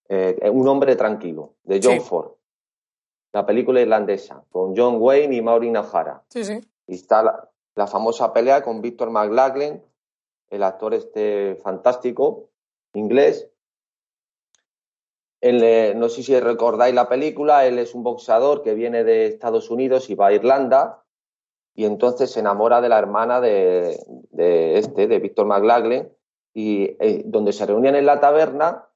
eh, 0.08 0.50
Un 0.50 0.68
hombre 0.68 0.94
tranquilo, 0.94 1.54
de 1.64 1.80
John 1.82 2.00
Ford. 2.00 2.32
La 3.32 3.44
película 3.44 3.80
irlandesa, 3.80 4.44
con 4.50 4.76
John 4.76 4.96
Wayne 5.00 5.34
y 5.34 5.42
Maureen 5.42 5.76
O'Hara. 5.76 6.22
Sí, 6.28 6.44
sí. 6.44 6.60
Y 6.86 6.94
está 6.94 7.22
la, 7.24 7.50
la 7.74 7.86
famosa 7.86 8.32
pelea 8.32 8.62
con 8.62 8.80
Victor 8.80 9.10
McLaglen, 9.10 9.84
el 10.48 10.62
actor 10.62 10.94
este 10.94 11.56
fantástico 11.56 12.48
inglés, 12.94 13.50
eh, 15.40 15.94
no 15.96 16.08
sé 16.08 16.22
si 16.22 16.38
recordáis 16.38 16.94
la 16.94 17.08
película, 17.08 17.66
él 17.66 17.78
es 17.78 17.94
un 17.94 18.02
boxeador 18.02 18.62
que 18.62 18.74
viene 18.74 19.04
de 19.04 19.26
Estados 19.26 19.70
Unidos 19.70 20.10
y 20.10 20.14
va 20.14 20.28
a 20.28 20.32
Irlanda 20.32 21.02
y 21.76 21.84
entonces 21.84 22.30
se 22.32 22.40
enamora 22.40 22.80
de 22.80 22.88
la 22.88 22.98
hermana 22.98 23.40
de, 23.40 23.98
este, 24.32 25.06
de 25.06 25.18
Víctor 25.18 25.46
McLaglen, 25.46 26.10
y 26.54 26.96
eh, 27.00 27.22
donde 27.26 27.52
se 27.52 27.66
reunían 27.66 27.96
en 27.96 28.06
la 28.06 28.18
taberna, 28.18 28.88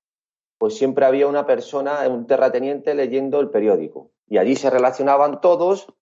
pues 0.57 0.79
siempre 0.79 1.05
había 1.05 1.27
una 1.27 1.45
persona, 1.47 2.09
un 2.09 2.27
terrateniente, 2.27 2.95
leyendo 2.95 3.39
el 3.41 3.51
periódico. 3.51 4.13
Y 4.27 4.39
allí 4.39 4.57
se 4.57 4.71
relacionaban 4.71 5.43
todos 5.43 5.93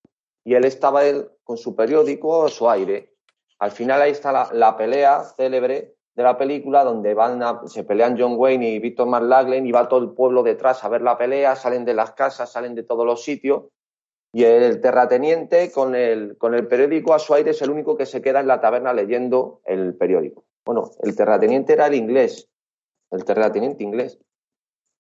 y 0.45 0.55
él 0.55 0.64
estaba 0.64 1.03
con 1.43 1.57
su 1.57 1.74
periódico 1.74 2.45
a 2.45 2.49
su 2.49 2.70
aire. 2.70 3.16
Al 3.59 3.72
final 3.72 4.01
ahí 4.01 4.12
está 4.12 4.49
la 4.53 4.76
pelea 4.76 5.24
célebre 5.24 5.97
de 6.19 6.25
la 6.25 6.37
película 6.37 6.83
donde 6.83 7.14
van 7.14 7.41
se 7.69 7.85
pelean 7.85 8.16
John 8.19 8.35
Wayne 8.37 8.71
y 8.71 8.81
Victor 8.81 9.07
McLaglen 9.07 9.64
y 9.69 9.71
va 9.71 9.89
todo 9.89 10.01
el 10.01 10.11
pueblo 10.11 10.43
detrás 10.43 10.83
a 10.83 10.89
ver 10.89 11.01
la 11.01 11.16
pelea, 11.16 11.55
salen 11.55 11.85
de 11.85 11.95
las 11.95 12.11
casas, 12.11 12.51
salen 12.51 12.75
de 12.75 12.83
todos 12.83 13.07
los 13.07 13.23
sitios 13.23 13.66
y 14.33 14.43
el 14.43 14.81
terrateniente 14.81 15.71
con 15.71 15.95
el, 15.95 16.37
con 16.37 16.57
el 16.57 16.66
periódico 16.66 17.14
a 17.14 17.21
su 17.21 17.35
aire 17.35 17.53
es 17.53 17.62
el 17.62 17.71
único 17.71 17.97
que 17.97 18.05
se 18.05 18.21
queda 18.21 18.41
en 18.41 18.49
la 18.49 18.61
taberna 18.61 18.93
leyendo 18.93 19.61
el 19.64 19.95
periódico. 19.95 20.43
Bueno, 20.66 20.91
el 21.05 21.14
terrateniente 21.14 21.75
era 21.75 21.87
el 21.87 21.95
inglés, 21.95 22.49
el 23.12 23.25
terrateniente 23.25 23.85
inglés. 23.85 24.19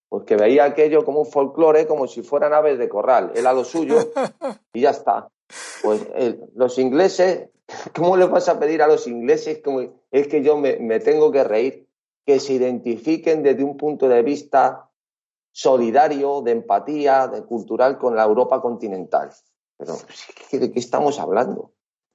Pues 0.08 0.22
que 0.22 0.36
veía 0.36 0.66
aquello 0.66 1.04
como 1.04 1.22
un 1.22 1.26
folclore, 1.26 1.88
como 1.88 2.06
si 2.06 2.22
fueran 2.22 2.54
aves 2.54 2.78
de 2.78 2.88
corral. 2.88 3.32
Él 3.34 3.48
a 3.48 3.52
lo 3.52 3.64
suyo 3.64 3.96
y 4.72 4.82
ya 4.82 4.90
está. 4.90 5.28
Pues 5.82 6.06
los 6.54 6.78
ingleses, 6.78 7.48
¿cómo 7.94 8.16
le 8.16 8.26
vas 8.26 8.48
a 8.48 8.58
pedir 8.58 8.82
a 8.82 8.86
los 8.86 9.06
ingleses? 9.06 9.60
Como, 9.62 9.80
es 10.10 10.28
que 10.28 10.42
yo 10.42 10.56
me, 10.56 10.76
me 10.78 11.00
tengo 11.00 11.30
que 11.30 11.44
reír, 11.44 11.88
que 12.24 12.40
se 12.40 12.54
identifiquen 12.54 13.42
desde 13.42 13.64
un 13.64 13.76
punto 13.76 14.08
de 14.08 14.22
vista 14.22 14.90
solidario, 15.50 16.42
de 16.42 16.52
empatía, 16.52 17.26
de 17.26 17.42
cultural 17.44 17.98
con 17.98 18.14
la 18.14 18.24
Europa 18.24 18.60
continental. 18.60 19.30
Pero 19.76 19.96
¿de 20.52 20.72
qué 20.72 20.78
estamos 20.78 21.18
hablando? 21.18 21.72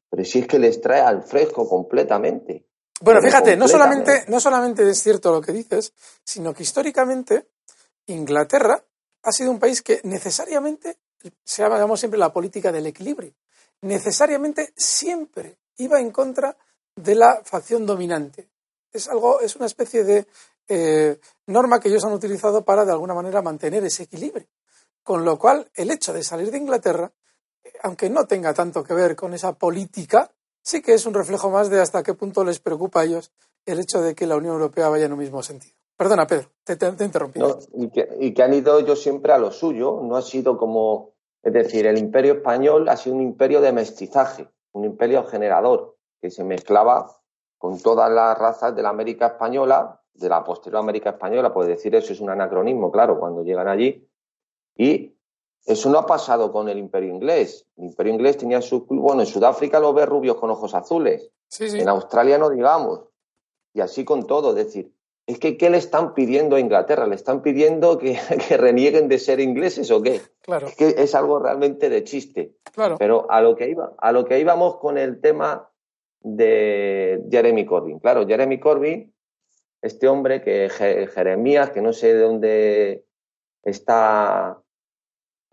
Pero 0.09 0.23
si 0.25 0.39
es 0.39 0.47
que 0.47 0.59
les 0.59 0.79
trae 0.81 1.01
al 1.01 1.23
fresco 1.23 1.67
completamente. 1.67 2.67
Bueno, 3.01 3.21
fíjate, 3.21 3.57
no 3.57 3.67
solamente, 3.67 4.25
no 4.27 4.39
solamente 4.39 4.87
es 4.87 5.01
cierto 5.01 5.31
lo 5.31 5.41
que 5.41 5.51
dices, 5.51 5.93
sino 6.23 6.53
que 6.53 6.63
históricamente 6.63 7.49
Inglaterra 8.05 8.83
ha 9.23 9.31
sido 9.31 9.51
un 9.51 9.59
país 9.59 9.81
que 9.81 9.99
necesariamente, 10.03 10.99
se 11.43 11.63
llama 11.63 11.97
siempre 11.97 12.19
la 12.19 12.31
política 12.31 12.71
del 12.71 12.85
equilibrio, 12.85 13.33
necesariamente 13.83 14.73
siempre 14.75 15.57
iba 15.77 15.99
en 15.99 16.11
contra 16.11 16.57
de 16.95 17.15
la 17.15 17.41
facción 17.43 17.85
dominante. 17.85 18.49
Es 18.91 19.07
algo, 19.07 19.41
es 19.41 19.55
una 19.55 19.65
especie 19.65 20.03
de 20.03 20.27
eh, 20.67 21.19
norma 21.47 21.79
que 21.79 21.89
ellos 21.89 22.03
han 22.05 22.13
utilizado 22.13 22.63
para, 22.63 22.85
de 22.85 22.91
alguna 22.91 23.13
manera, 23.13 23.41
mantener 23.41 23.83
ese 23.83 24.03
equilibrio. 24.03 24.47
Con 25.03 25.25
lo 25.25 25.37
cual, 25.37 25.69
el 25.75 25.91
hecho 25.91 26.13
de 26.13 26.23
salir 26.23 26.51
de 26.51 26.57
Inglaterra, 26.57 27.11
aunque 27.81 28.09
no 28.09 28.25
tenga 28.25 28.53
tanto 28.53 28.83
que 28.83 28.93
ver 28.93 29.15
con 29.15 29.33
esa 29.33 29.53
política, 29.53 30.31
sí 30.61 30.81
que 30.81 30.93
es 30.93 31.05
un 31.05 31.13
reflejo 31.13 31.49
más 31.49 31.69
de 31.69 31.81
hasta 31.81 32.03
qué 32.03 32.13
punto 32.13 32.43
les 32.43 32.59
preocupa 32.59 33.01
a 33.01 33.05
ellos 33.05 33.31
el 33.65 33.79
hecho 33.79 34.01
de 34.01 34.15
que 34.15 34.27
la 34.27 34.37
Unión 34.37 34.53
Europea 34.53 34.89
vaya 34.89 35.05
en 35.05 35.13
un 35.13 35.19
mismo 35.19 35.41
sentido. 35.43 35.73
Perdona, 35.97 36.25
Pedro, 36.25 36.49
te, 36.63 36.75
te, 36.75 36.87
interrumpí. 37.03 37.39
y, 37.73 37.89
que, 37.89 38.09
y, 38.19 38.33
que, 38.33 38.43
han 38.43 38.53
ido 38.53 38.79
ellos 38.79 39.01
siempre 39.01 39.31
a 39.31 39.37
lo 39.37 39.51
suyo, 39.51 40.01
no 40.01 40.17
ha 40.17 40.21
sido 40.21 40.57
como, 40.57 41.12
es 41.43 41.53
decir, 41.53 41.85
el 41.85 41.97
imperio 41.97 42.33
español 42.33 42.87
ha 42.89 42.97
sido 42.97 43.15
un 43.15 43.21
imperio 43.21 43.61
de 43.61 43.73
mestizaje, 43.73 44.49
un 44.71 44.85
imperio 44.85 45.25
generador, 45.25 45.97
que 46.21 46.31
se 46.31 46.43
mezclaba 46.43 47.11
con 47.57 47.81
todas 47.81 48.09
las 48.09 48.37
razas 48.37 48.75
de 48.75 48.81
la 48.81 48.89
América 48.89 49.27
española 49.27 49.99
de 50.13 50.29
la 50.29 50.43
posterior 50.43 50.79
América 50.79 51.11
Española, 51.11 51.53
puede 51.53 51.69
decir 51.69 51.93
eso 51.95 52.13
es 52.13 52.19
un 52.19 52.29
anacronismo, 52.29 52.91
claro, 52.91 53.19
cuando 53.19 53.43
llegan 53.43 53.67
allí. 53.67 54.07
Y 54.75 55.15
eso 55.65 55.89
no 55.89 55.97
ha 55.97 56.05
pasado 56.05 56.51
con 56.51 56.69
el 56.69 56.77
Imperio 56.77 57.09
Inglés. 57.09 57.65
El 57.77 57.85
Imperio 57.85 58.13
Inglés 58.13 58.37
tenía 58.37 58.61
su... 58.61 58.85
Bueno, 58.85 59.21
en 59.21 59.27
Sudáfrica 59.27 59.79
lo 59.79 59.93
ve 59.93 60.05
rubios 60.05 60.37
con 60.37 60.49
ojos 60.49 60.73
azules. 60.73 61.31
En 61.59 61.89
Australia 61.89 62.37
no 62.37 62.49
digamos. 62.49 63.01
Y 63.73 63.81
así 63.81 64.05
con 64.05 64.27
todo. 64.27 64.49
Es 64.51 64.55
decir, 64.55 64.92
es 65.25 65.39
que 65.39 65.57
¿qué 65.57 65.69
le 65.69 65.77
están 65.77 66.13
pidiendo 66.13 66.55
a 66.55 66.59
Inglaterra? 66.59 67.07
¿Le 67.07 67.15
están 67.15 67.41
pidiendo 67.41 67.97
que, 67.97 68.17
que 68.47 68.57
renieguen 68.57 69.07
de 69.07 69.19
ser 69.19 69.39
ingleses 69.39 69.89
o 69.91 70.01
qué? 70.01 70.21
Claro. 70.41 70.67
Es 70.67 70.75
que 70.75 70.95
es 70.97 71.15
algo 71.15 71.39
realmente 71.39 71.89
de 71.89 72.03
chiste. 72.03 72.55
Claro. 72.73 72.97
Pero 72.97 73.29
a 73.29 73.41
lo 73.41 73.55
que 73.55 73.69
iba, 73.69 73.93
a 73.97 74.11
lo 74.11 74.25
que 74.25 74.39
íbamos 74.39 74.77
con 74.77 74.97
el 74.97 75.21
tema 75.21 75.69
de 76.21 77.21
Jeremy 77.29 77.65
Corbyn. 77.65 77.99
Claro, 77.99 78.25
Jeremy 78.25 78.59
Corbyn 78.59 79.13
este 79.83 80.07
hombre 80.07 80.41
que 80.41 80.69
Jeremías, 80.69 81.71
que 81.71 81.81
no 81.81 81.91
sé 81.91 82.13
de 82.13 82.21
dónde 82.21 83.05
está, 83.63 84.61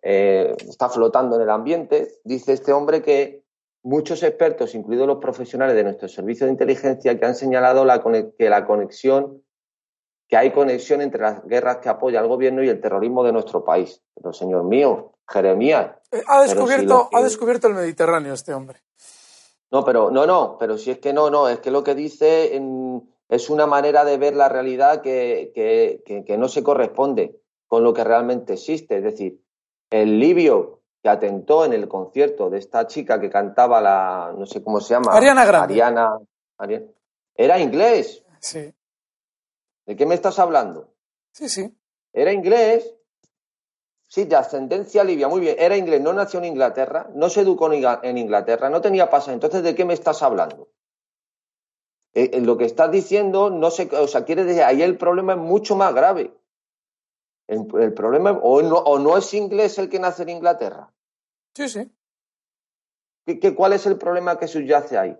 eh, 0.02 0.54
está 0.68 0.88
flotando 0.88 1.34
en 1.34 1.42
el 1.42 1.50
ambiente, 1.50 2.12
dice 2.22 2.52
este 2.52 2.72
hombre 2.72 3.02
que 3.02 3.42
muchos 3.82 4.22
expertos, 4.22 4.76
incluidos 4.76 5.08
los 5.08 5.18
profesionales 5.18 5.74
de 5.74 5.82
nuestro 5.82 6.06
servicio 6.06 6.46
de 6.46 6.52
inteligencia, 6.52 7.18
que 7.18 7.26
han 7.26 7.34
señalado 7.34 7.84
la, 7.84 8.04
que 8.38 8.48
la 8.48 8.66
conexión, 8.66 9.42
que 10.30 10.36
hay 10.36 10.52
conexión 10.52 11.00
entre 11.00 11.20
las 11.20 11.44
guerras 11.44 11.78
que 11.78 11.88
apoya 11.88 12.20
el 12.20 12.28
gobierno 12.28 12.62
y 12.62 12.68
el 12.68 12.80
terrorismo 12.80 13.24
de 13.24 13.32
nuestro 13.32 13.64
país. 13.64 14.00
Pero, 14.14 14.32
señor 14.32 14.62
mío, 14.62 15.12
Jeremías. 15.28 15.96
Eh, 16.12 16.22
ha, 16.24 16.42
descubierto, 16.42 17.08
ha 17.12 17.20
descubierto 17.20 17.66
el 17.66 17.74
Mediterráneo 17.74 18.32
este 18.32 18.54
hombre. 18.54 18.80
No, 19.72 19.84
pero 19.84 20.10
no, 20.10 20.26
no, 20.26 20.56
pero 20.58 20.78
si 20.78 20.92
es 20.92 20.98
que 20.98 21.12
no, 21.12 21.30
no, 21.30 21.48
es 21.48 21.58
que 21.58 21.72
lo 21.72 21.82
que 21.82 21.96
dice 21.96 22.54
en, 22.54 23.08
es 23.28 23.50
una 23.50 23.66
manera 23.66 24.04
de 24.04 24.18
ver 24.18 24.36
la 24.36 24.48
realidad 24.48 25.02
que, 25.02 25.52
que, 25.54 26.38
no 26.38 26.48
se 26.48 26.62
corresponde 26.62 27.40
con 27.66 27.82
lo 27.82 27.92
que 27.92 28.04
realmente 28.04 28.54
existe. 28.54 28.98
Es 28.98 29.02
decir, 29.02 29.40
el 29.90 30.20
libio 30.20 30.80
que 31.02 31.08
atentó 31.08 31.64
en 31.64 31.72
el 31.72 31.88
concierto 31.88 32.50
de 32.50 32.58
esta 32.58 32.86
chica 32.86 33.20
que 33.20 33.30
cantaba 33.30 33.80
la, 33.80 34.32
no 34.36 34.46
sé 34.46 34.62
cómo 34.62 34.80
se 34.80 34.94
llama. 34.94 35.12
Ariana 35.12 35.44
Grande. 35.44 35.74
Ariana, 35.74 36.18
era 37.34 37.58
inglés. 37.58 38.24
Sí. 38.40 38.72
¿De 39.90 39.96
qué 39.96 40.06
me 40.06 40.14
estás 40.14 40.38
hablando? 40.38 40.94
Sí, 41.32 41.48
sí. 41.48 41.76
Era 42.12 42.32
inglés. 42.32 42.94
Sí, 44.06 44.22
de 44.22 44.36
ascendencia 44.36 45.02
libia, 45.02 45.26
muy 45.26 45.40
bien. 45.40 45.56
Era 45.58 45.76
inglés, 45.76 46.00
no 46.00 46.12
nació 46.12 46.38
en 46.38 46.44
Inglaterra, 46.44 47.10
no 47.12 47.28
se 47.28 47.40
educó 47.40 47.72
en 47.72 48.16
Inglaterra, 48.16 48.70
no 48.70 48.80
tenía 48.80 49.10
pasaje. 49.10 49.32
Entonces, 49.32 49.64
¿de 49.64 49.74
qué 49.74 49.84
me 49.84 49.94
estás 49.94 50.22
hablando? 50.22 50.68
Eh, 52.14 52.30
eh, 52.34 52.40
lo 52.40 52.56
que 52.56 52.66
estás 52.66 52.92
diciendo 52.92 53.50
no 53.50 53.72
sé, 53.72 53.90
o 53.96 54.06
sea, 54.06 54.24
quiere 54.24 54.44
decir, 54.44 54.62
ahí 54.62 54.80
el 54.80 54.96
problema 54.96 55.32
es 55.32 55.40
mucho 55.40 55.74
más 55.74 55.92
grave. 55.92 56.38
El, 57.48 57.92
problema, 57.92 58.30
o 58.30 58.62
no, 58.62 58.76
o 58.76 59.00
no 59.00 59.16
es 59.16 59.34
inglés 59.34 59.76
el 59.78 59.88
que 59.88 59.98
nace 59.98 60.22
en 60.22 60.28
Inglaterra. 60.28 60.92
Sí, 61.56 61.68
sí. 61.68 61.90
¿Qué, 63.26 63.56
cuál 63.56 63.72
es 63.72 63.86
el 63.86 63.98
problema 63.98 64.38
que 64.38 64.46
subyace 64.46 64.96
ahí? 64.96 65.18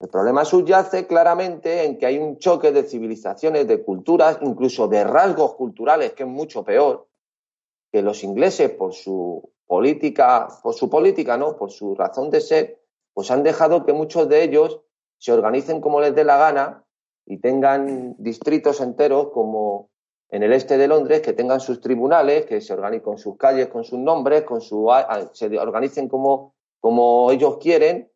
El 0.00 0.08
problema 0.08 0.46
subyace 0.46 1.06
claramente 1.06 1.84
en 1.84 1.98
que 1.98 2.06
hay 2.06 2.16
un 2.16 2.38
choque 2.38 2.72
de 2.72 2.84
civilizaciones, 2.84 3.68
de 3.68 3.82
culturas, 3.82 4.38
incluso 4.40 4.88
de 4.88 5.04
rasgos 5.04 5.54
culturales, 5.56 6.14
que 6.14 6.22
es 6.22 6.28
mucho 6.28 6.64
peor, 6.64 7.06
que 7.92 8.00
los 8.00 8.24
ingleses 8.24 8.70
por 8.70 8.94
su 8.94 9.52
política, 9.66 10.48
por 10.62 10.72
su 10.72 10.88
política, 10.88 11.36
¿no? 11.36 11.54
Por 11.54 11.70
su 11.70 11.94
razón 11.94 12.30
de 12.30 12.40
ser, 12.40 12.80
pues 13.12 13.30
han 13.30 13.42
dejado 13.42 13.84
que 13.84 13.92
muchos 13.92 14.26
de 14.26 14.42
ellos 14.42 14.80
se 15.18 15.32
organicen 15.32 15.82
como 15.82 16.00
les 16.00 16.14
dé 16.14 16.24
la 16.24 16.38
gana 16.38 16.82
y 17.26 17.36
tengan 17.36 18.16
distritos 18.18 18.80
enteros 18.80 19.28
como 19.32 19.90
en 20.30 20.42
el 20.42 20.54
este 20.54 20.78
de 20.78 20.88
Londres, 20.88 21.20
que 21.20 21.34
tengan 21.34 21.60
sus 21.60 21.78
tribunales, 21.80 22.46
que 22.46 22.62
se 22.62 22.72
organicen 22.72 23.04
con 23.04 23.18
sus 23.18 23.36
calles, 23.36 23.68
con 23.68 23.84
sus 23.84 23.98
nombres, 23.98 24.44
con 24.44 24.62
su, 24.62 24.88
se 25.32 25.58
organicen 25.58 26.08
como, 26.08 26.54
como 26.80 27.30
ellos 27.30 27.58
quieren 27.58 28.10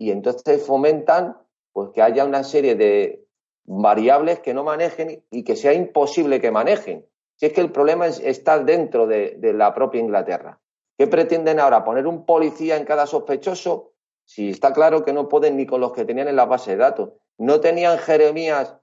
y 0.00 0.10
entonces 0.10 0.64
fomentan 0.64 1.36
pues 1.72 1.90
que 1.90 2.00
haya 2.00 2.24
una 2.24 2.42
serie 2.42 2.74
de 2.74 3.22
variables 3.64 4.40
que 4.40 4.54
no 4.54 4.64
manejen 4.64 5.22
y 5.30 5.44
que 5.44 5.56
sea 5.56 5.74
imposible 5.74 6.40
que 6.40 6.50
manejen. 6.50 7.06
Si 7.36 7.44
es 7.44 7.52
que 7.52 7.60
el 7.60 7.70
problema 7.70 8.06
es, 8.06 8.18
está 8.18 8.58
dentro 8.58 9.06
de, 9.06 9.36
de 9.36 9.52
la 9.52 9.74
propia 9.74 10.00
Inglaterra. 10.00 10.58
¿Qué 10.96 11.06
pretenden 11.06 11.60
ahora? 11.60 11.84
¿Poner 11.84 12.06
un 12.06 12.24
policía 12.24 12.78
en 12.78 12.86
cada 12.86 13.06
sospechoso? 13.06 13.92
Si 14.24 14.48
está 14.48 14.72
claro 14.72 15.04
que 15.04 15.12
no 15.12 15.28
pueden 15.28 15.58
ni 15.58 15.66
con 15.66 15.82
los 15.82 15.92
que 15.92 16.06
tenían 16.06 16.28
en 16.28 16.36
la 16.36 16.46
base 16.46 16.70
de 16.70 16.76
datos. 16.78 17.10
No 17.36 17.60
tenían 17.60 17.98
Jeremías 17.98 18.78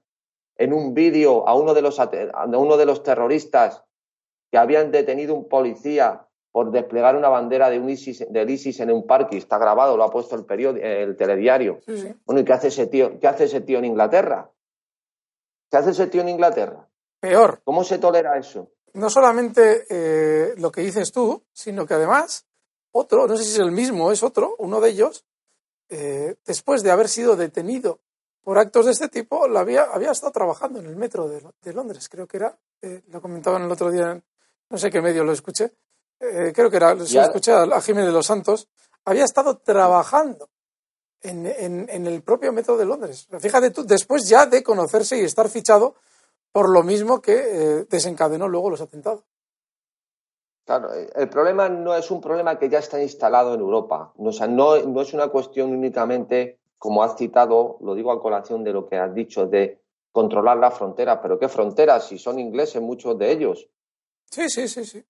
en 0.56 0.72
un 0.72 0.94
vídeo 0.94 1.48
a 1.48 1.54
uno 1.56 1.74
de 1.74 1.82
los, 1.82 1.98
a 1.98 2.08
uno 2.46 2.76
de 2.76 2.86
los 2.86 3.02
terroristas 3.02 3.82
que 4.52 4.58
habían 4.58 4.92
detenido 4.92 5.34
un 5.34 5.48
policía 5.48 6.27
por 6.58 6.72
desplegar 6.72 7.14
una 7.14 7.28
bandera 7.28 7.70
de 7.70 7.78
un 7.78 7.88
ISIS, 7.88 8.26
del 8.32 8.50
ISIS 8.50 8.80
en 8.80 8.90
un 8.90 9.06
parque. 9.06 9.36
Está 9.36 9.58
grabado, 9.58 9.96
lo 9.96 10.02
ha 10.02 10.10
puesto 10.10 10.34
el, 10.34 10.44
periódico, 10.44 10.84
el 10.84 11.16
telediario. 11.16 11.78
Bueno, 12.24 12.40
¿y 12.40 12.44
qué 12.44 12.52
hace, 12.52 12.66
ese 12.66 12.88
tío, 12.88 13.16
qué 13.20 13.28
hace 13.28 13.44
ese 13.44 13.60
tío 13.60 13.78
en 13.78 13.84
Inglaterra? 13.84 14.50
¿Qué 15.70 15.76
hace 15.76 15.90
ese 15.90 16.08
tío 16.08 16.22
en 16.22 16.30
Inglaterra? 16.30 16.88
Peor. 17.20 17.60
¿Cómo 17.62 17.84
se 17.84 17.98
tolera 17.98 18.36
eso? 18.36 18.72
No 18.94 19.08
solamente 19.08 19.86
eh, 19.88 20.54
lo 20.56 20.72
que 20.72 20.80
dices 20.80 21.12
tú, 21.12 21.44
sino 21.52 21.86
que 21.86 21.94
además 21.94 22.44
otro, 22.90 23.28
no 23.28 23.36
sé 23.36 23.44
si 23.44 23.52
es 23.52 23.60
el 23.60 23.70
mismo, 23.70 24.10
es 24.10 24.24
otro, 24.24 24.56
uno 24.58 24.80
de 24.80 24.90
ellos, 24.90 25.24
eh, 25.88 26.34
después 26.44 26.82
de 26.82 26.90
haber 26.90 27.08
sido 27.08 27.36
detenido 27.36 28.00
por 28.42 28.58
actos 28.58 28.86
de 28.86 28.90
este 28.90 29.08
tipo, 29.08 29.44
había, 29.56 29.84
había 29.84 30.10
estado 30.10 30.32
trabajando 30.32 30.80
en 30.80 30.86
el 30.86 30.96
metro 30.96 31.28
de, 31.28 31.72
Londres, 31.72 32.08
creo 32.08 32.26
que 32.26 32.38
era, 32.38 32.58
eh, 32.82 33.04
lo 33.10 33.22
comentaban 33.22 33.62
el 33.62 33.70
otro 33.70 33.92
día, 33.92 34.20
no 34.70 34.76
sé 34.76 34.90
qué 34.90 35.00
medio 35.00 35.22
lo 35.22 35.30
escuché, 35.30 35.72
eh, 36.20 36.52
creo 36.54 36.70
que 36.70 36.76
era, 36.76 36.94
lo 36.94 37.04
escuché 37.04 37.52
a, 37.52 37.80
Jiménez 37.80 38.06
de 38.06 38.12
los 38.12 38.26
Santos, 38.26 38.68
había 39.04 39.24
estado 39.24 39.58
trabajando 39.58 40.50
en, 41.20 41.46
en, 41.46 42.06
el 42.06 42.22
propio 42.22 42.52
metro 42.52 42.76
de 42.76 42.84
Londres. 42.84 43.26
Fíjate 43.40 43.70
tú, 43.70 43.84
después 43.84 44.28
ya 44.28 44.46
de 44.46 44.62
conocerse 44.62 45.18
y 45.18 45.24
estar 45.24 45.48
fichado 45.48 45.94
por 46.52 46.68
lo 46.68 46.82
mismo 46.82 47.20
que 47.20 47.86
desencadenó 47.88 48.48
luego 48.48 48.70
los 48.70 48.80
atentados. 48.80 49.24
Claro, 50.68 50.92
eh, 50.92 51.08
el 51.14 51.30
problema 51.30 51.70
no 51.70 51.94
es 51.94 52.10
un 52.10 52.20
problema 52.20 52.58
que 52.58 52.68
ya 52.68 52.80
está 52.80 53.02
instalado 53.02 53.54
en 53.54 53.60
Europa. 53.60 54.12
O 54.18 54.30
sea, 54.32 54.46
no, 54.46 54.78
no 54.82 55.00
es 55.00 55.14
una 55.14 55.28
cuestión 55.28 55.70
únicamente, 55.72 56.58
como 56.76 57.02
has 57.02 57.16
citado, 57.16 57.78
lo 57.80 57.94
digo 57.94 58.12
a 58.12 58.20
colación 58.20 58.64
de 58.64 58.74
lo 58.74 58.86
que 58.86 58.98
has 58.98 59.14
dicho, 59.14 59.46
de 59.46 59.80
controlar 60.12 60.58
la 60.58 60.70
frontera. 60.70 61.22
Pero 61.22 61.38
¿qué 61.38 61.48
fronteras? 61.48 62.08
Si 62.08 62.18
son 62.18 62.38
ingleses 62.38 62.82
muchos 62.82 63.16
de 63.18 63.32
ellos. 63.32 63.66
Sí, 64.30 64.50
sí, 64.50 64.68
sí, 64.68 64.84
sí. 64.84 65.02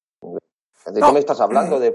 ¿De 0.87 1.01
qué 1.01 1.13
me 1.13 1.19
estás 1.19 1.41
hablando? 1.41 1.79
De, 1.79 1.91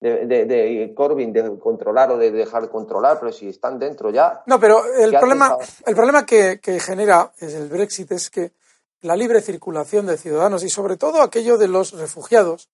de, 0.00 0.26
de, 0.26 0.44
de, 0.44 0.94
Corbyn, 0.94 1.32
de 1.32 1.58
controlar 1.58 2.10
o 2.10 2.18
de 2.18 2.30
dejar 2.30 2.62
de 2.62 2.68
controlar, 2.68 3.18
pero 3.18 3.32
si 3.32 3.48
están 3.48 3.78
dentro 3.78 4.10
ya. 4.10 4.42
No, 4.46 4.60
pero 4.60 4.82
el 4.94 5.16
problema, 5.18 5.56
el 5.86 5.94
problema 5.94 6.26
que, 6.26 6.60
que 6.60 6.78
genera 6.80 7.32
es 7.38 7.54
el 7.54 7.68
Brexit 7.68 8.12
es 8.12 8.30
que 8.30 8.52
la 9.02 9.16
libre 9.16 9.40
circulación 9.40 10.06
de 10.06 10.18
ciudadanos 10.18 10.62
y 10.64 10.68
sobre 10.68 10.96
todo 10.96 11.22
aquello 11.22 11.56
de 11.56 11.68
los 11.68 11.92
refugiados, 11.92 12.68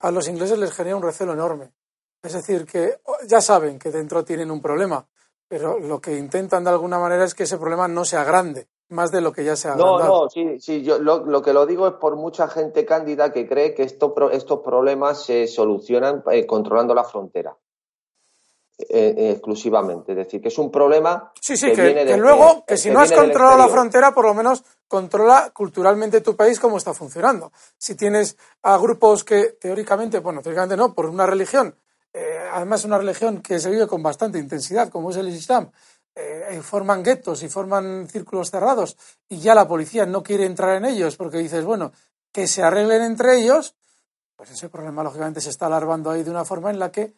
a 0.00 0.10
los 0.10 0.28
ingleses 0.28 0.58
les 0.58 0.72
genera 0.72 0.96
un 0.96 1.02
recelo 1.02 1.32
enorme. 1.32 1.72
Es 2.22 2.32
decir, 2.32 2.66
que 2.66 3.00
ya 3.26 3.40
saben 3.40 3.78
que 3.78 3.90
dentro 3.90 4.24
tienen 4.24 4.50
un 4.50 4.60
problema, 4.60 5.06
pero 5.48 5.78
lo 5.78 6.00
que 6.00 6.16
intentan 6.16 6.64
de 6.64 6.70
alguna 6.70 6.98
manera 6.98 7.24
es 7.24 7.34
que 7.34 7.44
ese 7.44 7.56
problema 7.56 7.88
no 7.88 8.04
sea 8.04 8.24
grande, 8.24 8.68
más 8.90 9.10
de 9.10 9.20
lo 9.20 9.32
que 9.32 9.44
ya 9.44 9.56
se 9.56 9.68
ha 9.68 9.74
No, 9.74 9.98
no, 9.98 10.28
sí, 10.28 10.60
sí, 10.60 10.82
yo 10.82 10.98
lo, 10.98 11.42
que 11.42 11.52
lo 11.52 11.66
digo 11.66 11.86
es 11.86 11.94
por 11.94 12.16
mucha 12.16 12.48
gente 12.48 12.84
cándida 12.84 13.32
que 13.32 13.48
cree 13.48 13.74
que 13.74 13.82
esto, 13.82 14.14
estos 14.30 14.60
problemas 14.60 15.24
se 15.24 15.46
solucionan 15.46 16.22
eh, 16.30 16.46
controlando 16.46 16.94
la 16.94 17.04
frontera. 17.04 17.56
Eh, 18.88 19.14
eh, 19.16 19.30
exclusivamente. 19.32 20.12
Es 20.12 20.18
decir, 20.18 20.40
que 20.40 20.48
es 20.48 20.58
un 20.58 20.70
problema. 20.70 21.30
Sí, 21.38 21.56
sí, 21.56 21.72
que, 21.72 22.16
luego, 22.16 22.64
que, 22.66 22.78
si 22.78 22.90
no 22.90 23.00
has 23.00 23.12
controlado 23.12 23.58
la 23.58 23.68
frontera, 23.68 24.12
por 24.14 24.24
lo 24.24 24.32
menos 24.32 24.64
controla 24.88 25.50
culturalmente 25.52 26.22
tu 26.22 26.34
país 26.34 26.58
cómo 26.58 26.78
está 26.78 26.94
funcionando. 26.94 27.52
Si 27.76 27.94
tienes 27.94 28.38
a 28.62 28.78
grupos 28.78 29.22
que 29.22 29.56
teóricamente, 29.60 30.20
bueno, 30.20 30.40
teóricamente 30.40 30.76
no, 30.76 30.94
por 30.94 31.06
una 31.06 31.26
religión, 31.26 31.74
eh, 32.12 32.38
además 32.52 32.84
una 32.84 32.98
religión 32.98 33.42
que 33.42 33.58
se 33.58 33.70
vive 33.70 33.86
con 33.86 34.02
bastante 34.02 34.38
intensidad, 34.38 34.88
como 34.88 35.10
es 35.10 35.16
el 35.16 35.28
Islam, 35.28 35.70
forman 36.62 37.02
guetos 37.02 37.42
y 37.42 37.48
forman 37.48 38.08
círculos 38.08 38.50
cerrados 38.50 38.96
y 39.28 39.38
ya 39.38 39.54
la 39.54 39.66
policía 39.66 40.04
no 40.06 40.22
quiere 40.22 40.44
entrar 40.44 40.76
en 40.76 40.84
ellos 40.84 41.16
porque 41.16 41.38
dices, 41.38 41.64
bueno, 41.64 41.92
que 42.32 42.46
se 42.46 42.62
arreglen 42.62 43.02
entre 43.02 43.38
ellos, 43.38 43.74
pues 44.36 44.50
ese 44.50 44.68
problema 44.68 45.02
lógicamente 45.02 45.40
se 45.40 45.50
está 45.50 45.66
alarmando 45.66 46.10
ahí 46.10 46.22
de 46.22 46.30
una 46.30 46.44
forma 46.44 46.70
en 46.70 46.78
la 46.78 46.92
que 46.92 47.14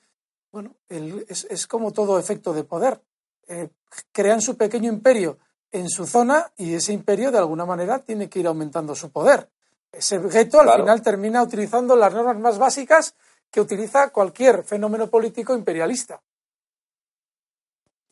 bueno, 0.53 0.77
es, 0.89 1.67
como 1.67 1.93
todo 1.93 2.19
efecto 2.19 2.53
de 2.53 2.65
poder. 2.65 3.01
Eh, 3.49 3.71
crean 4.13 4.43
su 4.43 4.57
pequeño 4.57 4.93
imperio 4.93 5.39
en 5.73 5.89
su 5.89 6.07
zona 6.07 6.53
y 6.59 6.75
ese 6.75 6.93
imperio 6.93 7.33
de 7.33 7.39
alguna 7.39 7.65
manera 7.65 7.99
tiene 8.01 8.29
que 8.29 8.41
ir 8.41 8.47
aumentando 8.47 8.95
su 8.95 9.11
poder. 9.11 9.49
Ese 9.91 10.19
gueto 10.19 10.61
al 10.61 10.71
final 10.73 11.03
termina 11.03 11.43
utilizando 11.43 11.97
las 11.97 12.13
normas 12.13 12.39
más 12.39 12.59
básicas 12.59 13.15
que 13.51 13.61
utiliza 13.61 14.11
cualquier 14.11 14.63
fenómeno 14.63 15.09
político 15.09 15.55
imperialista. 15.55 16.21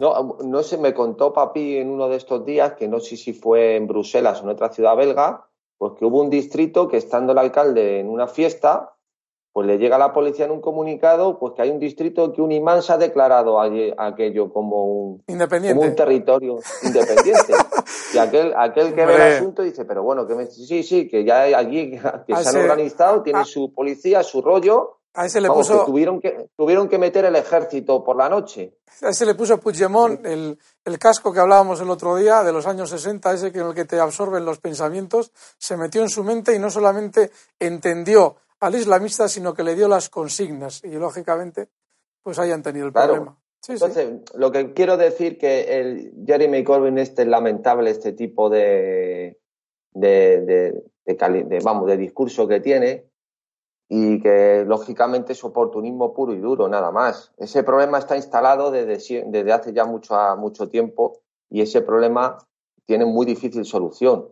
No, 0.01 0.39
no 0.43 0.63
se 0.63 0.79
me 0.79 0.95
contó 0.95 1.33
Papi 1.35 1.77
en 1.77 1.91
uno 1.91 2.09
de 2.09 2.17
estos 2.17 2.45
días, 2.47 2.73
que 2.73 2.89
no 2.89 3.01
sé 3.01 3.19
si 3.19 3.35
fue 3.35 3.77
en 3.77 3.87
Bruselas 3.87 4.41
o 4.41 4.45
en 4.45 4.51
otra 4.51 4.73
ciudad 4.73 4.97
belga, 4.97 5.47
pues 5.77 5.93
que 5.99 6.07
hubo 6.07 6.23
un 6.23 6.31
distrito 6.31 6.89
que 6.89 6.97
estando 6.97 7.33
el 7.33 7.39
alcalde 7.39 8.01
en 8.01 8.09
una 8.09 8.27
fiesta, 8.27 8.95
pues 9.53 9.67
le 9.67 9.79
llega 9.79 9.97
a 9.97 9.99
la 9.99 10.13
policía 10.15 10.47
en 10.47 10.53
un 10.53 10.61
comunicado 10.63 11.39
pues 11.39 11.53
que 11.55 11.63
hay 11.63 11.71
un 11.71 11.79
distrito 11.79 12.33
que 12.33 12.41
un 12.41 12.51
imán 12.51 12.83
se 12.83 12.95
ha 12.95 12.99
declarado 12.99 13.61
aquello 13.61 14.51
como 14.53 14.87
un, 14.87 15.23
independiente. 15.27 15.87
un 15.87 15.95
territorio 15.95 16.59
independiente. 16.83 17.53
y 18.15 18.19
aquel, 18.19 18.55
aquel 18.57 18.95
que 18.95 19.05
ve 19.05 19.15
el 19.17 19.23
asunto 19.35 19.63
dice, 19.63 19.85
pero 19.85 20.03
bueno, 20.03 20.27
que 20.27 20.47
sí, 20.47 20.83
sí, 20.83 21.09
que 21.09 21.25
ya 21.25 21.43
hay 21.43 21.53
allí 21.53 21.91
que 22.27 22.37
se 22.37 22.49
han 22.49 22.57
organizado, 22.57 23.23
tiene 23.23 23.45
su 23.45 23.75
policía, 23.75 24.23
su 24.23 24.41
rollo. 24.41 25.00
A 25.15 25.27
ese 25.27 25.41
le 25.41 25.49
puso... 25.49 25.85
tuvieron, 25.85 26.21
que, 26.21 26.49
tuvieron 26.57 26.89
que 26.89 26.99
meter 26.99 27.25
el 27.25 27.35
ejército 27.35 28.05
por 28.05 28.17
la 28.17 28.29
noche. 28.29 28.79
A 29.03 29.11
ese 29.11 29.27
le 29.27 29.35
puso 29.35 29.59
Puigdemont 29.59 30.25
el, 30.25 30.59
el 30.85 30.99
casco 30.99 31.33
que 31.33 31.41
hablábamos 31.41 31.81
el 31.81 31.91
otro 31.91 32.15
día 32.17 32.45
de 32.45 32.53
los 32.53 32.67
años 32.67 32.91
60, 32.91 33.33
ese 33.33 33.53
que 33.53 33.59
en 33.59 33.67
el 33.67 33.75
que 33.75 33.85
te 33.85 33.99
absorben 33.99 34.45
los 34.45 34.59
pensamientos, 34.59 35.33
se 35.59 35.77
metió 35.77 36.03
en 36.03 36.11
su 36.11 36.23
mente 36.23 36.55
y 36.55 36.59
no 36.59 36.71
solamente 36.71 37.31
entendió 37.59 38.37
al 38.61 38.75
islamista, 38.75 39.29
sino 39.29 39.53
que 39.55 39.65
le 39.65 39.75
dio 39.75 39.89
las 39.89 40.09
consignas 40.11 40.85
y 40.85 40.91
lógicamente 40.91 41.69
pues 42.23 42.39
hayan 42.39 42.63
tenido 42.63 42.87
el 42.87 42.93
problema. 42.93 43.37
Entonces, 43.69 44.09
lo 44.35 44.51
que 44.51 44.73
quiero 44.73 44.97
decir 44.97 45.39
que 45.39 45.81
el 45.81 46.13
Jeremy 46.27 46.65
Corbyn 46.65 46.99
este 46.99 47.23
es 47.23 47.29
lamentable 47.29 47.91
este 47.91 48.13
tipo 48.13 48.49
de, 48.49 49.39
de, 49.93 50.83
vamos, 51.63 51.87
de 51.87 51.97
discurso 51.97 52.49
que 52.49 52.61
tiene 52.61 53.10
y 53.93 54.23
que 54.23 54.65
lógicamente 54.65 55.33
es 55.33 55.43
oportunismo 55.43 56.15
puro 56.15 56.33
y 56.33 56.39
duro, 56.39 56.69
nada 56.69 56.93
más. 56.93 57.33
Ese 57.37 57.65
problema 57.65 57.99
está 57.99 58.17
instalado 58.17 58.71
desde, 58.71 59.25
desde 59.27 59.53
hace 59.53 59.73
ya 59.73 59.85
mucho, 59.85 60.15
mucho 60.39 60.69
tiempo 60.69 61.19
y 61.51 61.61
ese 61.61 61.83
problema 61.83 62.39
tiene 62.87 63.05
muy 63.05 63.27
difícil 63.27 63.65
solución. 63.65 64.29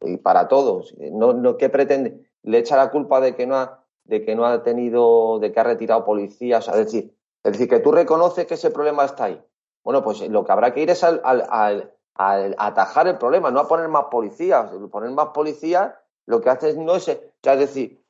Y 0.00 0.16
para 0.18 0.46
todos. 0.46 0.94
No, 1.12 1.32
no, 1.32 1.56
¿Qué 1.56 1.68
pretende? 1.68 2.26
le 2.46 2.58
echa 2.58 2.76
la 2.76 2.90
culpa 2.90 3.20
de 3.20 3.34
que 3.34 3.46
no 3.46 3.56
ha, 3.56 3.84
de 4.04 4.24
que 4.24 4.34
no 4.36 4.46
ha 4.46 4.62
tenido, 4.62 5.38
de 5.40 5.52
que 5.52 5.60
ha 5.60 5.64
retirado 5.64 6.04
policías, 6.04 6.68
es 6.68 6.76
decir, 6.76 7.16
es 7.42 7.52
decir, 7.52 7.68
que 7.68 7.80
tú 7.80 7.92
reconoces 7.92 8.46
que 8.46 8.54
ese 8.54 8.70
problema 8.70 9.04
está 9.04 9.24
ahí. 9.24 9.44
Bueno, 9.84 10.02
pues 10.02 10.26
lo 10.28 10.44
que 10.44 10.52
habrá 10.52 10.72
que 10.72 10.80
ir 10.82 10.90
es 10.90 11.04
al, 11.04 11.20
al, 11.24 11.92
atajar 12.58 13.08
el 13.08 13.18
problema, 13.18 13.50
no 13.50 13.60
a 13.60 13.68
poner 13.68 13.88
más 13.88 14.04
policías. 14.04 14.70
Poner 14.90 15.10
más 15.10 15.28
policías 15.28 15.92
lo 16.24 16.40
que 16.40 16.50
hace 16.50 16.74
no 16.76 16.96
es, 16.96 17.08
es 17.08 17.58
decir, 17.58 18.00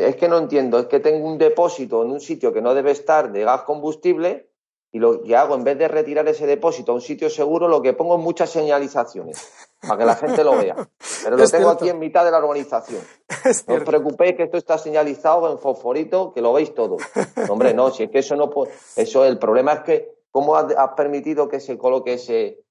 es 0.00 0.16
que 0.16 0.28
no 0.28 0.38
entiendo, 0.38 0.78
es 0.78 0.86
que 0.86 1.00
tengo 1.00 1.26
un 1.26 1.38
depósito 1.38 2.02
en 2.02 2.10
un 2.10 2.20
sitio 2.20 2.52
que 2.52 2.62
no 2.62 2.74
debe 2.74 2.90
estar 2.90 3.30
de 3.32 3.44
gas 3.44 3.62
combustible 3.62 4.48
y 4.94 5.00
lo 5.00 5.22
que 5.22 5.34
hago, 5.34 5.56
en 5.56 5.64
vez 5.64 5.76
de 5.76 5.88
retirar 5.88 6.28
ese 6.28 6.46
depósito 6.46 6.92
a 6.92 6.94
un 6.94 7.00
sitio 7.00 7.28
seguro, 7.28 7.66
lo 7.66 7.82
que 7.82 7.94
pongo 7.94 8.14
es 8.16 8.22
muchas 8.22 8.50
señalizaciones 8.50 9.50
para 9.80 9.98
que 9.98 10.04
la 10.04 10.14
gente 10.14 10.44
lo 10.44 10.56
vea. 10.56 10.76
Pero 11.24 11.36
lo 11.36 11.48
tengo 11.48 11.70
aquí 11.70 11.88
en 11.88 11.98
mitad 11.98 12.24
de 12.24 12.30
la 12.30 12.38
organización. 12.38 13.02
no 13.66 13.74
os 13.74 13.82
preocupéis 13.82 14.36
que 14.36 14.44
esto 14.44 14.56
está 14.56 14.78
señalizado 14.78 15.50
en 15.50 15.58
fosforito, 15.58 16.32
que 16.32 16.40
lo 16.40 16.52
veis 16.52 16.72
todo. 16.74 16.98
hombre, 17.48 17.74
no, 17.74 17.90
si 17.90 18.04
es 18.04 18.10
que 18.10 18.20
eso 18.20 18.36
no 18.36 18.50
puede. 18.50 18.70
Eso, 18.94 19.24
el 19.24 19.36
problema 19.36 19.72
es 19.72 19.80
que, 19.80 20.14
¿cómo 20.30 20.54
has, 20.54 20.72
permitido 20.96 21.48
que 21.48 21.58
se 21.58 21.76
coloque 21.76 22.14
ese, 22.14 22.63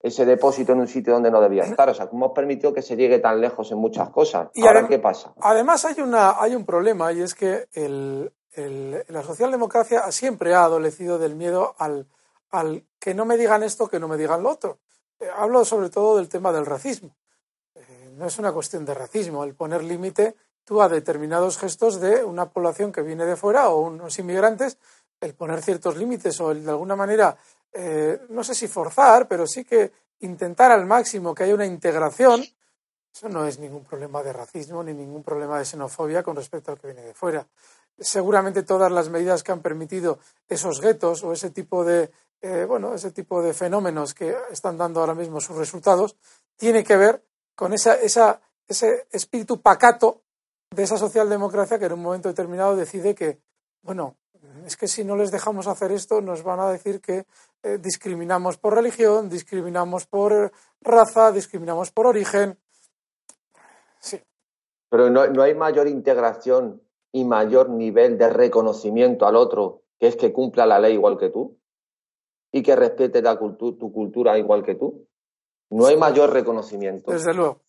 ese 0.00 0.24
depósito 0.24 0.72
en 0.72 0.80
un 0.80 0.88
sitio 0.88 1.14
donde 1.14 1.30
no 1.30 1.40
debía 1.40 1.64
estar? 1.64 1.88
O 1.88 1.94
sea, 1.94 2.08
¿cómo 2.08 2.26
has 2.26 2.32
permitido 2.32 2.72
que 2.72 2.82
se 2.82 2.96
llegue 2.96 3.18
tan 3.18 3.40
lejos 3.40 3.70
en 3.72 3.78
muchas 3.78 4.10
cosas? 4.10 4.48
¿Y 4.54 4.66
ahora 4.66 4.86
qué 4.86 4.98
pasa? 4.98 5.32
Además, 5.40 5.84
hay, 5.84 6.00
una, 6.00 6.40
hay 6.40 6.54
un 6.54 6.64
problema 6.64 7.12
y 7.12 7.22
es 7.22 7.34
que 7.34 7.68
el, 7.72 8.32
la 9.08 9.22
socialdemocracia 9.22 10.10
siempre 10.12 10.54
ha 10.54 10.64
adolecido 10.64 11.18
del 11.18 11.34
miedo 11.34 11.74
al, 11.78 12.06
al, 12.50 12.84
que 12.98 13.14
no 13.14 13.24
me 13.24 13.36
digan 13.36 13.62
esto, 13.62 13.88
que 13.88 13.98
no 13.98 14.08
me 14.08 14.16
digan 14.16 14.42
lo 14.42 14.50
otro. 14.50 14.78
Eh, 15.18 15.28
hablo 15.34 15.64
sobre 15.64 15.90
todo 15.90 16.16
del 16.16 16.28
tema 16.28 16.52
del 16.52 16.66
racismo. 16.66 17.16
Eh, 17.74 18.12
no 18.16 18.26
es 18.26 18.38
una 18.38 18.52
cuestión 18.52 18.84
de 18.84 18.94
racismo 18.94 19.44
el 19.44 19.54
poner 19.54 19.82
límite 19.82 20.36
tú 20.64 20.80
a 20.80 20.88
determinados 20.88 21.58
gestos 21.58 22.00
de 22.00 22.24
una 22.24 22.50
población 22.50 22.90
que 22.90 23.02
viene 23.02 23.24
de 23.26 23.36
fuera 23.36 23.68
o 23.68 23.80
unos 23.80 24.18
inmigrantes, 24.18 24.78
el 25.20 25.34
poner 25.34 25.62
ciertos 25.62 25.96
límites 25.96 26.40
o 26.40 26.50
el 26.50 26.64
de 26.64 26.70
alguna 26.70 26.96
manera, 26.96 27.36
eh, 27.74 28.26
no 28.28 28.44
sé 28.44 28.54
si 28.54 28.68
forzar, 28.68 29.26
pero 29.26 29.46
sí 29.46 29.64
que 29.64 29.92
intentar 30.20 30.70
al 30.70 30.86
máximo 30.86 31.34
que 31.34 31.42
haya 31.42 31.54
una 31.54 31.66
integración, 31.66 32.44
eso 33.12 33.28
no 33.28 33.46
es 33.46 33.58
ningún 33.58 33.84
problema 33.84 34.22
de 34.22 34.32
racismo 34.32 34.82
ni 34.82 34.92
ningún 34.94 35.22
problema 35.22 35.58
de 35.58 35.64
xenofobia 35.64 36.22
con 36.22 36.36
respecto 36.36 36.72
al 36.72 36.78
que 36.78 36.88
viene 36.88 37.02
de 37.02 37.14
fuera. 37.14 37.46
Seguramente 37.98 38.62
todas 38.62 38.90
las 38.90 39.08
medidas 39.08 39.42
que 39.42 39.52
han 39.52 39.60
permitido 39.60 40.18
esos 40.48 40.80
guetos 40.80 41.22
o 41.22 41.32
ese 41.32 41.50
tipo 41.50 41.84
de 41.84 42.10
eh, 42.40 42.64
bueno 42.64 42.94
ese 42.94 43.10
tipo 43.12 43.40
de 43.40 43.54
fenómenos 43.54 44.14
que 44.14 44.36
están 44.50 44.76
dando 44.76 45.00
ahora 45.00 45.14
mismo 45.14 45.40
sus 45.40 45.56
resultados 45.56 46.16
tiene 46.56 46.82
que 46.82 46.96
ver 46.96 47.22
con 47.54 47.72
esa, 47.72 47.94
esa, 47.94 48.40
ese 48.66 49.06
espíritu 49.12 49.60
pacato 49.62 50.22
de 50.70 50.82
esa 50.82 50.98
socialdemocracia 50.98 51.78
que 51.78 51.86
en 51.86 51.92
un 51.92 52.02
momento 52.02 52.28
determinado 52.28 52.74
decide 52.74 53.14
que 53.14 53.40
bueno 53.82 54.16
es 54.64 54.76
que 54.76 54.88
si 54.88 55.04
no 55.04 55.16
les 55.16 55.30
dejamos 55.30 55.66
hacer 55.66 55.92
esto 55.92 56.20
nos 56.20 56.42
van 56.42 56.60
a 56.60 56.70
decir 56.70 57.00
que 57.00 57.26
eh, 57.62 57.78
discriminamos 57.78 58.58
por 58.58 58.74
religión 58.74 59.28
discriminamos 59.28 60.06
por 60.06 60.52
raza 60.80 61.32
discriminamos 61.32 61.90
por 61.90 62.06
origen 62.06 62.58
sí 63.98 64.20
pero 64.88 65.10
no, 65.10 65.26
no 65.26 65.42
hay 65.42 65.54
mayor 65.54 65.88
integración 65.88 66.80
y 67.14 67.24
mayor 67.24 67.70
nivel 67.70 68.18
de 68.18 68.28
reconocimiento 68.28 69.24
al 69.24 69.36
otro, 69.36 69.82
que 70.00 70.08
es 70.08 70.16
que 70.16 70.32
cumpla 70.32 70.66
la 70.66 70.80
ley 70.80 70.94
igual 70.94 71.16
que 71.16 71.30
tú 71.30 71.56
y 72.50 72.60
que 72.60 72.74
respete 72.74 73.22
la 73.22 73.38
tu 73.38 73.92
cultura 73.92 74.36
igual 74.36 74.64
que 74.64 74.74
tú. 74.74 75.06
No 75.70 75.86
hay 75.86 75.96
mayor 75.96 76.32
reconocimiento. 76.32 77.12
Desde 77.12 77.32
luego, 77.32 77.60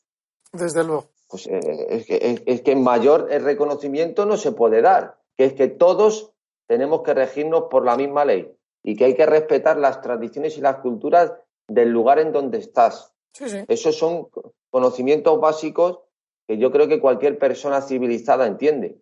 desde 0.51 0.83
luego. 0.83 1.05
Pues 1.27 1.45
eh, 1.45 1.59
es, 1.89 2.07
que, 2.07 2.43
es, 2.43 2.61
que 2.61 2.75
mayor 2.75 3.27
reconocimiento 3.29 4.25
no 4.25 4.35
se 4.35 4.51
puede 4.51 4.81
dar, 4.81 5.19
que 5.37 5.45
es 5.45 5.53
que 5.53 5.67
todos 5.67 6.33
tenemos 6.67 7.01
que 7.03 7.13
regirnos 7.13 7.65
por 7.69 7.85
la 7.85 7.95
misma 7.95 8.25
ley 8.25 8.51
y 8.83 8.95
que 8.95 9.05
hay 9.05 9.15
que 9.15 9.25
respetar 9.25 9.77
las 9.77 10.01
tradiciones 10.01 10.57
y 10.57 10.61
las 10.61 10.77
culturas 10.77 11.33
del 11.67 11.89
lugar 11.89 12.19
en 12.19 12.31
donde 12.31 12.59
estás. 12.59 13.13
Sí, 13.33 13.49
sí. 13.49 13.65
Esos 13.67 13.97
son 13.97 14.27
conocimientos 14.69 15.39
básicos 15.39 15.99
que 16.47 16.57
yo 16.57 16.71
creo 16.71 16.87
que 16.87 16.99
cualquier 16.99 17.39
persona 17.39 17.81
civilizada 17.81 18.45
entiende. 18.45 19.01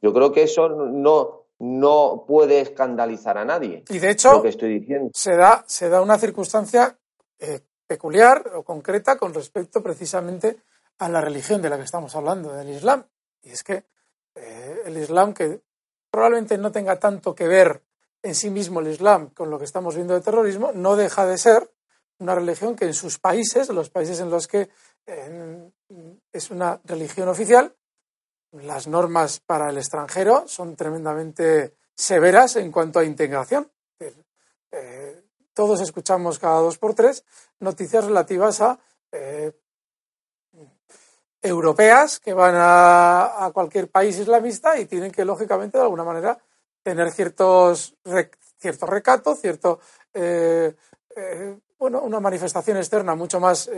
Yo 0.00 0.12
creo 0.12 0.32
que 0.32 0.44
eso 0.44 0.68
no, 0.68 1.46
no 1.58 2.24
puede 2.26 2.60
escandalizar 2.60 3.36
a 3.36 3.44
nadie. 3.44 3.84
Y 3.88 3.98
de 3.98 4.10
hecho, 4.10 4.32
lo 4.32 4.42
que 4.42 4.48
estoy 4.48 4.80
diciendo. 4.80 5.10
Se, 5.14 5.36
da, 5.36 5.64
se 5.66 5.88
da 5.88 6.00
una 6.00 6.18
circunstancia 6.18 6.98
eh, 7.38 7.60
peculiar 7.86 8.52
o 8.54 8.62
concreta 8.62 9.18
con 9.18 9.34
respecto 9.34 9.82
precisamente 9.82 10.58
a 10.98 11.08
la 11.08 11.20
religión 11.20 11.60
de 11.60 11.68
la 11.68 11.76
que 11.76 11.84
estamos 11.84 12.14
hablando, 12.16 12.52
del 12.52 12.70
Islam. 12.70 13.04
Y 13.42 13.50
es 13.50 13.62
que 13.62 13.84
eh, 14.34 14.82
el 14.86 14.96
Islam, 14.96 15.34
que 15.34 15.60
probablemente 16.12 16.58
no 16.58 16.70
tenga 16.70 17.00
tanto 17.00 17.34
que 17.34 17.48
ver 17.48 17.82
en 18.22 18.34
sí 18.34 18.50
mismo 18.50 18.80
el 18.80 18.88
Islam 18.88 19.30
con 19.30 19.50
lo 19.50 19.58
que 19.58 19.64
estamos 19.64 19.96
viendo 19.96 20.14
de 20.14 20.20
terrorismo, 20.20 20.70
no 20.72 20.94
deja 20.94 21.26
de 21.26 21.38
ser 21.38 21.72
una 22.18 22.34
religión 22.34 22.76
que 22.76 22.84
en 22.84 22.94
sus 22.94 23.18
países, 23.18 23.68
los 23.70 23.90
países 23.90 24.20
en 24.20 24.30
los 24.30 24.46
que 24.46 24.68
es 26.32 26.50
una 26.50 26.80
religión 26.84 27.28
oficial, 27.28 27.74
las 28.52 28.86
normas 28.86 29.40
para 29.40 29.70
el 29.70 29.78
extranjero 29.78 30.44
son 30.46 30.76
tremendamente 30.76 31.74
severas 31.94 32.56
en 32.56 32.70
cuanto 32.70 32.98
a 32.98 33.04
integración. 33.04 33.70
Eh, 34.70 35.22
todos 35.54 35.80
escuchamos 35.80 36.38
cada 36.38 36.60
dos 36.60 36.78
por 36.78 36.94
tres 36.94 37.24
noticias 37.58 38.04
relativas 38.04 38.60
a 38.60 38.78
eh, 39.10 39.52
europeas 41.42 42.20
que 42.20 42.32
van 42.32 42.54
a, 42.56 43.50
cualquier 43.52 43.90
país 43.90 44.18
islamista 44.18 44.78
y 44.78 44.86
tienen 44.86 45.10
que, 45.10 45.24
lógicamente, 45.24 45.76
de 45.76 45.84
alguna 45.84 46.04
manera, 46.04 46.38
tener 46.82 47.10
ciertos, 47.10 47.94
cierto 48.58 48.86
recato, 48.86 49.34
cierto, 49.34 49.80
eh, 50.14 50.74
bueno, 51.78 52.00
una 52.02 52.20
manifestación 52.20 52.76
externa 52.76 53.14
mucho 53.14 53.40
más 53.40 53.68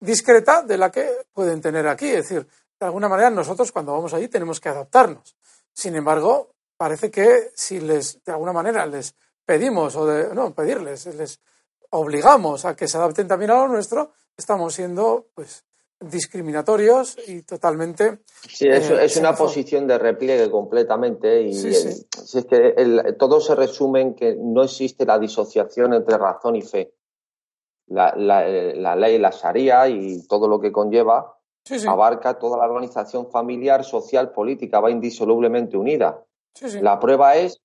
discreta 0.00 0.62
de 0.62 0.78
la 0.78 0.90
que 0.90 1.26
pueden 1.32 1.60
tener 1.60 1.86
aquí. 1.88 2.08
Es 2.08 2.28
decir, 2.28 2.46
de 2.78 2.86
alguna 2.86 3.08
manera 3.08 3.30
nosotros 3.30 3.72
cuando 3.72 3.92
vamos 3.92 4.12
allí 4.14 4.28
tenemos 4.28 4.60
que 4.60 4.68
adaptarnos. 4.68 5.36
Sin 5.72 5.94
embargo, 5.96 6.54
parece 6.76 7.10
que 7.10 7.50
si 7.54 7.80
les, 7.80 8.22
de 8.24 8.32
alguna 8.32 8.52
manera, 8.52 8.86
les 8.86 9.14
pedimos, 9.44 9.96
o 9.96 10.06
de, 10.06 10.34
no, 10.34 10.54
pedirles, 10.54 11.06
les 11.06 11.40
obligamos 11.90 12.64
a 12.64 12.74
que 12.76 12.88
se 12.88 12.96
adapten 12.96 13.28
también 13.28 13.50
a 13.50 13.54
lo 13.54 13.68
nuestro, 13.68 14.12
estamos 14.36 14.74
siendo, 14.74 15.28
pues, 15.34 15.64
discriminatorios 16.10 17.16
y 17.26 17.42
totalmente. 17.42 18.20
Sí, 18.48 18.68
es, 18.68 19.16
una 19.16 19.34
posición 19.34 19.86
de 19.86 19.98
repliegue 19.98 20.50
completamente 20.50 21.42
y 21.42 21.52
Si 21.54 22.38
es 22.38 22.46
que 22.46 23.14
todo 23.18 23.40
se 23.40 23.54
resume 23.54 24.00
en 24.00 24.14
que 24.14 24.36
no 24.36 24.62
existe 24.62 25.04
la 25.04 25.18
disociación 25.18 25.94
entre 25.94 26.18
razón 26.18 26.56
y 26.56 26.62
fe. 26.62 26.94
La, 27.86 28.14
la, 28.16 28.48
la 28.48 28.96
ley, 28.96 29.18
la 29.18 29.30
Sharia 29.30 29.88
y 29.88 30.26
todo 30.26 30.48
lo 30.48 30.58
que 30.60 30.72
conlleva 30.72 31.34
abarca 31.86 32.38
toda 32.38 32.58
la 32.58 32.64
organización 32.64 33.30
familiar, 33.30 33.84
social, 33.84 34.32
política, 34.32 34.80
va 34.80 34.90
indisolublemente 34.90 35.76
unida. 35.76 36.22
La 36.80 37.00
prueba 37.00 37.36
es, 37.36 37.60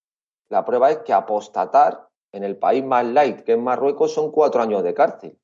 la 0.50 0.66
prueba 0.66 0.92
es 0.92 1.00
que 1.00 1.14
apostatar 1.14 2.08
en 2.32 2.44
el 2.44 2.58
país 2.58 2.84
más 2.84 3.06
light, 3.06 3.42
que 3.42 3.54
es 3.54 3.60
Marruecos, 3.60 4.14
son 4.14 4.32
cuatro 4.32 4.62
años 4.62 4.84
de 4.84 4.94
cárcel. 4.94 5.38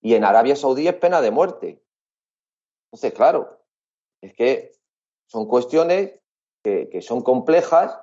Y 0.00 0.14
en 0.14 0.24
Arabia 0.24 0.56
Saudí 0.56 0.86
es 0.88 0.94
pena 0.94 1.20
de 1.20 1.30
muerte. 1.30 1.82
Entonces, 2.90 3.12
claro, 3.12 3.60
es 4.20 4.34
que 4.34 4.72
son 5.26 5.46
cuestiones 5.46 6.20
que, 6.62 6.88
que, 6.88 7.02
son 7.02 7.22
complejas 7.22 7.98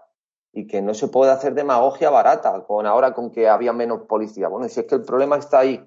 y 0.54 0.68
que 0.68 0.82
no 0.82 0.94
se 0.94 1.08
puede 1.08 1.32
hacer 1.32 1.54
demagogia 1.54 2.10
barata 2.10 2.64
con 2.66 2.86
ahora 2.86 3.14
con 3.14 3.32
que 3.32 3.50
había 3.50 3.74
menos 3.74 4.04
policía. 4.04 4.48
Bueno, 4.48 4.70
si 4.70 4.80
es 4.80 4.86
que 4.86 4.96
el 4.96 5.04
problema 5.04 5.38
está 5.38 5.60
ahí 5.60 5.86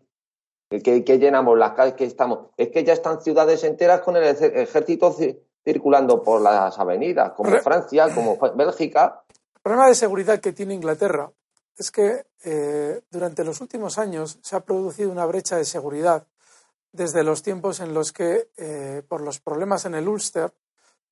que, 0.68 1.18
llenamos 1.18 1.58
las 1.58 1.72
calles 1.72 1.94
que 1.94 2.04
estamos. 2.04 2.50
Es 2.56 2.68
que 2.68 2.84
ya 2.84 2.92
están 2.92 3.20
ciudades 3.20 3.64
enteras 3.64 4.00
con 4.00 4.16
el 4.16 4.24
ejército 4.24 5.14
circulando 5.64 6.22
por 6.22 6.40
las 6.40 6.78
avenidas, 6.78 7.32
como 7.32 7.50
Francia, 7.58 8.08
como 8.14 8.38
Bélgica. 8.54 9.24
El 9.54 9.62
problema 9.62 9.88
de 9.88 9.94
seguridad 9.94 10.40
que 10.40 10.52
tiene 10.52 10.74
Inglaterra 10.74 11.30
es 11.76 11.90
que 11.90 12.26
eh, 12.44 13.00
durante 13.10 13.44
los 13.44 13.60
últimos 13.60 13.98
años 13.98 14.38
se 14.42 14.56
ha 14.56 14.60
producido 14.60 15.10
una 15.10 15.26
brecha 15.26 15.56
de 15.56 15.64
seguridad 15.64 16.26
desde 16.92 17.22
los 17.22 17.42
tiempos 17.42 17.80
en 17.80 17.94
los 17.94 18.12
que, 18.12 18.50
eh, 18.56 19.02
por 19.08 19.20
los 19.20 19.40
problemas 19.40 19.84
en 19.84 19.94
el 19.94 20.08
Ulster, 20.08 20.52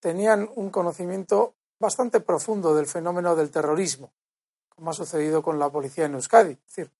tenían 0.01 0.49
un 0.55 0.71
conocimiento 0.71 1.55
bastante 1.79 2.21
profundo 2.21 2.75
del 2.75 2.87
fenómeno 2.87 3.37
del 3.37 3.51
terrorismo, 3.51 4.13
como 4.69 4.91
ha 4.91 4.95
sucedido 4.95 5.43
con 5.43 5.59
la 5.59 5.71
policía 5.71 6.07
en 6.07 6.15
Euskadi. 6.15 6.53
Es 6.53 6.67
decir, 6.67 6.91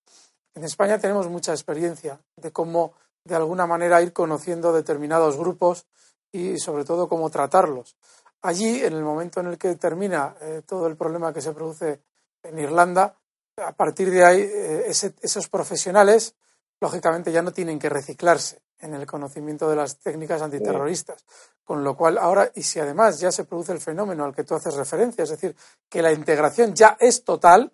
en 0.55 0.65
España 0.65 0.99
tenemos 0.99 1.29
mucha 1.29 1.53
experiencia 1.53 2.21
de 2.37 2.53
cómo, 2.53 2.95
de 3.25 3.35
alguna 3.35 3.67
manera, 3.67 4.03
ir 4.03 4.13
conociendo 4.13 4.73
determinados 4.73 5.37
grupos 5.37 5.87
y, 6.33 6.59
sobre 6.59 6.85
todo, 6.85 7.09
cómo 7.09 7.31
tratarlos. 7.31 7.97
Allí, 8.43 8.85
en 8.85 8.93
el 8.93 9.03
momento 9.03 9.41
en 9.41 9.47
el 9.47 9.59
que 9.59 9.75
termina 9.77 10.37
eh, 10.41 10.63
todo 10.67 10.87
el 10.87 10.97
problema 10.97 11.33
que 11.33 11.41
se 11.41 11.53
produce 11.53 12.03
en 12.43 12.59
Irlanda, 12.59 13.17
a 13.57 13.73
partir 13.73 14.11
de 14.11 14.25
ahí, 14.25 14.41
eh, 14.41 14.87
esos 14.89 15.49
profesionales, 15.49 16.35
lógicamente, 16.81 17.33
ya 17.33 17.43
no 17.43 17.53
tienen 17.53 17.79
que 17.79 17.89
reciclarse 17.89 18.66
en 18.81 18.95
el 18.95 19.07
conocimiento 19.07 19.69
de 19.69 19.77
las 19.77 19.99
técnicas 19.99 20.43
antiterroristas. 20.43 21.25
Con 21.65 21.83
lo 21.83 21.97
cual, 21.97 22.19
ahora, 22.19 22.51
y 22.55 22.63
si 22.63 22.79
además 22.79 23.19
ya 23.19 23.33
se 23.33 23.45
produce 23.45 23.73
el 23.73 23.81
fenómeno 23.81 24.25
al 24.25 24.35
que 24.35 24.45
tú 24.45 24.55
haces 24.55 24.75
referencia, 24.75 25.25
es 25.25 25.31
decir, 25.31 25.57
que 25.89 26.03
la 26.03 26.13
integración 26.13 26.75
ya 26.75 26.97
es 27.01 27.25
total, 27.25 27.73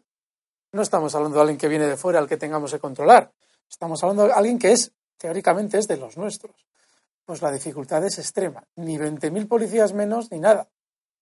no 0.72 0.82
estamos 0.82 1.14
hablando 1.14 1.36
de 1.36 1.42
alguien 1.42 1.58
que 1.58 1.68
viene 1.68 1.86
de 1.86 1.96
fuera 1.96 2.18
al 2.18 2.28
que 2.28 2.38
tengamos 2.38 2.72
que 2.72 2.78
controlar. 2.78 3.30
Estamos 3.68 4.02
hablando 4.02 4.26
de 4.26 4.32
alguien 4.32 4.58
que 4.58 4.72
es, 4.72 4.92
teóricamente, 5.18 5.78
es 5.78 5.86
de 5.86 5.98
los 5.98 6.16
nuestros. 6.16 6.66
Pues 7.24 7.42
la 7.42 7.52
dificultad 7.52 8.04
es 8.04 8.18
extrema. 8.18 8.64
Ni 8.76 8.96
20.000 8.96 9.48
policías 9.48 9.92
menos, 9.92 10.30
ni 10.30 10.40
nada. 10.40 10.68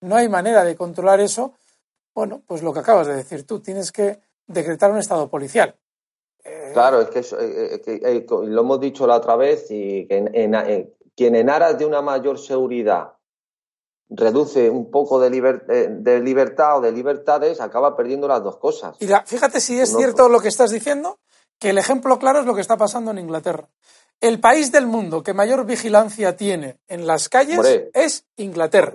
No 0.00 0.16
hay 0.16 0.28
manera 0.28 0.64
de 0.64 0.76
controlar 0.76 1.20
eso. 1.20 1.54
Bueno, 2.14 2.42
pues 2.46 2.62
lo 2.62 2.72
que 2.72 2.80
acabas 2.80 3.06
de 3.06 3.16
decir 3.16 3.46
tú, 3.46 3.60
tienes 3.60 3.92
que 3.92 4.20
decretar 4.46 4.90
un 4.90 4.98
estado 4.98 5.28
policial. 5.28 5.76
Eh, 6.44 6.70
claro, 6.72 7.00
es 7.00 7.10
que, 7.10 7.20
eh, 7.20 7.82
eh, 7.86 8.26
lo 8.28 8.60
hemos 8.60 8.80
dicho 8.80 9.06
la 9.06 9.16
otra 9.16 9.36
vez 9.36 9.66
y 9.70 10.06
que 10.06 10.88
quien 11.16 11.34
en 11.34 11.50
aras 11.50 11.78
de 11.78 11.84
una 11.84 12.00
mayor 12.00 12.38
seguridad 12.38 13.12
reduce 14.10 14.68
un 14.68 14.90
poco 14.90 15.20
de, 15.20 15.28
eh, 15.68 15.88
de, 15.90 16.20
libertad 16.20 16.78
o 16.78 16.80
de 16.80 16.92
libertades, 16.92 17.60
acaba 17.60 17.96
perdiendo 17.96 18.26
las 18.26 18.42
dos 18.42 18.56
cosas. 18.58 18.96
Y 18.98 19.06
fíjate 19.24 19.60
si 19.60 19.78
es 19.78 19.94
cierto 19.96 20.28
lo 20.28 20.40
que 20.40 20.48
estás 20.48 20.70
diciendo, 20.70 21.18
que 21.58 21.70
el 21.70 21.78
ejemplo 21.78 22.18
claro 22.18 22.40
es 22.40 22.46
lo 22.46 22.54
que 22.54 22.60
está 22.60 22.76
pasando 22.76 23.12
en 23.12 23.18
Inglaterra. 23.18 23.68
El 24.20 24.40
país 24.40 24.72
del 24.72 24.86
mundo 24.86 25.22
que 25.22 25.32
mayor 25.32 25.64
vigilancia 25.64 26.36
tiene 26.36 26.78
en 26.88 27.06
las 27.06 27.28
calles 27.28 27.60
es 27.94 28.26
Inglaterra. 28.36 28.94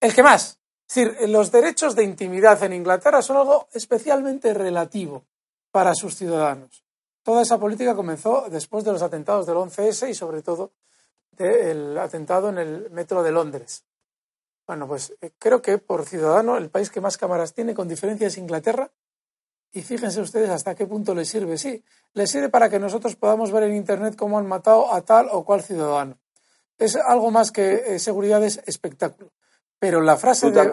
El 0.00 0.14
que 0.14 0.22
más. 0.22 0.58
Es 0.88 0.94
decir, 0.94 1.28
los 1.28 1.50
derechos 1.50 1.96
de 1.96 2.04
intimidad 2.04 2.62
en 2.62 2.72
Inglaterra 2.72 3.20
son 3.22 3.38
algo 3.38 3.66
especialmente 3.72 4.54
relativo 4.54 5.24
para 5.76 5.94
sus 5.94 6.16
ciudadanos. 6.16 6.82
Toda 7.22 7.42
esa 7.42 7.58
política 7.58 7.94
comenzó 7.94 8.46
después 8.48 8.82
de 8.82 8.92
los 8.92 9.02
atentados 9.02 9.44
del 9.44 9.56
11S 9.56 10.08
y 10.08 10.14
sobre 10.14 10.40
todo 10.40 10.72
del 11.32 11.98
atentado 11.98 12.48
en 12.48 12.56
el 12.56 12.90
metro 12.92 13.22
de 13.22 13.30
Londres. 13.30 13.84
Bueno, 14.66 14.88
pues 14.88 15.14
eh, 15.20 15.32
creo 15.38 15.60
que 15.60 15.76
por 15.76 16.06
ciudadano 16.06 16.56
el 16.56 16.70
país 16.70 16.88
que 16.88 17.02
más 17.02 17.18
cámaras 17.18 17.52
tiene 17.52 17.74
con 17.74 17.88
diferencia 17.88 18.28
es 18.28 18.38
Inglaterra. 18.38 18.90
Y 19.70 19.82
fíjense 19.82 20.22
ustedes 20.22 20.48
hasta 20.48 20.74
qué 20.74 20.86
punto 20.86 21.14
les 21.14 21.28
sirve. 21.28 21.58
Sí, 21.58 21.84
les 22.14 22.30
sirve 22.30 22.48
para 22.48 22.70
que 22.70 22.78
nosotros 22.78 23.14
podamos 23.14 23.52
ver 23.52 23.64
en 23.64 23.76
Internet 23.76 24.16
cómo 24.16 24.38
han 24.38 24.46
matado 24.46 24.94
a 24.94 25.02
tal 25.02 25.28
o 25.30 25.44
cual 25.44 25.62
ciudadano. 25.62 26.16
Es 26.78 26.96
algo 26.96 27.30
más 27.30 27.52
que 27.52 27.96
eh, 27.96 27.98
seguridad, 27.98 28.42
es 28.42 28.62
espectáculo. 28.64 29.30
Pero 29.78 30.00
la 30.00 30.16
frase 30.16 30.50
te, 30.52 30.72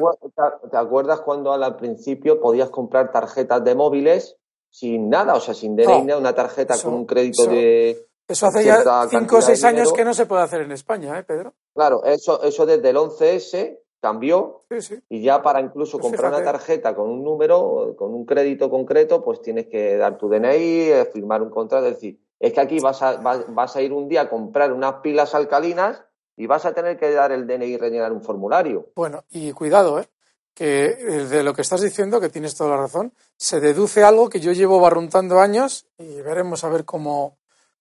¿Te 0.71 0.77
acuerdas 0.77 1.19
cuando 1.19 1.51
al 1.51 1.75
principio 1.75 2.39
podías 2.39 2.69
comprar 2.69 3.11
tarjetas 3.11 3.61
de 3.65 3.75
móviles 3.75 4.37
sin 4.73 5.07
nada? 5.07 5.35
O 5.35 5.39
sea, 5.39 5.53
sin 5.53 5.75
DNI, 5.75 6.13
una 6.13 6.33
tarjeta 6.33 6.75
con 6.81 6.95
un 6.95 7.05
crédito 7.05 7.45
de 7.45 8.07
eso 8.27 8.47
hace 8.47 8.63
ya 8.63 9.07
cinco 9.09 9.37
o 9.37 9.41
seis 9.41 9.63
años 9.63 9.93
que 9.93 10.03
no 10.03 10.13
se 10.13 10.25
puede 10.25 10.41
hacer 10.41 10.61
en 10.61 10.71
España, 10.71 11.17
¿eh, 11.19 11.23
Pedro? 11.23 11.53
Claro, 11.75 12.03
eso, 12.05 12.41
eso 12.41 12.65
desde 12.65 12.89
el 12.89 12.95
11S 12.95 13.79
cambió 13.99 14.65
y 15.09 15.21
ya 15.21 15.41
para 15.41 15.61
incluso 15.61 15.97
pues 15.99 16.09
comprar 16.09 16.33
una 16.33 16.43
tarjeta 16.43 16.95
con 16.95 17.09
un 17.09 17.23
número, 17.23 17.95
con 17.97 18.13
un 18.13 18.25
crédito 18.25 18.69
concreto, 18.69 19.23
pues 19.23 19.41
tienes 19.41 19.67
que 19.67 19.95
dar 19.97 20.17
tu 20.17 20.29
DNI, 20.29 20.57
eh, 20.57 21.09
firmar 21.11 21.41
un 21.41 21.49
contrato. 21.49 21.85
Es 21.85 21.95
decir, 21.95 22.19
es 22.39 22.53
que 22.53 22.61
aquí 22.61 22.79
vas 22.79 23.01
a, 23.01 23.17
vas, 23.17 23.75
a 23.75 23.81
ir 23.81 23.93
un 23.93 24.07
día 24.07 24.21
a 24.21 24.29
comprar 24.29 24.73
unas 24.73 24.95
pilas 24.95 25.35
alcalinas 25.35 26.03
y 26.35 26.47
vas 26.47 26.65
a 26.65 26.73
tener 26.73 26.97
que 26.97 27.11
dar 27.11 27.31
el 27.31 27.45
DNI 27.45 27.65
y 27.65 27.77
rellenar 27.77 28.11
un 28.11 28.23
formulario. 28.23 28.87
Bueno, 28.95 29.23
y 29.29 29.51
cuidado, 29.51 29.99
¿eh? 29.99 30.07
Que 30.53 30.85
eh, 30.85 31.25
de 31.25 31.43
lo 31.43 31.53
que 31.53 31.61
estás 31.61 31.81
diciendo, 31.81 32.21
que 32.21 32.29
tienes 32.29 32.55
toda 32.55 32.71
la 32.71 32.83
razón, 32.83 33.13
se 33.37 33.59
deduce 33.59 34.03
algo 34.03 34.29
que 34.29 34.39
yo 34.39 34.51
llevo 34.51 34.79
barruntando 34.79 35.39
años 35.39 35.87
y 35.97 36.21
veremos 36.21 36.63
a 36.63 36.69
ver 36.69 36.85
cómo, 36.85 37.37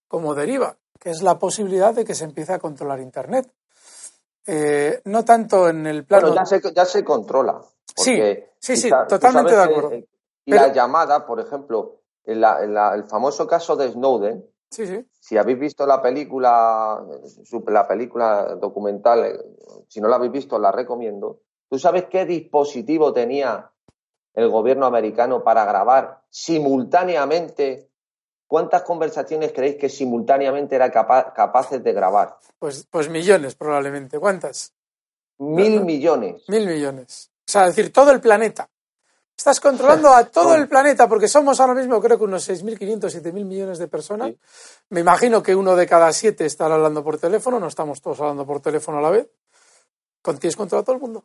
como 0.08 0.34
deriva, 0.34 0.76
que 0.98 1.10
es 1.10 1.22
la 1.22 1.38
posibilidad 1.38 1.94
de 1.94 2.04
que 2.04 2.14
se 2.14 2.24
empiece 2.24 2.52
a 2.52 2.58
controlar 2.58 3.00
Internet. 3.00 3.52
Eh, 4.46 5.00
no 5.04 5.24
tanto 5.24 5.68
en 5.68 5.86
el 5.86 6.04
plano. 6.04 6.28
Bueno, 6.28 6.42
ya 6.42 6.46
se, 6.46 6.74
ya 6.74 6.84
se 6.84 7.04
controla. 7.04 7.60
Sí, 7.94 8.20
sí, 8.58 8.76
sí, 8.76 8.90
totalmente 9.08 9.54
de 9.54 9.62
acuerdo. 9.62 9.92
y 10.44 10.52
la 10.52 10.72
llamada, 10.72 11.26
por 11.26 11.40
ejemplo, 11.40 12.00
en 12.24 12.42
el 12.42 13.04
famoso 13.04 13.46
caso 13.46 13.76
de 13.76 13.90
Snowden, 13.90 14.44
sí, 14.70 14.86
sí. 14.86 15.06
si 15.20 15.36
habéis 15.36 15.58
visto 15.58 15.86
la 15.86 16.00
película, 16.00 17.04
la 17.66 17.86
película 17.86 18.54
documental, 18.56 19.24
eh, 19.24 19.38
si 19.88 20.00
no 20.00 20.08
la 20.08 20.16
habéis 20.16 20.32
visto, 20.32 20.58
la 20.58 20.72
recomiendo. 20.72 21.40
¿Tú 21.72 21.78
sabes 21.78 22.04
qué 22.10 22.26
dispositivo 22.26 23.14
tenía 23.14 23.70
el 24.34 24.50
gobierno 24.50 24.84
americano 24.84 25.42
para 25.42 25.64
grabar 25.64 26.20
simultáneamente 26.28 27.88
¿Cuántas 28.46 28.82
conversaciones 28.82 29.50
creéis 29.54 29.76
que 29.76 29.88
simultáneamente 29.88 30.74
era 30.74 30.90
capaces 30.90 31.82
de 31.82 31.92
grabar? 31.94 32.36
Pues, 32.58 32.86
pues 32.90 33.08
millones 33.08 33.54
probablemente. 33.54 34.18
¿Cuántas? 34.18 34.74
Mil 35.38 35.82
millones. 35.82 36.46
Mil 36.48 36.66
millones. 36.66 37.30
O 37.48 37.50
sea, 37.50 37.68
es 37.68 37.74
decir, 37.74 37.90
todo 37.90 38.10
el 38.10 38.20
planeta. 38.20 38.68
Estás 39.34 39.58
controlando 39.58 40.10
a 40.12 40.26
todo 40.26 40.54
el 40.54 40.68
planeta 40.68 41.08
porque 41.08 41.28
somos 41.28 41.58
ahora 41.60 41.72
mismo 41.72 41.98
creo 42.02 42.18
que 42.18 42.24
unos 42.24 42.46
6.500, 42.46 43.22
7.000 43.22 43.32
millones 43.46 43.78
de 43.78 43.88
personas. 43.88 44.28
Sí. 44.28 44.38
Me 44.90 45.00
imagino 45.00 45.42
que 45.42 45.54
uno 45.54 45.74
de 45.74 45.86
cada 45.86 46.12
siete 46.12 46.44
estará 46.44 46.74
hablando 46.74 47.02
por 47.02 47.16
teléfono, 47.16 47.58
no 47.58 47.68
estamos 47.68 48.02
todos 48.02 48.20
hablando 48.20 48.44
por 48.44 48.60
teléfono 48.60 48.98
a 48.98 49.00
la 49.00 49.08
vez. 49.08 49.30
Tienes 50.38 50.56
control 50.56 50.82
a 50.82 50.84
todo 50.84 50.96
el 50.96 51.00
mundo. 51.00 51.24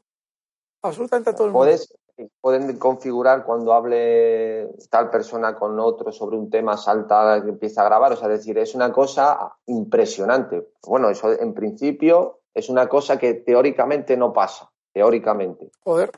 Absolutamente 0.82 1.30
a 1.30 1.36
todo 1.36 1.47
el 1.47 1.53
mundo. 1.53 1.65
Puedes, 1.65 1.93
pueden 2.41 2.78
configurar 2.78 3.45
cuando 3.45 3.73
hable 3.73 4.69
tal 4.89 5.09
persona 5.09 5.55
con 5.55 5.80
otro 5.80 6.11
sobre 6.11 6.38
un 6.38 6.49
tema, 6.49 6.78
salta 6.78 7.38
empieza 7.38 7.82
a 7.82 7.86
grabar. 7.86 8.13
O 8.13 8.15
sea, 8.15 8.32
es 8.32 8.39
decir, 8.39 8.57
es 8.57 8.75
una 8.75 8.91
cosa 8.91 9.55
impresionante. 9.65 10.69
Bueno, 10.86 11.09
eso 11.09 11.32
en 11.32 11.53
principio 11.53 12.41
es 12.53 12.69
una 12.69 12.88
cosa 12.88 13.17
que 13.17 13.36
teóricamente 13.36 14.17
no 14.17 14.34
pasa. 14.34 14.71
Teóricamente. 14.93 15.69
Joder. 15.84 16.11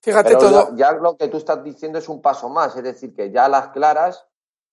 Fíjate 0.00 0.28
Pero 0.28 0.38
todo. 0.38 0.76
ya, 0.76 0.92
ya 0.92 0.92
lo 0.92 1.16
que 1.16 1.28
tú 1.28 1.38
estás 1.38 1.62
diciendo 1.64 1.98
es 1.98 2.08
un 2.08 2.22
paso 2.22 2.48
más. 2.48 2.76
Es 2.76 2.82
decir, 2.82 3.14
que 3.14 3.30
ya 3.30 3.48
las 3.48 3.68
claras, 3.68 4.26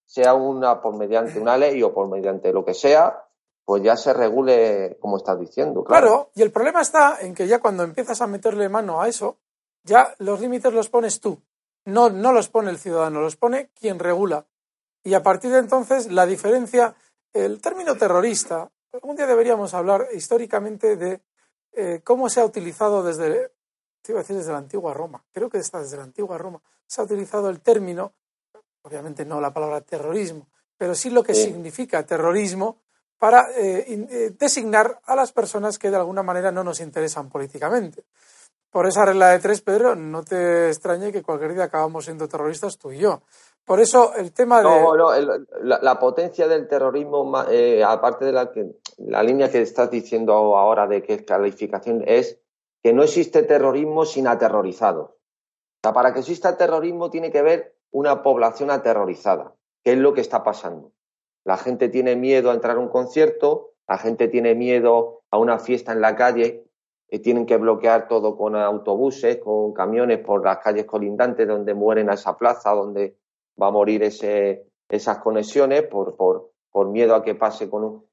sea 0.06 0.34
una 0.34 0.82
por 0.82 0.96
mediante 0.96 1.40
una 1.40 1.58
ley 1.58 1.84
o 1.84 1.94
por 1.94 2.08
mediante 2.08 2.54
lo 2.54 2.64
que 2.64 2.74
sea, 2.74 3.27
pues 3.68 3.84
ya 3.84 3.98
se 3.98 4.14
regule 4.14 4.98
como 5.02 5.18
estás 5.18 5.38
diciendo. 5.38 5.84
Claro. 5.84 6.08
Claro, 6.08 6.32
y 6.36 6.42
el 6.42 6.52
problema 6.54 6.80
está 6.80 7.18
en 7.20 7.36
que 7.36 7.48
ya 7.48 7.60
cuando 7.60 7.84
empiezas 7.84 8.22
a 8.22 8.26
meterle 8.26 8.70
mano 8.70 9.02
a 9.02 9.10
eso, 9.10 9.40
ya 9.84 10.16
los 10.20 10.40
límites 10.40 10.72
los 10.72 10.88
pones 10.88 11.20
tú. 11.20 11.42
No, 11.84 12.10
no 12.10 12.32
los 12.32 12.48
pone 12.48 12.70
el 12.72 12.78
ciudadano, 12.78 13.20
los 13.20 13.36
pone 13.36 13.72
quien 13.78 14.00
regula. 14.00 14.46
Y 15.04 15.16
a 15.16 15.22
partir 15.22 15.52
de 15.52 15.60
entonces, 15.60 16.10
la 16.10 16.26
diferencia, 16.26 16.96
el 17.34 17.60
término 17.60 17.98
terrorista, 17.98 18.72
algún 18.94 19.18
día 19.18 19.28
deberíamos 19.28 19.74
hablar 19.74 20.08
históricamente 20.14 20.96
de 20.96 21.22
eh, 21.74 22.00
cómo 22.06 22.30
se 22.30 22.40
ha 22.40 22.46
utilizado 22.46 23.04
desde, 23.04 23.52
te 24.02 24.14
iba 24.14 24.22
a 24.22 24.24
decir 24.24 24.38
desde 24.38 24.54
la 24.54 24.60
antigua 24.60 24.94
Roma, 24.94 25.26
creo 25.34 25.50
que 25.50 25.58
está 25.58 25.82
desde 25.82 25.98
la 25.98 26.04
antigua 26.04 26.38
Roma, 26.38 26.62
se 26.86 27.02
ha 27.02 27.04
utilizado 27.04 27.50
el 27.50 27.60
término, 27.60 28.14
obviamente 28.84 29.26
no 29.26 29.42
la 29.42 29.52
palabra 29.54 29.82
terrorismo, 29.82 30.48
pero 30.78 30.96
sí 30.96 31.10
lo 31.10 31.22
que 31.22 31.36
Sí. 31.36 31.44
significa 31.44 32.06
terrorismo 32.06 32.78
para 33.18 33.50
eh, 33.58 33.86
eh, 33.88 34.32
designar 34.38 35.00
a 35.06 35.16
las 35.16 35.32
personas 35.32 35.80
que 35.80 35.90
de 35.90 35.98
alguna 35.98 36.24
manera 36.24 36.52
no 36.52 36.64
nos 36.64 36.80
interesan 36.80 37.30
políticamente. 37.30 38.04
Por 38.70 38.86
esa 38.86 39.06
regla 39.06 39.30
de 39.30 39.40
tres, 39.40 39.62
Pedro, 39.62 39.96
no 39.96 40.24
te 40.24 40.68
extrañe 40.68 41.12
que 41.12 41.24
cualquier 41.24 41.54
día 41.54 41.64
acabamos 41.64 42.06
siendo 42.06 42.28
terroristas 42.28 42.78
tú 42.78 42.92
y 42.92 43.00
yo. 43.00 43.22
Por 43.66 43.80
eso 43.80 44.14
el 44.16 44.34
tema 44.34 44.60
de... 44.60 44.64
No, 44.64 44.96
no, 44.96 45.10
la, 45.62 46.00
potencia 46.00 46.48
del 46.48 46.68
terrorismo, 46.68 47.44
eh, 47.50 47.84
aparte 47.84 48.26
de 48.26 48.32
la, 48.32 48.52
que, 48.52 48.76
la 48.98 49.24
línea 49.24 49.52
que 49.52 49.62
estás 49.62 49.90
diciendo 49.90 50.34
ahora 50.34 50.88
de 50.88 51.02
que 51.02 51.16
es 51.16 51.24
calificación, 51.24 52.04
es 52.06 52.40
que 52.84 52.94
no 52.94 53.04
existe 53.04 53.44
terrorismo 53.44 54.06
sin 54.06 54.28
aterrorizados. 54.28 55.10
O 55.10 55.80
sea, 55.82 55.94
para 55.94 56.14
que 56.14 56.20
exista 56.20 56.58
terrorismo 56.58 57.10
tiene 57.10 57.32
que 57.32 57.40
haber 57.40 57.76
una 57.92 58.22
población 58.22 58.70
aterrorizada, 58.72 59.54
que 59.84 59.94
es 59.94 59.98
lo 59.98 60.14
que 60.14 60.22
está 60.22 60.44
pasando. 60.44 60.92
La 61.48 61.56
gente 61.56 61.88
tiene 61.88 62.18
miedo 62.18 62.52
a 62.52 62.54
entrar 62.54 62.76
a 62.76 62.80
un 62.80 62.90
concierto, 62.90 63.72
la 63.88 63.98
gente 63.98 64.28
tiene 64.28 64.54
miedo 64.54 65.22
a 65.32 65.38
una 65.38 65.60
fiesta 65.60 65.94
en 65.94 66.02
la 66.02 66.14
calle, 66.14 66.66
eh, 67.08 67.20
tienen 67.20 67.46
que 67.46 67.56
bloquear 67.56 68.10
todo 68.10 68.36
con 68.36 68.58
autobuses, 68.58 69.38
con 69.38 69.72
camiones 69.72 70.20
por 70.20 70.44
las 70.44 70.58
calles 70.58 70.84
colindantes 70.84 71.48
donde 71.48 71.74
mueren 71.74 72.10
a 72.10 72.16
esa 72.16 72.38
plaza, 72.38 72.72
donde 72.72 73.16
va 73.62 73.68
a 73.68 73.72
morir 73.72 74.04
ese, 74.04 74.66
esas 74.90 75.20
conexiones 75.20 75.84
por, 75.84 76.52
miedo 76.88 77.16
a 77.16 77.24
que 77.24 77.34
pase 77.34 77.70
con 77.70 77.84
un... 77.86 78.06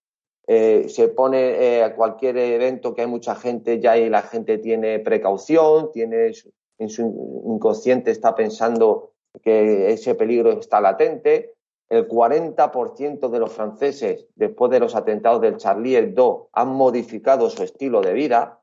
eh, 0.47 0.87
se 0.89 1.09
pone 1.09 1.39
eh, 1.79 1.83
a 1.83 1.97
cualquier 1.97 2.39
evento 2.39 2.95
que 2.95 3.01
hay 3.01 3.09
mucha 3.09 3.35
gente 3.35 3.81
ya 3.81 3.99
y 3.99 4.09
la 4.09 4.23
gente 4.23 4.59
tiene 4.59 5.01
precaución, 5.01 5.91
tiene 5.91 6.31
en 6.79 6.89
su 6.89 7.43
inconsciente 7.47 8.13
está 8.13 8.33
pensando 8.37 9.11
que 9.43 9.93
ese 9.93 10.15
peligro 10.15 10.53
está 10.53 10.81
latente. 10.81 11.54
El 11.89 12.09
40% 12.09 13.29
de 13.29 13.39
los 13.39 13.53
franceses, 13.53 14.27
después 14.35 14.71
de 14.71 14.81
los 14.81 14.95
atentados 14.95 15.41
del 15.41 15.57
Charlie 15.59 15.97
Hebdo, 15.97 16.49
han 16.53 16.69
modificado 16.69 17.51
su 17.51 17.63
estilo 17.63 18.01
de 18.01 18.13
vida. 18.13 18.61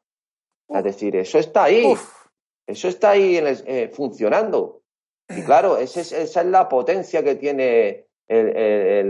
Es 0.67 0.83
decir, 0.83 1.15
eso 1.15 1.37
está 1.37 1.63
ahí. 1.65 1.85
Uf, 1.85 2.21
Eso 2.67 2.87
está 2.87 3.11
ahí 3.11 3.37
en 3.37 3.47
el- 3.47 3.63
eh, 3.65 3.89
funcionando. 3.93 4.81
Y 5.29 5.43
claro, 5.43 5.77
ese 5.77 6.01
es- 6.01 6.11
esa 6.13 6.41
es 6.41 6.47
la 6.47 6.69
potencia 6.69 7.23
que 7.23 7.35
tiene 7.35 8.07
el, 8.27 8.47
el- 8.47 8.55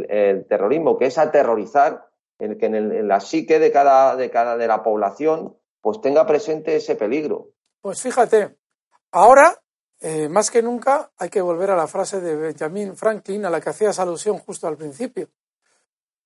el- 0.08 0.12
el 0.12 0.46
terrorismo, 0.48 0.98
que 0.98 1.06
es 1.06 1.18
aterrorizar, 1.18 2.08
el 2.40 2.58
que 2.58 2.66
en, 2.68 2.76
el- 2.76 2.92
en 2.92 3.08
la 3.08 3.20
psique 3.20 3.60
de 3.60 3.72
cada, 3.72 4.16
de 4.16 4.30
cada 4.32 4.58
de 4.58 4.68
la 4.68 4.82
población 4.84 5.56
pues 5.82 6.00
tenga 6.02 6.26
presente 6.26 6.76
ese 6.76 6.96
peligro. 6.96 7.50
pues 7.82 8.02
fíjate, 8.02 8.56
ahora, 9.12 9.56
eh, 10.04 10.28
más 10.30 10.50
que 10.50 10.64
nunca, 10.64 11.12
hay 11.18 11.30
que 11.30 11.42
volver 11.42 11.70
a 11.70 11.76
la 11.76 11.86
frase 11.86 12.20
de 12.20 12.36
Benjamin 12.36 12.98
Franklin 12.98 13.46
a 13.46 13.52
la 13.52 13.62
que 13.62 13.70
hacías 13.70 14.00
alusión 14.00 14.40
justo 14.40 14.68
al 14.68 14.76
principio. 14.76 15.30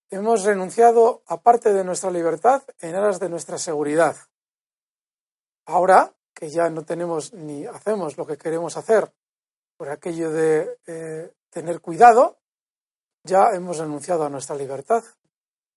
Hemos 0.09 0.45
renunciado 0.45 1.23
a 1.27 1.41
parte 1.41 1.73
de 1.73 1.83
nuestra 1.83 2.09
libertad 2.09 2.63
en 2.79 2.95
aras 2.95 3.19
de 3.19 3.27
nuestra 3.27 3.57
seguridad. 3.57 4.15
Ahora 5.65 6.13
que 6.33 6.49
ya 6.49 6.69
no 6.69 6.83
tenemos 6.83 7.33
ni 7.33 7.65
hacemos 7.65 8.17
lo 8.17 8.25
que 8.25 8.37
queremos 8.37 8.77
hacer 8.77 9.11
por 9.75 9.89
aquello 9.89 10.31
de 10.31 10.79
eh, 10.87 11.33
tener 11.49 11.81
cuidado, 11.81 12.37
ya 13.23 13.51
hemos 13.53 13.79
renunciado 13.79 14.23
a 14.23 14.29
nuestra 14.29 14.55
libertad. 14.55 15.03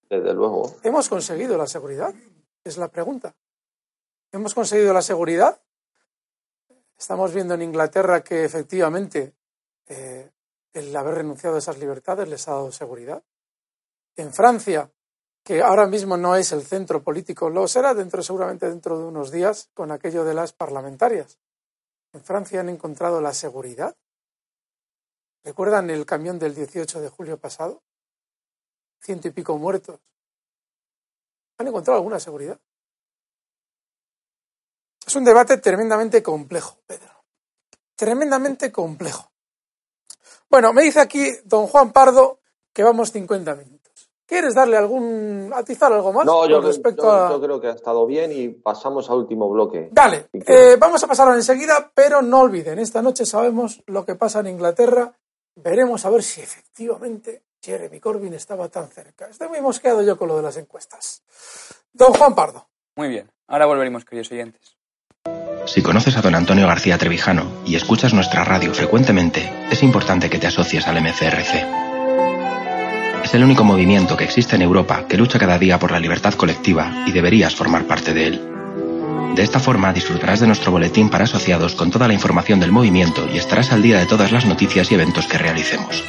Desde 0.09 0.35
luego. 0.35 0.77
¿Hemos 0.85 1.09
conseguido 1.09 1.59
la 1.59 1.67
seguridad? 1.67 2.15
Es 2.63 2.79
la 2.79 2.89
pregunta. 2.89 3.35
¿Hemos 4.31 4.55
conseguido 4.55 4.93
la 4.93 5.03
seguridad? 5.03 5.61
Estamos 6.99 7.33
viendo 7.33 7.55
en 7.55 7.63
Inglaterra 7.63 8.25
que 8.25 8.45
efectivamente 8.45 9.33
eh, 9.87 10.33
el 10.73 10.95
haber 10.97 11.15
renunciado 11.15 11.55
a 11.55 11.61
esas 11.61 11.79
libertades 11.79 12.29
les 12.29 12.49
ha 12.49 12.53
dado 12.53 12.73
seguridad. 12.73 13.23
En 14.17 14.33
Francia, 14.33 14.91
que 15.45 15.63
ahora 15.63 15.87
mismo 15.87 16.17
no 16.17 16.35
es 16.35 16.51
el 16.51 16.63
centro 16.63 17.05
político, 17.05 17.51
lo 17.51 17.69
será 17.69 17.95
dentro, 17.95 18.23
seguramente 18.23 18.69
dentro 18.69 18.99
de 18.99 19.05
unos 19.05 19.31
días, 19.31 19.71
con 19.75 19.93
aquello 19.93 20.25
de 20.25 20.35
las 20.35 20.53
parlamentarias. 20.53 21.39
En 22.13 22.25
Francia 22.25 22.61
han 22.61 22.69
encontrado 22.69 23.21
la 23.21 23.33
seguridad. 23.33 23.97
¿Recuerdan 25.45 25.91
el 25.91 26.05
camión 26.05 26.41
del 26.41 26.55
18 26.55 27.01
de 27.01 27.09
julio 27.09 27.39
pasado? 27.39 27.81
Ciento 29.01 29.29
y 29.29 29.31
pico 29.31 29.57
muertos. 29.57 30.01
¿Han 31.59 31.69
encontrado 31.69 31.99
alguna 31.99 32.19
seguridad? 32.19 32.61
Es 35.09 35.17
un 35.17 35.25
debate 35.25 35.57
tremendamente 35.57 36.23
complejo, 36.23 36.77
Pedro. 36.87 37.25
Tremendamente 37.97 38.71
complejo. 38.71 39.33
Bueno, 40.51 40.75
me 40.75 40.83
dice 40.83 41.01
aquí 41.01 41.31
don 41.45 41.67
Juan 41.67 41.93
Pardo 41.93 42.41
que 42.75 42.83
vamos 42.83 43.11
50 43.11 43.55
minutos. 43.55 44.11
¿Quieres 44.27 44.55
darle 44.55 44.77
algún, 44.77 45.51
atizar 45.55 45.91
algo 45.91 46.13
más 46.13 46.27
No, 46.27 46.47
yo, 46.47 46.61
respecto 46.61 47.05
yo- 47.05 47.11
a... 47.11 47.31
yo 47.31 47.41
creo 47.41 47.59
que 47.59 47.69
ha 47.69 47.73
estado 47.73 48.05
bien 48.05 48.31
y 48.33 48.49
pasamos 48.51 49.09
al 49.09 49.17
último 49.17 49.49
bloque. 49.49 49.89
Dale, 49.91 50.29
eh, 50.35 50.77
vamos 50.79 51.03
a 51.03 51.07
pasarlo 51.07 51.35
enseguida, 51.35 51.91
pero 51.95 52.21
no 52.21 52.41
olviden, 52.41 52.79
esta 52.79 53.01
noche 53.01 53.25
sabemos 53.25 53.83
lo 53.87 54.05
que 54.05 54.15
pasa 54.15 54.41
en 54.41 54.49
Inglaterra. 54.49 55.11
Veremos 55.55 56.05
a 56.05 56.11
ver 56.11 56.23
si 56.23 56.43
efectivamente 56.43 57.45
Jeremy 57.63 57.99
Corbyn 57.99 58.35
estaba 58.35 58.69
tan 58.69 58.89
cerca. 58.89 59.29
Estoy 59.29 59.49
muy 59.49 59.63
mosqueado 59.63 60.03
yo 60.03 60.19
con 60.19 60.29
lo 60.29 60.37
de 60.37 60.43
las 60.43 60.59
encuestas. 60.59 61.23
Don 61.95 62.13
Juan 62.13 62.35
Pardo. 62.35 62.69
Muy 62.97 63.09
bien, 63.09 63.33
ahora 63.47 63.65
volveremos, 63.65 64.05
queridos 64.05 64.31
oyentes. 64.33 64.77
Si 65.69 65.83
conoces 65.83 66.17
a 66.17 66.23
don 66.23 66.35
Antonio 66.35 66.67
García 66.67 66.97
Trevijano 66.97 67.45
y 67.67 67.77
escuchas 67.77 68.15
nuestra 68.15 68.43
radio 68.43 68.73
frecuentemente, 68.73 69.53
es 69.71 69.83
importante 69.83 70.31
que 70.31 70.39
te 70.39 70.47
asocies 70.47 70.89
al 70.89 70.99
MCRC. 70.99 71.67
Es 73.23 73.35
el 73.35 73.45
único 73.45 73.65
movimiento 73.65 74.17
que 74.17 74.25
existe 74.25 74.57
en 74.57 74.63
Europa 74.63 75.05
que 75.07 75.19
lucha 75.19 75.39
cada 75.39 75.59
día 75.59 75.79
por 75.79 75.91
la 75.91 76.01
libertad 76.01 76.33
colectiva 76.33 77.05
y 77.07 77.13
deberías 77.13 77.55
formar 77.55 77.85
parte 77.85 78.15
de 78.15 78.27
él. 78.27 78.41
De 79.35 79.43
esta 79.43 79.61
forma 79.61 79.93
disfrutarás 79.93 80.41
de 80.41 80.47
nuestro 80.47 80.73
boletín 80.73 81.11
para 81.11 81.25
asociados 81.25 81.75
con 81.75 81.91
toda 81.91 82.09
la 82.09 82.15
información 82.15 82.61
del 82.61 82.73
movimiento 82.73 83.29
y 83.31 83.37
estarás 83.37 83.71
al 83.71 83.83
día 83.83 83.99
de 83.99 84.07
todas 84.07 84.33
las 84.33 84.47
noticias 84.47 84.91
y 84.91 84.95
eventos 84.95 85.27
que 85.27 85.37
realicemos. 85.37 86.03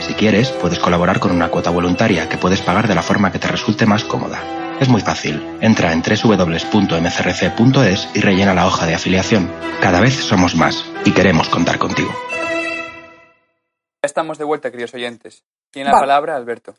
Si 0.00 0.14
quieres, 0.14 0.48
puedes 0.50 0.80
colaborar 0.80 1.20
con 1.20 1.30
una 1.30 1.48
cuota 1.48 1.70
voluntaria 1.70 2.28
que 2.28 2.38
puedes 2.38 2.60
pagar 2.60 2.88
de 2.88 2.96
la 2.96 3.02
forma 3.02 3.30
que 3.30 3.38
te 3.38 3.46
resulte 3.46 3.86
más 3.86 4.02
cómoda. 4.02 4.55
Es 4.78 4.88
muy 4.90 5.00
fácil. 5.00 5.40
Entra 5.62 5.92
en 5.92 6.02
www.mcrc.es 6.02 6.48
y 8.14 8.20
rellena 8.20 8.52
la 8.52 8.66
hoja 8.66 8.84
de 8.86 8.94
afiliación. 8.94 9.50
Cada 9.80 10.00
vez 10.00 10.14
somos 10.14 10.54
más 10.54 10.84
y 11.06 11.14
queremos 11.14 11.48
contar 11.48 11.78
contigo. 11.78 12.10
Ya 14.02 14.06
estamos 14.06 14.36
de 14.36 14.44
vuelta, 14.44 14.70
queridos 14.70 14.92
oyentes. 14.92 15.44
Tiene 15.70 15.88
la 15.88 15.94
Vale. 15.94 16.02
palabra 16.02 16.36
Alberto. 16.36 16.74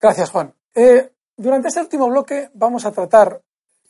Gracias, 0.00 0.30
Juan. 0.30 0.54
Eh, 0.72 1.10
durante 1.36 1.66
este 1.68 1.80
último 1.80 2.08
bloque 2.08 2.48
vamos 2.54 2.86
a 2.86 2.92
tratar, 2.92 3.42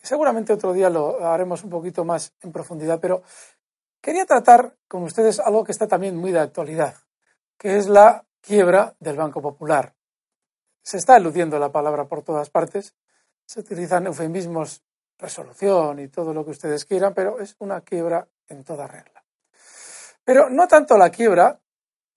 seguramente 0.03 0.55
otro 0.55 0.72
día 0.72 0.89
lo 0.89 1.22
haremos 1.26 1.62
un 1.62 1.68
poquito 1.70 2.07
más 2.07 2.32
en 2.41 2.53
profundidad, 2.53 2.99
pero 3.01 3.22
quería 4.01 4.24
tratar 4.24 4.74
con 4.89 5.03
ustedes 5.03 5.41
algo 5.41 5.62
que 5.62 5.72
está 5.72 5.87
también 5.87 6.16
muy 6.16 6.32
de 6.32 6.41
actualidad, 6.41 6.95
que 7.59 7.76
es 7.76 7.87
la 7.87 8.24
quiebra 8.41 8.95
del 8.99 9.16
Banco 9.16 9.43
Popular. 9.43 9.93
Se 10.82 10.97
está 10.97 11.18
eludiendo 11.18 11.59
la 11.59 11.70
palabra 11.70 12.07
por 12.07 12.22
todas 12.22 12.49
partes, 12.49 12.95
se 13.47 13.61
utilizan 13.61 14.07
eufemismos 14.07 14.82
resolución 15.18 16.01
y 16.01 16.09
todo 16.09 16.34
lo 16.34 16.44
que 16.44 16.51
ustedes 16.51 16.84
quieran, 16.84 17.14
pero 17.14 17.40
es 17.40 17.57
una 17.61 17.80
quiebra 17.80 18.26
en 18.49 18.64
toda 18.64 18.86
regla. 18.86 19.24
Pero 20.24 20.51
no 20.51 20.66
tanto 20.66 20.99
la 20.99 21.11
quiebra, 21.11 21.59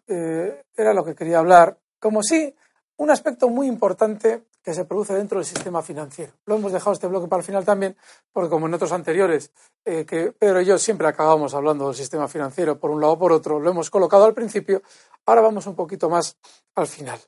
eh, 0.07 0.63
era 0.75 0.93
lo 0.93 1.05
que 1.05 1.15
quería 1.15 1.39
hablar, 1.39 1.77
como 1.99 2.23
sí 2.23 2.53
un 2.97 3.11
aspecto 3.11 3.47
muy 3.49 3.67
importante 3.67 4.43
que 4.69 4.75
se 4.75 4.85
produce 4.85 5.15
dentro 5.15 5.39
del 5.39 5.47
sistema 5.47 5.81
financiero. 5.81 6.31
Lo 6.45 6.53
hemos 6.53 6.71
dejado 6.71 6.93
este 6.93 7.07
bloque 7.07 7.27
para 7.27 7.39
el 7.39 7.43
final 7.43 7.65
también, 7.65 7.97
porque 8.31 8.51
como 8.51 8.67
en 8.67 8.75
otros 8.75 8.91
anteriores, 8.91 9.51
eh, 9.83 10.05
que 10.05 10.31
Pedro 10.31 10.61
y 10.61 10.65
yo 10.65 10.77
siempre 10.77 11.07
acabamos 11.07 11.55
hablando 11.55 11.87
del 11.87 11.95
sistema 11.95 12.27
financiero 12.27 12.79
por 12.79 12.91
un 12.91 13.01
lado 13.01 13.13
o 13.13 13.17
por 13.17 13.31
otro, 13.31 13.59
lo 13.59 13.71
hemos 13.71 13.89
colocado 13.89 14.25
al 14.25 14.35
principio, 14.35 14.83
ahora 15.25 15.41
vamos 15.41 15.65
un 15.65 15.73
poquito 15.73 16.07
más 16.07 16.37
al 16.75 16.85
final. 16.85 17.19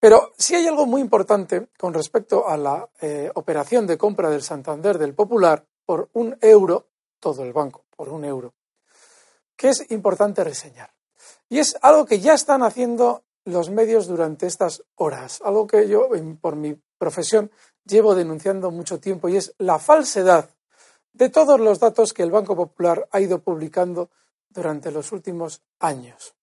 Pero 0.00 0.32
sí 0.36 0.56
hay 0.56 0.66
algo 0.66 0.84
muy 0.84 1.00
importante 1.00 1.68
con 1.78 1.94
respecto 1.94 2.48
a 2.48 2.56
la 2.56 2.88
eh, 3.00 3.30
operación 3.36 3.86
de 3.86 3.96
compra 3.96 4.28
del 4.28 4.42
Santander 4.42 4.98
del 4.98 5.14
Popular 5.14 5.64
por 5.86 6.08
un 6.14 6.36
euro, 6.40 6.88
todo 7.20 7.44
el 7.44 7.52
banco, 7.52 7.84
por 7.94 8.08
un 8.08 8.24
euro, 8.24 8.52
que 9.54 9.68
es 9.68 9.92
importante 9.92 10.42
reseñar. 10.42 10.92
Y 11.48 11.60
es 11.60 11.76
algo 11.82 12.04
que 12.04 12.18
ya 12.18 12.34
están 12.34 12.64
haciendo 12.64 13.22
los 13.44 13.70
medios 13.70 14.06
durante 14.06 14.46
estas 14.46 14.82
horas, 14.96 15.40
algo 15.44 15.66
que 15.66 15.88
yo, 15.88 16.08
por 16.40 16.56
mi 16.56 16.80
profesión, 16.98 17.50
llevo 17.84 18.14
denunciando 18.14 18.70
mucho 18.70 19.00
tiempo 19.00 19.28
y 19.28 19.36
es 19.36 19.54
la 19.58 19.78
falsedad 19.78 20.50
de 21.12 21.28
todos 21.28 21.58
los 21.58 21.80
datos 21.80 22.12
que 22.12 22.22
el 22.22 22.30
Banco 22.30 22.54
Popular 22.54 23.08
ha 23.10 23.20
ido 23.20 23.42
publicando 23.42 24.10
durante 24.48 24.90
los 24.90 25.12
últimos 25.12 25.62
años. 25.78 26.34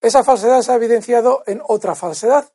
Esa 0.00 0.24
falsedad 0.24 0.62
se 0.62 0.72
ha 0.72 0.76
evidenciado 0.76 1.42
en 1.46 1.62
otra 1.66 1.94
falsedad, 1.94 2.52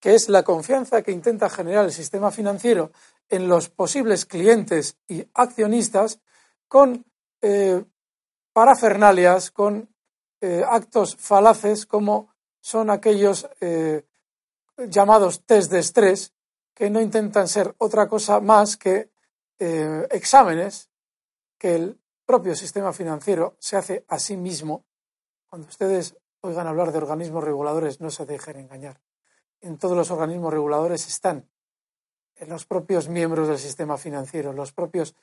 que 0.00 0.14
es 0.14 0.28
la 0.28 0.42
confianza 0.42 1.02
que 1.02 1.12
intenta 1.12 1.48
generar 1.48 1.84
el 1.84 1.92
sistema 1.92 2.30
financiero 2.30 2.92
en 3.28 3.48
los 3.48 3.68
posibles 3.68 4.24
clientes 4.24 4.96
y 5.08 5.26
accionistas 5.34 6.20
con 6.68 7.04
eh, 7.42 7.84
parafernalias, 8.52 9.50
con 9.50 9.88
eh, 10.40 10.64
actos 10.66 11.16
falaces 11.16 11.86
como 11.86 12.35
son 12.66 12.90
aquellos 12.90 13.48
eh, 13.60 14.02
llamados 14.76 15.46
test 15.46 15.70
de 15.70 15.78
estrés 15.78 16.34
que 16.74 16.90
no 16.90 17.00
intentan 17.00 17.46
ser 17.46 17.72
otra 17.78 18.08
cosa 18.08 18.40
más 18.40 18.76
que 18.76 19.12
eh, 19.60 20.08
exámenes 20.10 20.90
que 21.58 21.76
el 21.76 22.00
propio 22.24 22.56
sistema 22.56 22.92
financiero 22.92 23.54
se 23.60 23.76
hace 23.76 24.04
a 24.08 24.18
sí 24.18 24.36
mismo. 24.36 24.84
Cuando 25.48 25.68
ustedes 25.68 26.16
oigan 26.40 26.66
hablar 26.66 26.90
de 26.90 26.98
organismos 26.98 27.44
reguladores, 27.44 28.00
no 28.00 28.10
se 28.10 28.26
dejen 28.26 28.56
engañar. 28.56 29.00
En 29.60 29.78
todos 29.78 29.96
los 29.96 30.10
organismos 30.10 30.52
reguladores 30.52 31.06
están 31.06 31.48
los 32.48 32.66
propios 32.66 33.08
miembros 33.08 33.46
del 33.46 33.60
sistema 33.60 33.96
financiero, 33.96 34.52
los 34.52 34.72
propios 34.72 35.14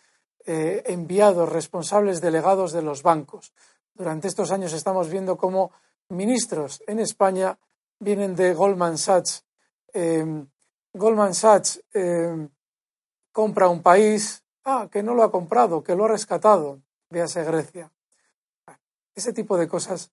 eh, 0.45 0.81
enviados, 0.85 1.51
responsables, 1.51 2.21
delegados 2.21 2.71
de 2.71 2.83
los 2.83 3.03
bancos. 3.03 3.51
Durante 3.93 4.29
estos 4.29 4.51
años 4.51 4.71
estamos 4.71 5.09
viendo 5.09 5.35
cómo 5.35 5.73
ministros 6.09 6.83
en 6.87 6.99
España 6.99 7.57
vienen 7.99 8.35
de 8.35 8.53
Goldman 8.53 8.97
Sachs. 8.97 9.45
Em, 9.93 10.47
Goldman 10.93 11.33
Sachs 11.33 11.81
em, 11.93 12.49
compra 13.31 13.69
un 13.69 13.81
país, 13.81 14.43
ah, 14.65 14.87
que 14.91 15.03
no 15.03 15.13
lo 15.13 15.23
ha 15.23 15.31
comprado, 15.31 15.83
que 15.83 15.95
lo 15.95 16.05
ha 16.05 16.09
rescatado, 16.09 16.81
véase 17.09 17.43
Grecia. 17.43 17.91
Ese 19.15 19.33
tipo 19.33 19.57
de 19.57 19.67
cosas 19.67 20.11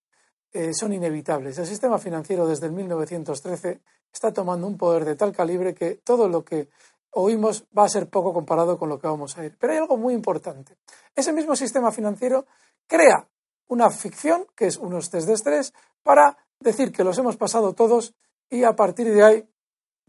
eh, 0.52 0.74
son 0.74 0.92
inevitables. 0.92 1.58
El 1.58 1.66
sistema 1.66 1.98
financiero 1.98 2.46
desde 2.46 2.66
el 2.66 2.72
1913 2.72 3.80
está 4.12 4.32
tomando 4.32 4.66
un 4.66 4.76
poder 4.76 5.04
de 5.04 5.16
tal 5.16 5.32
calibre 5.32 5.74
que 5.74 5.96
todo 5.96 6.28
lo 6.28 6.44
que 6.44 6.68
oímos 7.12 7.64
va 7.76 7.84
a 7.84 7.88
ser 7.88 8.08
poco 8.08 8.32
comparado 8.32 8.78
con 8.78 8.88
lo 8.88 8.98
que 8.98 9.06
vamos 9.06 9.36
a 9.38 9.44
ir. 9.44 9.56
Pero 9.58 9.72
hay 9.72 9.78
algo 9.78 9.96
muy 9.96 10.14
importante. 10.14 10.76
Ese 11.14 11.32
mismo 11.32 11.56
sistema 11.56 11.92
financiero 11.92 12.46
crea 12.86 13.28
una 13.70 13.88
ficción, 13.90 14.46
que 14.56 14.66
es 14.66 14.76
unos 14.76 15.10
test 15.10 15.28
de 15.28 15.34
estrés, 15.34 15.72
para 16.02 16.36
decir 16.58 16.92
que 16.92 17.04
los 17.04 17.16
hemos 17.18 17.36
pasado 17.36 17.72
todos 17.72 18.14
y 18.48 18.64
a 18.64 18.74
partir 18.74 19.12
de 19.12 19.22
ahí 19.22 19.48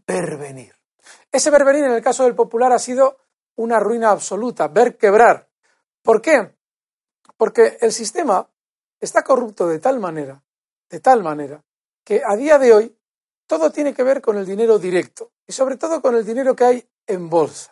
pervenir. 0.04 0.74
Ese 1.30 1.50
pervenir 1.50 1.84
en 1.84 1.92
el 1.92 2.02
caso 2.02 2.24
del 2.24 2.34
popular 2.34 2.72
ha 2.72 2.78
sido 2.78 3.18
una 3.54 3.78
ruina 3.78 4.10
absoluta, 4.10 4.66
ver 4.66 4.96
quebrar. 4.96 5.48
¿Por 6.02 6.20
qué? 6.20 6.56
Porque 7.36 7.78
el 7.80 7.92
sistema 7.92 8.48
está 9.00 9.22
corrupto 9.22 9.68
de 9.68 9.78
tal 9.78 10.00
manera, 10.00 10.42
de 10.90 10.98
tal 10.98 11.22
manera, 11.22 11.62
que 12.04 12.20
a 12.26 12.34
día 12.34 12.58
de 12.58 12.72
hoy 12.72 12.98
todo 13.46 13.70
tiene 13.70 13.94
que 13.94 14.02
ver 14.02 14.20
con 14.20 14.36
el 14.38 14.44
dinero 14.44 14.80
directo 14.80 15.30
y 15.46 15.52
sobre 15.52 15.76
todo 15.76 16.02
con 16.02 16.16
el 16.16 16.24
dinero 16.24 16.56
que 16.56 16.64
hay 16.64 16.88
en 17.06 17.30
bolsa 17.30 17.71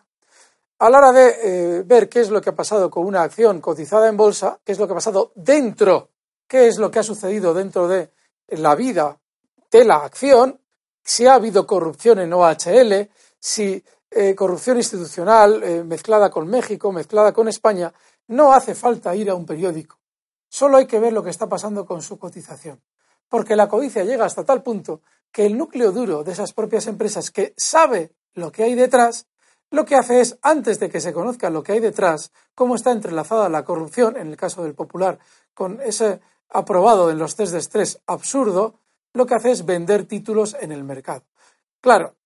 a 0.81 0.89
la 0.89 0.99
hora 0.99 1.13
de 1.13 1.29
eh, 1.43 1.83
ver 1.83 2.09
qué 2.09 2.21
es 2.21 2.31
lo 2.31 2.41
que 2.41 2.51
ha 2.51 2.55
pasado 2.55 2.91
con 2.91 3.07
una 3.07 3.23
acción 3.23 3.61
cotizada 3.61 4.09
en 4.09 4.17
bolsa, 4.17 4.59
qué 4.65 4.73
es 4.73 4.79
lo 4.79 4.87
que 4.87 4.95
ha 4.95 4.97
pasado 4.97 5.31
dentro, 5.35 6.09
qué 6.49 6.69
es 6.69 6.79
lo 6.79 6.91
que 6.91 6.99
ha 6.99 7.03
sucedido 7.03 7.53
dentro 7.53 7.87
de 7.87 8.11
la 8.49 8.75
vida 8.75 9.21
de 9.71 9.85
la 9.85 9.97
acción, 9.97 10.59
si 11.05 11.27
ha 11.27 11.35
habido 11.35 11.67
corrupción 11.67 12.19
en 12.21 12.33
OHL, 12.33 13.11
si 13.39 13.85
eh, 14.11 14.35
corrupción 14.35 14.79
institucional 14.79 15.63
eh, 15.63 15.85
mezclada 15.85 16.31
con 16.31 16.49
México, 16.49 16.91
mezclada 16.93 17.33
con 17.33 17.47
España, 17.49 17.93
no 18.29 18.55
hace 18.55 18.75
falta 18.75 19.15
ir 19.15 19.29
a 19.29 19.35
un 19.35 19.45
periódico. 19.45 19.99
Solo 20.49 20.79
hay 20.79 20.87
que 20.87 20.99
ver 20.99 21.13
lo 21.13 21.23
que 21.23 21.31
está 21.31 21.47
pasando 21.47 21.85
con 21.85 22.01
su 22.01 22.19
cotización. 22.19 22.81
Porque 23.29 23.55
la 23.55 23.69
codicia 23.69 24.03
llega 24.03 24.25
hasta 24.25 24.45
tal 24.45 24.63
punto 24.63 25.03
que 25.31 25.45
el 25.45 25.59
núcleo 25.59 25.93
duro 25.93 26.25
de 26.25 26.33
esas 26.33 26.55
propias 26.55 26.87
empresas 26.87 27.31
que 27.31 27.53
sabe 27.57 28.15
lo 28.33 28.51
que 28.51 28.65
hay 28.65 28.75
detrás 28.75 29.27
lo 29.71 29.85
que 29.85 29.97
hace 29.97 30.21
es, 30.21 30.39
antes 30.43 30.81
de 30.81 30.91
que 30.91 31.01
se 31.01 31.13
conozca 31.13 31.49
lo 31.49 31.63
que 31.63 31.73
hay 31.73 31.81
detrás, 31.81 32.33
cómo 32.55 32.75
está 32.75 32.91
entrelazada 32.91 33.49
la 33.49 33.65
corrupción, 33.65 34.17
en 34.17 34.29
el 34.29 34.37
caso 34.37 34.63
del 34.63 34.75
Popular, 34.75 35.19
con 35.55 35.81
ese 35.81 36.21
aprobado 36.49 37.11
en 37.11 37.19
los 37.19 37.37
test 37.37 37.53
de 37.53 37.59
estrés 37.59 38.01
absurdo, 38.07 38.75
lo 39.13 39.27
que 39.27 39.35
hace 39.35 39.53
es 39.53 39.65
vender 39.65 40.05
títulos 40.07 40.57
en 40.61 40.73
el 40.73 40.83
mercado. 40.83 41.23
Claro, 41.81 42.17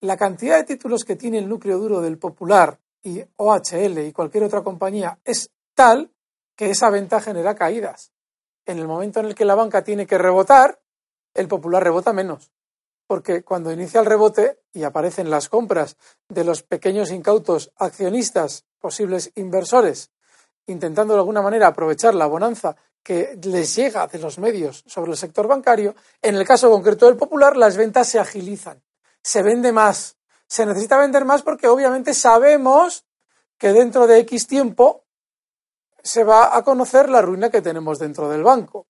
la 0.00 0.16
cantidad 0.16 0.56
de 0.56 0.64
títulos 0.64 1.04
que 1.04 1.16
tiene 1.16 1.38
el 1.38 1.48
núcleo 1.48 1.78
duro 1.78 2.00
del 2.00 2.18
Popular 2.18 2.78
y 3.02 3.22
OHL 3.36 3.98
y 3.98 4.12
cualquier 4.12 4.44
otra 4.44 4.62
compañía 4.62 5.18
es 5.24 5.50
tal 5.74 6.10
que 6.54 6.70
esa 6.70 6.90
venta 6.90 7.20
genera 7.20 7.54
caídas. 7.54 8.12
En 8.66 8.78
el 8.78 8.86
momento 8.86 9.20
en 9.20 9.26
el 9.26 9.34
que 9.34 9.46
la 9.46 9.54
banca 9.54 9.82
tiene 9.82 10.06
que 10.06 10.18
rebotar, 10.18 10.80
el 11.32 11.48
Popular 11.48 11.82
rebota 11.82 12.12
menos 12.12 12.50
porque 13.10 13.42
cuando 13.42 13.72
inicia 13.72 13.98
el 13.98 14.06
rebote 14.06 14.60
y 14.72 14.84
aparecen 14.84 15.30
las 15.30 15.48
compras 15.48 15.96
de 16.28 16.44
los 16.44 16.62
pequeños 16.62 17.10
incautos 17.10 17.72
accionistas, 17.74 18.66
posibles 18.78 19.32
inversores, 19.34 20.12
intentando 20.66 21.14
de 21.14 21.18
alguna 21.18 21.42
manera 21.42 21.66
aprovechar 21.66 22.14
la 22.14 22.26
bonanza 22.26 22.76
que 23.02 23.36
les 23.42 23.74
llega 23.74 24.06
de 24.06 24.20
los 24.20 24.38
medios 24.38 24.84
sobre 24.86 25.10
el 25.10 25.16
sector 25.16 25.48
bancario, 25.48 25.96
en 26.22 26.36
el 26.36 26.46
caso 26.46 26.70
concreto 26.70 27.06
del 27.06 27.16
Popular, 27.16 27.56
las 27.56 27.76
ventas 27.76 28.06
se 28.06 28.20
agilizan, 28.20 28.80
se 29.20 29.42
vende 29.42 29.72
más. 29.72 30.16
Se 30.46 30.64
necesita 30.64 30.96
vender 30.96 31.24
más 31.24 31.42
porque 31.42 31.66
obviamente 31.66 32.14
sabemos 32.14 33.06
que 33.58 33.72
dentro 33.72 34.06
de 34.06 34.20
X 34.20 34.46
tiempo 34.46 35.02
se 36.00 36.22
va 36.22 36.56
a 36.56 36.62
conocer 36.62 37.10
la 37.10 37.22
ruina 37.22 37.50
que 37.50 37.60
tenemos 37.60 37.98
dentro 37.98 38.28
del 38.28 38.44
banco. 38.44 38.86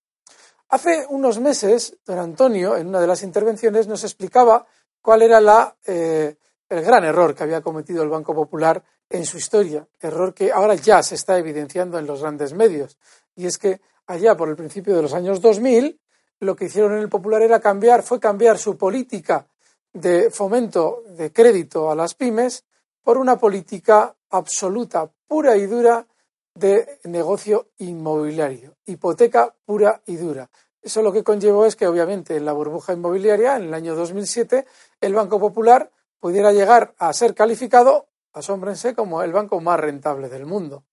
Hace 0.70 1.04
unos 1.08 1.40
meses, 1.40 1.96
don 2.06 2.20
Antonio, 2.20 2.76
en 2.76 2.86
una 2.86 3.00
de 3.00 3.08
las 3.08 3.24
intervenciones, 3.24 3.88
nos 3.88 4.04
explicaba 4.04 4.64
cuál 5.02 5.22
era 5.22 5.76
eh, 5.84 6.36
el 6.68 6.84
gran 6.84 7.02
error 7.02 7.34
que 7.34 7.42
había 7.42 7.60
cometido 7.60 8.04
el 8.04 8.08
Banco 8.08 8.32
Popular 8.32 8.80
en 9.08 9.26
su 9.26 9.36
historia, 9.36 9.84
error 9.98 10.32
que 10.32 10.52
ahora 10.52 10.76
ya 10.76 11.02
se 11.02 11.16
está 11.16 11.36
evidenciando 11.36 11.98
en 11.98 12.06
los 12.06 12.20
grandes 12.20 12.54
medios. 12.54 12.98
Y 13.34 13.46
es 13.46 13.58
que 13.58 13.80
allá 14.06 14.36
por 14.36 14.48
el 14.48 14.54
principio 14.54 14.94
de 14.94 15.02
los 15.02 15.12
años 15.12 15.40
2000, 15.40 16.00
lo 16.38 16.54
que 16.54 16.66
hicieron 16.66 16.92
en 16.92 17.00
el 17.00 17.08
Popular 17.08 17.42
era 17.42 17.58
cambiar, 17.58 18.04
fue 18.04 18.20
cambiar 18.20 18.56
su 18.56 18.76
política 18.76 19.48
de 19.92 20.30
fomento 20.30 21.02
de 21.08 21.32
crédito 21.32 21.90
a 21.90 21.96
las 21.96 22.14
pymes 22.14 22.64
por 23.02 23.18
una 23.18 23.36
política 23.36 24.14
absoluta, 24.30 25.10
pura 25.26 25.56
y 25.56 25.66
dura 25.66 26.06
de 26.54 27.00
negocio 27.04 27.68
inmobiliario, 27.78 28.76
hipoteca 28.86 29.54
pura 29.64 30.02
y 30.06 30.16
dura. 30.16 30.50
Eso 30.82 31.02
lo 31.02 31.12
que 31.12 31.22
conllevó 31.22 31.66
es 31.66 31.76
que, 31.76 31.86
obviamente, 31.86 32.36
en 32.36 32.44
la 32.44 32.52
burbuja 32.52 32.92
inmobiliaria, 32.92 33.56
en 33.56 33.64
el 33.64 33.74
año 33.74 33.94
2007, 33.94 34.66
el 35.00 35.14
Banco 35.14 35.38
Popular 35.38 35.90
pudiera 36.18 36.52
llegar 36.52 36.94
a 36.98 37.12
ser 37.12 37.34
calificado, 37.34 38.08
asómbrense, 38.32 38.94
como 38.94 39.22
el 39.22 39.32
banco 39.32 39.60
más 39.60 39.78
rentable 39.78 40.28
del 40.28 40.46
mundo. 40.46 40.84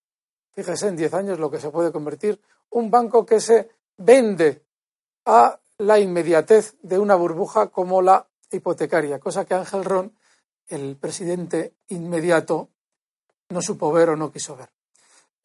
Fíjese 0.53 0.87
en 0.87 0.95
10 0.95 1.13
años 1.13 1.39
lo 1.39 1.51
que 1.51 1.59
se 1.59 1.69
puede 1.69 1.91
convertir 1.91 2.41
un 2.71 2.89
banco 2.89 3.25
que 3.25 3.39
se 3.39 3.69
vende 3.97 4.63
a 5.25 5.59
la 5.77 5.99
inmediatez 5.99 6.75
de 6.81 6.97
una 6.97 7.15
burbuja 7.15 7.67
como 7.67 8.01
la 8.01 8.27
hipotecaria, 8.51 9.19
cosa 9.19 9.45
que 9.45 9.53
Ángel 9.53 9.85
Ron, 9.85 10.17
el 10.67 10.97
presidente 10.97 11.75
inmediato, 11.89 12.69
no 13.49 13.61
supo 13.61 13.91
ver 13.91 14.09
o 14.09 14.15
no 14.15 14.31
quiso 14.31 14.55
ver. 14.55 14.69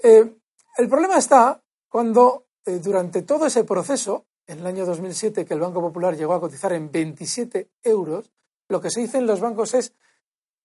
Eh, 0.03 0.37
el 0.79 0.89
problema 0.89 1.19
está 1.19 1.63
cuando 1.89 2.47
eh, 2.65 2.79
durante 2.79 3.23
todo 3.23 3.47
ese 3.47 3.65
proceso, 3.65 4.27
en 4.47 4.59
el 4.59 4.67
año 4.67 4.85
2007, 4.85 5.45
que 5.45 5.55
el 5.55 5.61
Banco 5.61 5.81
Popular 5.81 6.17
llegó 6.17 6.35
a 6.35 6.41
cotizar 6.41 6.73
en 6.73 6.91
27 6.91 7.71
euros, 7.83 8.33
lo 8.69 8.81
que 8.81 8.91
se 8.91 9.01
dice 9.01 9.19
en 9.19 9.27
los 9.27 9.41
bancos 9.41 9.75
es, 9.75 9.95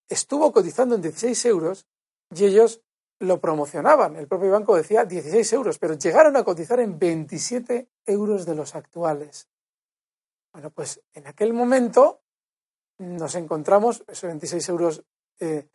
estuvo 0.07 0.51
cotizando 0.51 0.95
en 0.95 1.01
16 1.01 1.45
euros 1.45 1.85
y 2.33 2.45
ellos 2.45 2.81
lo 3.19 3.39
promocionaban. 3.39 4.15
El 4.15 4.27
propio 4.27 4.51
banco 4.51 4.75
decía 4.75 5.05
16 5.05 5.53
euros, 5.53 5.77
pero 5.77 5.95
llegaron 5.95 6.35
a 6.37 6.43
cotizar 6.43 6.79
en 6.79 6.97
27 6.97 7.89
euros 8.05 8.45
de 8.45 8.55
los 8.55 8.75
actuales. 8.75 9.47
Bueno, 10.51 10.71
pues 10.71 11.01
en 11.13 11.27
aquel 11.27 11.53
momento 11.53 12.21
nos 12.97 13.35
encontramos, 13.35 14.03
esos 14.07 14.27
26 14.27 14.69
euros 14.69 15.03
eh, 15.39 15.67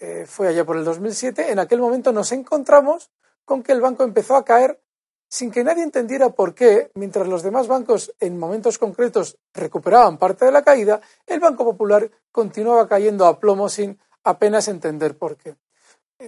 eh, 0.00 0.24
fue 0.26 0.48
allá 0.48 0.64
por 0.64 0.76
el 0.76 0.84
2007, 0.84 1.52
en 1.52 1.58
aquel 1.58 1.80
momento 1.80 2.12
nos 2.12 2.32
encontramos 2.32 3.10
con 3.44 3.62
que 3.62 3.72
el 3.72 3.80
banco 3.80 4.04
empezó 4.04 4.36
a 4.36 4.44
caer 4.44 4.80
sin 5.28 5.50
que 5.50 5.64
nadie 5.64 5.82
entendiera 5.82 6.28
por 6.28 6.54
qué, 6.54 6.90
mientras 6.94 7.26
los 7.26 7.42
demás 7.42 7.66
bancos 7.66 8.14
en 8.20 8.38
momentos 8.38 8.78
concretos 8.78 9.38
recuperaban 9.54 10.18
parte 10.18 10.44
de 10.44 10.52
la 10.52 10.62
caída, 10.62 11.00
el 11.26 11.40
Banco 11.40 11.64
Popular 11.64 12.10
continuaba 12.30 12.86
cayendo 12.86 13.24
a 13.26 13.40
plomo 13.40 13.70
sin 13.70 13.98
apenas 14.24 14.68
entender 14.68 15.16
por 15.16 15.38
qué. 15.38 15.56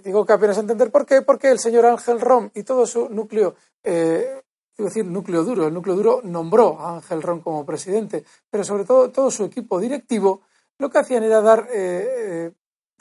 Digo 0.03 0.25
que 0.25 0.33
apenas 0.33 0.57
entender 0.57 0.91
por 0.91 1.05
qué, 1.05 1.21
porque 1.21 1.51
el 1.51 1.59
señor 1.59 1.85
Ángel 1.85 2.19
Rom 2.19 2.49
y 2.55 2.63
todo 2.63 2.87
su 2.87 3.11
núcleo, 3.11 3.55
eh, 3.83 4.43
decir 4.79 5.05
núcleo 5.05 5.45
duro, 5.45 5.67
el 5.67 5.75
núcleo 5.75 5.97
duro 5.97 6.21
nombró 6.25 6.81
a 6.81 6.95
Ángel 6.97 7.23
Rom 7.23 7.43
como 7.43 7.67
presidente, 7.67 8.25
pero 8.51 8.65
sobre 8.65 8.85
todo 8.85 9.11
todo 9.11 9.31
su 9.31 9.45
equipo 9.45 9.79
directivo 9.81 10.41
lo 10.79 10.89
que 10.89 10.99
hacían 10.99 11.25
era 11.25 11.43
dar 11.43 11.69
eh, 11.71 12.07
eh, 12.17 12.53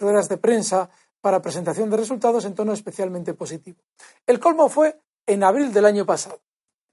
ruedas 0.04 0.30
de 0.30 0.38
prensa 0.38 0.90
para 1.22 1.42
presentación 1.42 1.90
de 1.90 1.98
resultados 1.98 2.44
en 2.46 2.54
tono 2.54 2.74
especialmente 2.74 3.34
positivo. 3.34 3.80
El 4.28 4.40
colmo 4.40 4.68
fue 4.68 5.00
en 5.26 5.44
abril 5.44 5.72
del 5.72 5.86
año 5.86 6.06
pasado. 6.06 6.42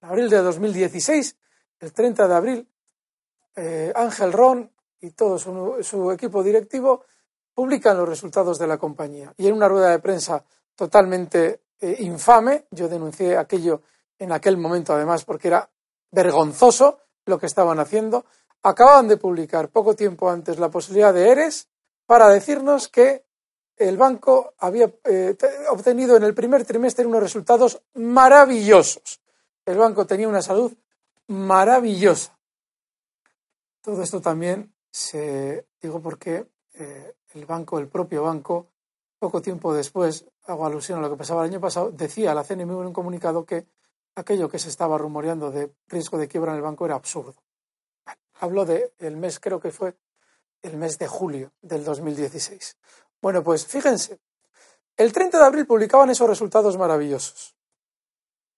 En 0.00 0.08
abril 0.08 0.30
de 0.30 0.38
2016, 0.38 1.36
el 1.80 1.92
30 1.92 2.28
de 2.28 2.34
abril, 2.34 2.68
eh, 3.56 3.92
Ángel 3.94 4.32
Ron 4.32 4.70
y 5.00 5.10
todo 5.10 5.38
su, 5.38 6.12
equipo 6.12 6.42
directivo 6.42 7.04
publican 7.52 7.96
los 7.96 8.08
resultados 8.08 8.58
de 8.58 8.68
la 8.68 8.78
compañía. 8.78 9.34
Y 9.36 9.48
en 9.48 9.54
una 9.54 9.68
rueda 9.68 9.90
de 9.90 9.98
prensa 9.98 10.44
totalmente 10.76 11.62
eh, 11.80 11.96
infame, 12.00 12.66
yo 12.70 12.88
denuncié 12.88 13.36
aquello 13.36 13.82
en 14.18 14.32
aquel 14.32 14.56
momento 14.56 14.92
además 14.92 15.24
porque 15.24 15.48
era 15.48 15.68
vergonzoso 16.12 17.00
lo 17.26 17.38
que 17.38 17.46
estaban 17.46 17.80
haciendo, 17.80 18.26
acababan 18.62 19.08
de 19.08 19.16
publicar 19.16 19.70
poco 19.70 19.94
tiempo 19.94 20.30
antes 20.30 20.58
la 20.58 20.70
posibilidad 20.70 21.12
de 21.12 21.30
ERES 21.30 21.68
para 22.10 22.28
decirnos 22.28 22.88
que 22.88 23.24
el 23.76 23.96
banco 23.96 24.54
había 24.58 24.92
eh, 25.04 25.36
obtenido 25.70 26.16
en 26.16 26.24
el 26.24 26.34
primer 26.34 26.64
trimestre 26.64 27.06
unos 27.06 27.22
resultados 27.22 27.80
maravillosos. 27.94 29.20
El 29.64 29.78
banco 29.78 30.04
tenía 30.08 30.28
una 30.28 30.42
salud 30.42 30.72
maravillosa. 31.28 32.36
Todo 33.80 34.02
esto 34.02 34.20
también 34.20 34.74
se 34.90 35.68
digo 35.80 36.02
porque 36.02 36.48
eh, 36.74 37.14
el 37.34 37.46
banco, 37.46 37.78
el 37.78 37.86
propio 37.86 38.24
banco, 38.24 38.66
poco 39.20 39.40
tiempo 39.40 39.72
después, 39.72 40.26
hago 40.46 40.66
alusión 40.66 40.98
a 40.98 41.02
lo 41.02 41.10
que 41.10 41.16
pasaba 41.16 41.44
el 41.44 41.52
año 41.52 41.60
pasado, 41.60 41.92
decía 41.92 42.32
a 42.32 42.34
la 42.34 42.42
CNMV 42.42 42.80
en 42.80 42.86
un 42.88 42.92
comunicado 42.92 43.46
que 43.46 43.68
aquello 44.16 44.48
que 44.48 44.58
se 44.58 44.68
estaba 44.68 44.98
rumoreando 44.98 45.52
de 45.52 45.72
riesgo 45.86 46.18
de 46.18 46.26
quiebra 46.26 46.50
en 46.50 46.56
el 46.56 46.62
banco 46.64 46.86
era 46.86 46.96
absurdo. 46.96 47.36
Hablo 48.40 48.64
del 48.64 49.16
mes, 49.16 49.38
creo 49.38 49.60
que 49.60 49.70
fue 49.70 49.94
el 50.62 50.76
mes 50.76 50.98
de 50.98 51.06
julio 51.06 51.52
del 51.60 51.84
2016. 51.84 52.76
Bueno, 53.20 53.42
pues 53.42 53.66
fíjense, 53.66 54.20
el 54.96 55.12
30 55.12 55.38
de 55.38 55.44
abril 55.44 55.66
publicaban 55.66 56.10
esos 56.10 56.28
resultados 56.28 56.76
maravillosos. 56.76 57.56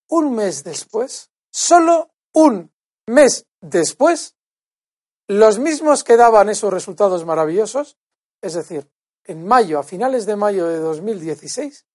Un 0.09 0.35
mes 0.35 0.65
después, 0.65 1.31
solo 1.51 2.11
un 2.33 2.73
mes 3.07 3.47
después, 3.61 4.37
los 5.29 5.59
mismos 5.59 6.05
que 6.05 6.17
daban 6.17 6.49
esos 6.49 6.73
resultados 6.73 7.25
maravillosos, 7.25 7.97
es 8.41 8.55
decir, 8.55 8.91
en 9.25 9.47
mayo, 9.47 9.79
a 9.79 9.85
finales 9.85 10.27
de 10.27 10.37
mayo 10.37 10.67
de 10.67 10.79
2016, 10.79 11.87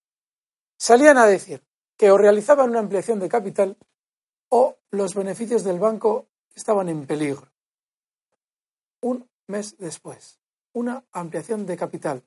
salían 0.78 1.18
a 1.18 1.26
decir 1.26 1.64
que 1.97 2.12
o 2.12 2.18
realizaban 2.18 2.70
una 2.70 2.80
ampliación 2.80 3.20
de 3.20 3.30
capital 3.30 3.78
o 4.49 4.78
los 4.91 5.14
beneficios 5.14 5.64
del 5.64 5.80
banco 5.80 6.28
estaban 6.55 6.89
en 6.89 7.05
peligro. 7.05 7.51
Un 9.01 9.30
mes 9.47 9.77
después, 9.77 10.39
una 10.73 11.03
ampliación 11.11 11.65
de 11.65 11.77
capital 11.77 12.23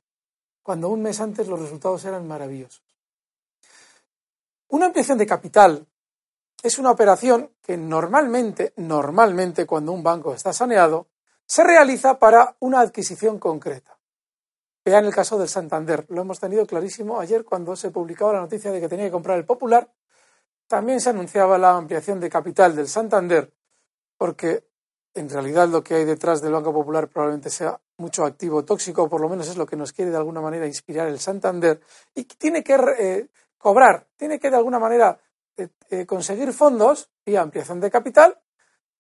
cuando 0.63 0.89
un 0.89 1.03
mes 1.03 1.21
antes 1.21 1.49
los 1.49 1.61
resultados 1.61 2.05
eran 2.05 2.27
maravillosos. 2.27 2.83
Una 4.69 4.87
ampliación 4.87 5.19
de 5.19 5.27
capital 5.27 5.87
es 6.63 6.79
una 6.79 6.91
operación 6.91 7.51
que 7.63 7.77
normalmente, 7.77 8.73
normalmente 8.77 9.67
cuando 9.67 9.93
un 9.93 10.03
banco 10.03 10.35
está 10.35 10.53
saneado, 10.53 11.09
se 11.47 11.65
realiza 11.65 12.19
para 12.19 12.57
una 12.61 12.81
adquisición 12.81 13.39
concreta. 13.39 13.99
Vean 14.85 15.05
el 15.05 15.15
caso 15.15 15.39
del 15.39 15.49
Santander. 15.49 16.07
Lo 16.09 16.23
hemos 16.23 16.39
tenido 16.39 16.67
clarísimo 16.67 17.21
ayer 17.21 17.45
cuando 17.45 17.75
se 17.77 17.91
publicaba 17.91 18.35
la 18.35 18.41
noticia 18.41 18.71
de 18.71 18.81
que 18.81 18.89
tenía 18.89 19.07
que 19.07 19.11
comprar 19.11 19.39
el 19.39 19.45
Popular. 19.45 19.91
También 20.69 21.01
se 21.01 21.11
anunciaba 21.11 21.59
la 21.59 21.77
ampliación 21.77 22.21
de 22.21 22.31
capital 22.31 22.77
del 22.77 22.87
Santander, 22.87 23.53
porque 24.17 24.70
en 25.15 25.29
realidad 25.29 25.69
lo 25.69 25.83
que 25.83 25.95
hay 25.97 26.05
detrás 26.05 26.41
del 26.41 26.53
Banco 26.53 26.73
Popular 26.73 27.09
probablemente 27.09 27.51
sea 27.51 27.81
mucho 27.99 28.25
activo 28.25 28.65
tóxico, 28.65 29.05
o 29.05 29.09
por 29.09 29.21
lo 29.21 29.29
menos 29.29 29.49
es 29.49 29.57
lo 29.57 29.67
que 29.67 29.77
nos 29.77 29.93
quiere 29.93 30.11
de 30.11 30.17
alguna 30.17 30.41
manera 30.41 30.67
inspirar 30.67 31.09
el 31.09 31.19
Santander, 31.19 31.81
y 32.15 32.25
tiene 32.25 32.63
que 32.63 32.75
eh, 32.99 33.29
cobrar, 33.59 34.07
tiene 34.17 34.39
que 34.39 34.51
de 34.51 34.57
alguna 34.57 34.79
manera 34.79 35.19
eh, 35.57 35.69
eh, 35.91 36.07
conseguir 36.07 36.53
fondos 36.53 37.11
y 37.25 37.37
ampliación 37.37 37.81
de 37.81 37.91
capital. 37.91 38.39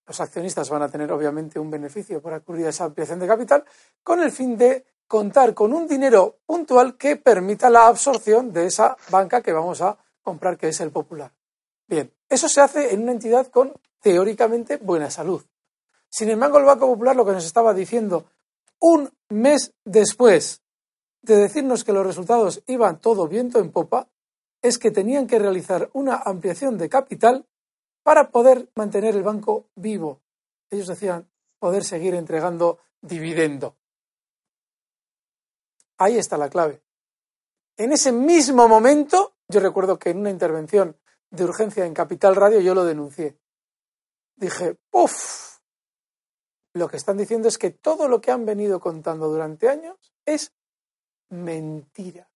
Los 0.06 0.20
accionistas 0.20 0.68
van 0.68 0.82
a 0.82 0.88
tener 0.88 1.12
obviamente 1.12 1.58
un 1.58 1.70
beneficio 1.70 2.20
por 2.20 2.34
acudir 2.34 2.66
a 2.66 2.70
esa 2.70 2.84
ampliación 2.84 3.20
de 3.20 3.26
capital, 3.26 3.64
con 4.02 4.20
el 4.20 4.32
fin 4.32 4.56
de 4.56 4.84
contar 5.06 5.54
con 5.54 5.72
un 5.72 5.88
dinero 5.88 6.38
puntual 6.46 6.96
que 6.96 7.16
permita 7.16 7.70
la 7.70 7.86
absorción 7.86 8.52
de 8.52 8.66
esa 8.66 8.96
banca 9.10 9.42
que 9.42 9.52
vamos 9.52 9.80
a 9.80 9.96
comprar, 10.22 10.56
que 10.56 10.68
es 10.68 10.80
el 10.80 10.90
Popular. 10.90 11.32
Bien, 11.86 12.12
eso 12.28 12.48
se 12.48 12.60
hace 12.60 12.94
en 12.94 13.02
una 13.02 13.12
entidad 13.12 13.48
con 13.48 13.72
teóricamente 14.00 14.76
buena 14.76 15.10
salud. 15.10 15.42
Sin 16.10 16.28
embargo, 16.28 16.58
el 16.58 16.64
Banco 16.64 16.88
Popular 16.88 17.16
lo 17.16 17.24
que 17.24 17.32
nos 17.32 17.46
estaba 17.46 17.72
diciendo 17.72 18.26
un 18.80 19.10
mes 19.28 19.72
después 19.84 20.62
de 21.22 21.36
decirnos 21.36 21.84
que 21.84 21.92
los 21.92 22.06
resultados 22.06 22.62
iban 22.66 23.00
todo 23.00 23.28
viento 23.28 23.58
en 23.58 23.70
popa, 23.70 24.08
es 24.62 24.78
que 24.78 24.90
tenían 24.90 25.26
que 25.26 25.38
realizar 25.38 25.90
una 25.92 26.16
ampliación 26.16 26.78
de 26.78 26.88
capital 26.88 27.46
para 28.02 28.30
poder 28.30 28.68
mantener 28.74 29.14
el 29.14 29.22
banco 29.22 29.66
vivo. 29.74 30.20
Ellos 30.70 30.86
decían 30.86 31.28
poder 31.58 31.84
seguir 31.84 32.14
entregando 32.14 32.78
dividendo. 33.00 33.76
Ahí 35.98 36.16
está 36.16 36.36
la 36.36 36.48
clave. 36.48 36.82
En 37.76 37.92
ese 37.92 38.12
mismo 38.12 38.68
momento, 38.68 39.34
yo 39.48 39.60
recuerdo 39.60 39.98
que 39.98 40.10
en 40.10 40.18
una 40.18 40.30
intervención 40.30 40.96
de 41.30 41.44
urgencia 41.44 41.84
en 41.84 41.94
Capital 41.94 42.36
Radio 42.36 42.60
yo 42.60 42.74
lo 42.74 42.84
denuncié. 42.84 43.38
Dije, 44.36 44.76
¡puf! 44.90 45.59
Lo 46.72 46.88
que 46.88 46.96
están 46.96 47.16
diciendo 47.16 47.48
es 47.48 47.58
que 47.58 47.70
todo 47.70 48.08
lo 48.08 48.20
que 48.20 48.30
han 48.30 48.44
venido 48.44 48.80
contando 48.80 49.28
durante 49.28 49.68
años 49.68 50.14
es 50.24 50.52
mentira. 51.30 52.30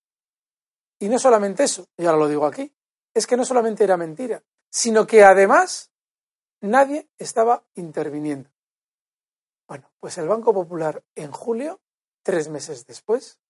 Y 0.99 1.09
no 1.09 1.19
solamente 1.19 1.65
eso, 1.65 1.89
y 1.97 2.07
ahora 2.07 2.19
lo 2.19 2.29
digo 2.29 2.47
aquí, 2.47 2.75
es 3.13 3.27
que 3.27 3.37
no 3.37 3.45
solamente 3.45 3.85
era 3.85 3.97
mentira, 3.97 4.43
sino 4.71 5.07
que 5.07 5.23
además 5.23 5.93
nadie 6.61 7.09
estaba 7.19 7.65
interviniendo. 7.75 8.51
Bueno, 9.69 9.91
pues 10.01 10.19
el 10.19 10.29
Banco 10.29 10.53
Popular 10.53 11.03
en 11.15 11.31
julio, 11.31 11.81
tres 12.23 12.49
meses 12.49 12.87
después, 12.87 13.41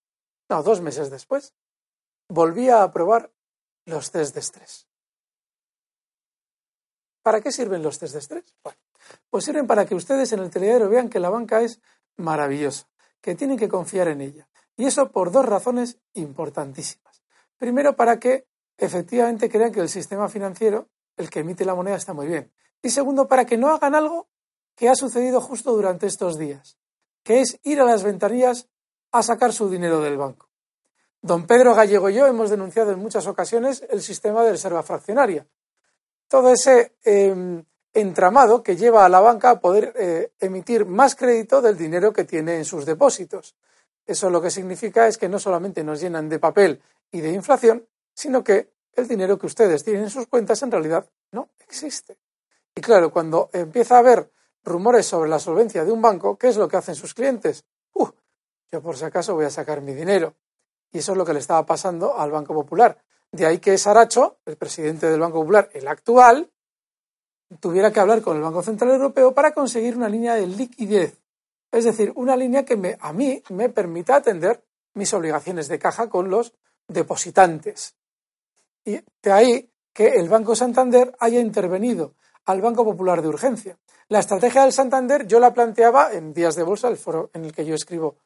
no, 0.49 0.63
dos 0.63 0.81
meses 0.81 1.11
después, 1.11 1.55
volvía 2.29 2.79
a 2.79 2.85
aprobar 2.85 3.33
los 3.87 4.11
test 4.11 4.35
de 4.35 4.41
estrés. 4.41 4.89
¿Para 7.25 7.41
qué 7.41 7.51
sirven 7.51 7.83
los 7.83 7.99
test 7.99 8.13
de 8.13 8.19
estrés? 8.19 8.55
Bueno, 8.63 8.79
pues 9.31 9.47
sirven 9.47 9.67
para 9.67 9.87
que 9.87 9.95
ustedes 9.95 10.31
en 10.35 10.41
el 10.41 10.51
telediario 10.51 10.91
vean 10.91 11.09
que 11.09 11.19
la 11.19 11.31
banca 11.31 11.63
es 11.63 11.81
maravillosa, 12.19 12.87
que 13.23 13.35
tienen 13.35 13.57
que 13.57 13.67
confiar 13.67 14.09
en 14.09 14.21
ella. 14.21 14.47
Y 14.77 14.85
eso 14.85 15.11
por 15.11 15.33
dos 15.33 15.47
razones 15.47 15.97
importantísimas. 16.13 17.23
Primero, 17.57 17.97
para 17.97 18.21
que 18.21 18.47
efectivamente 18.77 19.49
crean 19.49 19.73
que 19.73 19.81
el 19.81 19.89
sistema 19.89 20.29
financiero, 20.29 20.91
el 21.17 21.31
que 21.31 21.41
emite 21.41 21.65
la 21.65 21.75
moneda, 21.75 21.97
está 21.97 22.13
muy 22.13 22.27
bien. 22.27 22.53
Y 22.83 22.91
segundo, 22.91 23.27
para 23.27 23.47
que 23.47 23.57
no 23.57 23.71
hagan 23.71 23.95
algo 23.95 24.29
que 24.75 24.91
ha 24.91 24.95
sucedido 24.95 25.41
justo 25.41 25.73
durante 25.73 26.07
estos 26.07 26.39
días, 26.39 26.77
que 27.23 27.41
es 27.41 27.59
ir 27.63 27.81
a 27.81 27.85
las 27.85 28.03
ventanillas 28.03 28.69
a 29.13 29.23
sacar 29.23 29.55
su 29.55 29.71
dinero 29.71 30.01
del 30.01 30.19
banco. 30.19 30.51
Don 31.23 31.47
Pedro 31.47 31.75
Gallego 31.75 32.11
y 32.11 32.17
yo 32.17 32.27
hemos 32.27 32.51
denunciado 32.51 32.93
en 32.93 32.99
muchas 32.99 33.27
ocasiones 33.27 33.83
el 33.89 34.03
sistema 34.03 34.45
de 34.45 34.51
reserva 34.51 34.83
fraccionaria. 34.83 35.47
Todo 36.29 36.53
ese 36.53 36.97
em, 37.05 37.65
entramado 37.93 38.63
que 38.63 38.77
lleva 38.77 39.05
a 39.05 39.09
la 39.09 39.21
banca 39.21 39.51
a 39.51 39.61
poder 39.61 39.93
eh, 39.97 40.33
emitir 40.41 40.85
más 40.85 41.15
crédito 41.15 41.63
del 41.63 41.77
dinero 41.77 42.13
que 42.13 42.25
tiene 42.25 42.57
en 42.57 42.65
sus 42.65 42.85
depósitos. 42.85 43.55
Eso 44.07 44.29
lo 44.31 44.43
que 44.43 44.51
significa 44.51 45.07
es 45.07 45.17
que 45.17 45.29
no 45.29 45.39
solamente 45.39 45.85
nos 45.85 46.01
llenan 46.01 46.29
de 46.29 46.39
papel 46.39 46.83
y 47.11 47.21
de 47.21 47.33
inflación, 47.33 47.87
sino 48.13 48.43
que 48.43 48.73
el 48.93 49.09
dinero 49.09 49.39
que 49.39 49.47
ustedes 49.47 49.85
tienen 49.85 50.05
en 50.05 50.11
sus 50.11 50.27
cuentas 50.27 50.63
en 50.63 50.71
realidad 50.71 51.09
no 51.33 51.49
existe. 51.61 52.19
Y 52.75 52.81
claro, 52.81 53.11
cuando 53.11 53.51
empieza 53.53 53.97
a 53.97 54.01
haber 54.01 54.31
rumores 54.65 55.07
sobre 55.07 55.31
la 55.31 55.39
solvencia 55.39 55.85
de 55.85 55.93
un 55.93 56.03
banco, 56.03 56.37
¿qué 56.37 56.49
es 56.49 56.57
lo 56.57 56.69
que 56.69 56.77
hacen 56.77 56.95
sus 56.95 57.15
clientes? 57.15 57.65
Uh, 57.93 58.09
yo 58.71 58.83
por 58.83 58.97
si 58.97 59.05
acaso 59.05 59.35
voy 59.35 59.45
a 59.45 59.51
sacar 59.51 59.81
mi 59.81 59.95
dinero. 59.95 60.35
Y 60.93 60.99
eso 60.99 61.13
es 61.13 61.19
lo 61.19 61.25
que 61.25 61.33
le 61.33 61.41
estaba 61.41 61.65
pasando 61.67 62.19
al 62.19 62.31
Banco 62.31 62.55
Popular. 62.55 62.99
De 63.35 63.47
ahí 63.47 63.59
que 63.59 63.77
Saracho, 63.77 64.39
el 64.47 64.57
presidente 64.57 65.11
del 65.11 65.19
Banco 65.19 65.41
Popular, 65.41 65.69
el 65.73 65.89
actual, 65.89 66.53
tuviera 67.59 67.93
que 67.93 67.99
hablar 67.99 68.23
con 68.23 68.37
el 68.37 68.45
Banco 68.45 68.63
Central 68.63 68.93
Europeo 68.93 69.35
para 69.35 69.53
conseguir 69.53 69.97
una 69.97 70.09
línea 70.09 70.37
de 70.37 70.47
liquidez. 70.47 71.19
Es 71.73 71.83
decir, 71.83 72.13
una 72.15 72.37
línea 72.37 72.65
que 72.65 72.97
a 73.01 73.13
mí 73.13 73.43
me 73.51 73.71
permita 73.71 74.15
atender 74.15 74.63
mis 74.95 75.13
obligaciones 75.15 75.67
de 75.67 75.81
caja 75.81 76.09
con 76.09 76.31
los 76.31 76.55
depositantes. 76.87 77.97
Y 78.85 79.01
de 79.21 79.33
ahí 79.33 79.69
que 79.93 80.11
el 80.11 80.29
Banco 80.29 80.55
Santander 80.55 81.13
haya 81.19 81.41
intervenido 81.41 82.15
al 82.45 82.61
Banco 82.61 82.85
Popular 82.85 83.21
de 83.21 83.27
urgencia. 83.27 83.77
La 84.07 84.21
estrategia 84.21 84.63
del 84.63 84.73
Santander 84.73 85.27
yo 85.27 85.41
la 85.41 85.53
planteaba 85.53 86.13
en 86.13 86.33
Días 86.33 86.55
de 86.55 86.63
Bolsa, 86.63 86.87
el 86.87 86.99
foro 86.99 87.31
en 87.35 87.47
el 87.47 87.53
que 87.53 87.65
yo 87.65 87.75
escribo 87.75 88.19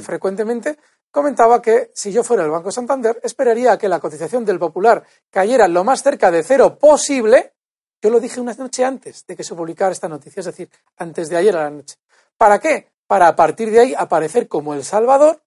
frecuentemente, 0.00 0.78
comentaba 1.10 1.60
que 1.60 1.90
si 1.94 2.12
yo 2.12 2.22
fuera 2.22 2.44
el 2.44 2.50
Banco 2.50 2.70
Santander 2.70 3.20
esperaría 3.22 3.72
a 3.72 3.78
que 3.78 3.88
la 3.88 4.00
cotización 4.00 4.44
del 4.44 4.58
Popular 4.58 5.04
cayera 5.30 5.68
lo 5.68 5.84
más 5.84 6.02
cerca 6.02 6.30
de 6.30 6.42
cero 6.42 6.78
posible. 6.78 7.54
Yo 8.00 8.10
lo 8.10 8.20
dije 8.20 8.40
una 8.40 8.54
noche 8.54 8.84
antes 8.84 9.26
de 9.26 9.34
que 9.34 9.42
se 9.42 9.54
publicara 9.54 9.90
esta 9.90 10.08
noticia, 10.08 10.40
es 10.40 10.46
decir, 10.46 10.70
antes 10.96 11.28
de 11.28 11.36
ayer 11.36 11.56
a 11.56 11.64
la 11.64 11.70
noche. 11.70 11.96
¿Para 12.36 12.60
qué? 12.60 12.92
Para 13.06 13.28
a 13.28 13.36
partir 13.36 13.70
de 13.70 13.80
ahí 13.80 13.94
aparecer 13.96 14.46
como 14.46 14.74
El 14.74 14.84
Salvador. 14.84 15.42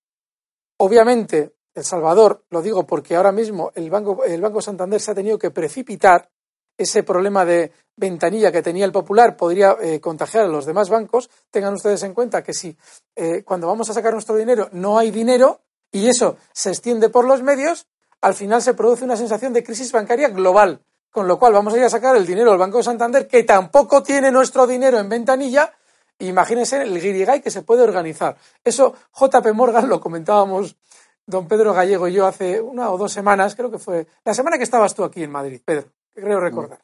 Obviamente, 0.77 1.55
El 1.73 1.85
Salvador, 1.85 2.43
lo 2.49 2.61
digo 2.61 2.85
porque 2.85 3.15
ahora 3.15 3.31
mismo 3.31 3.71
el 3.75 3.89
Banco, 3.89 4.25
el 4.25 4.41
Banco 4.41 4.61
Santander 4.61 4.99
se 4.99 5.11
ha 5.11 5.15
tenido 5.15 5.39
que 5.39 5.51
precipitar 5.51 6.29
ese 6.77 7.03
problema 7.03 7.45
de 7.45 7.71
ventanilla 8.01 8.51
que 8.51 8.61
tenía 8.61 8.83
el 8.83 8.91
Popular 8.91 9.37
podría 9.37 9.77
eh, 9.79 10.01
contagiar 10.01 10.45
a 10.45 10.47
los 10.49 10.65
demás 10.65 10.89
bancos, 10.89 11.29
tengan 11.49 11.75
ustedes 11.75 12.03
en 12.03 12.13
cuenta 12.13 12.43
que 12.43 12.53
si 12.53 12.75
eh, 13.15 13.43
cuando 13.43 13.67
vamos 13.67 13.89
a 13.89 13.93
sacar 13.93 14.11
nuestro 14.11 14.35
dinero 14.35 14.67
no 14.73 14.97
hay 14.97 15.11
dinero 15.11 15.61
y 15.91 16.09
eso 16.09 16.35
se 16.51 16.71
extiende 16.71 17.09
por 17.09 17.25
los 17.25 17.41
medios, 17.43 17.87
al 18.19 18.33
final 18.33 18.61
se 18.61 18.73
produce 18.73 19.05
una 19.05 19.15
sensación 19.15 19.53
de 19.53 19.63
crisis 19.63 19.91
bancaria 19.91 20.29
global, 20.29 20.81
con 21.11 21.27
lo 21.27 21.37
cual 21.39 21.53
vamos 21.53 21.73
a 21.73 21.77
ir 21.77 21.83
a 21.83 21.89
sacar 21.89 22.15
el 22.17 22.25
dinero 22.25 22.49
del 22.49 22.59
Banco 22.59 22.77
de 22.77 22.83
Santander, 22.83 23.27
que 23.27 23.43
tampoco 23.43 24.01
tiene 24.03 24.31
nuestro 24.31 24.67
dinero 24.67 24.99
en 24.99 25.07
ventanilla, 25.07 25.71
imagínense 26.19 26.81
el 26.81 26.99
guirigay 26.99 27.41
que 27.41 27.51
se 27.51 27.61
puede 27.61 27.83
organizar. 27.83 28.35
Eso 28.63 28.95
JP 29.13 29.53
Morgan 29.53 29.87
lo 29.87 29.99
comentábamos 29.99 30.75
don 31.25 31.47
Pedro 31.47 31.73
Gallego 31.73 32.07
y 32.07 32.13
yo 32.13 32.25
hace 32.25 32.59
una 32.59 32.89
o 32.89 32.97
dos 32.97 33.13
semanas, 33.13 33.55
creo 33.55 33.69
que 33.69 33.79
fue 33.79 34.07
la 34.25 34.33
semana 34.33 34.57
que 34.57 34.63
estabas 34.63 34.95
tú 34.95 35.03
aquí 35.03 35.23
en 35.23 35.31
Madrid, 35.31 35.61
Pedro 35.63 35.87
creo 36.13 36.39
recordar. 36.39 36.79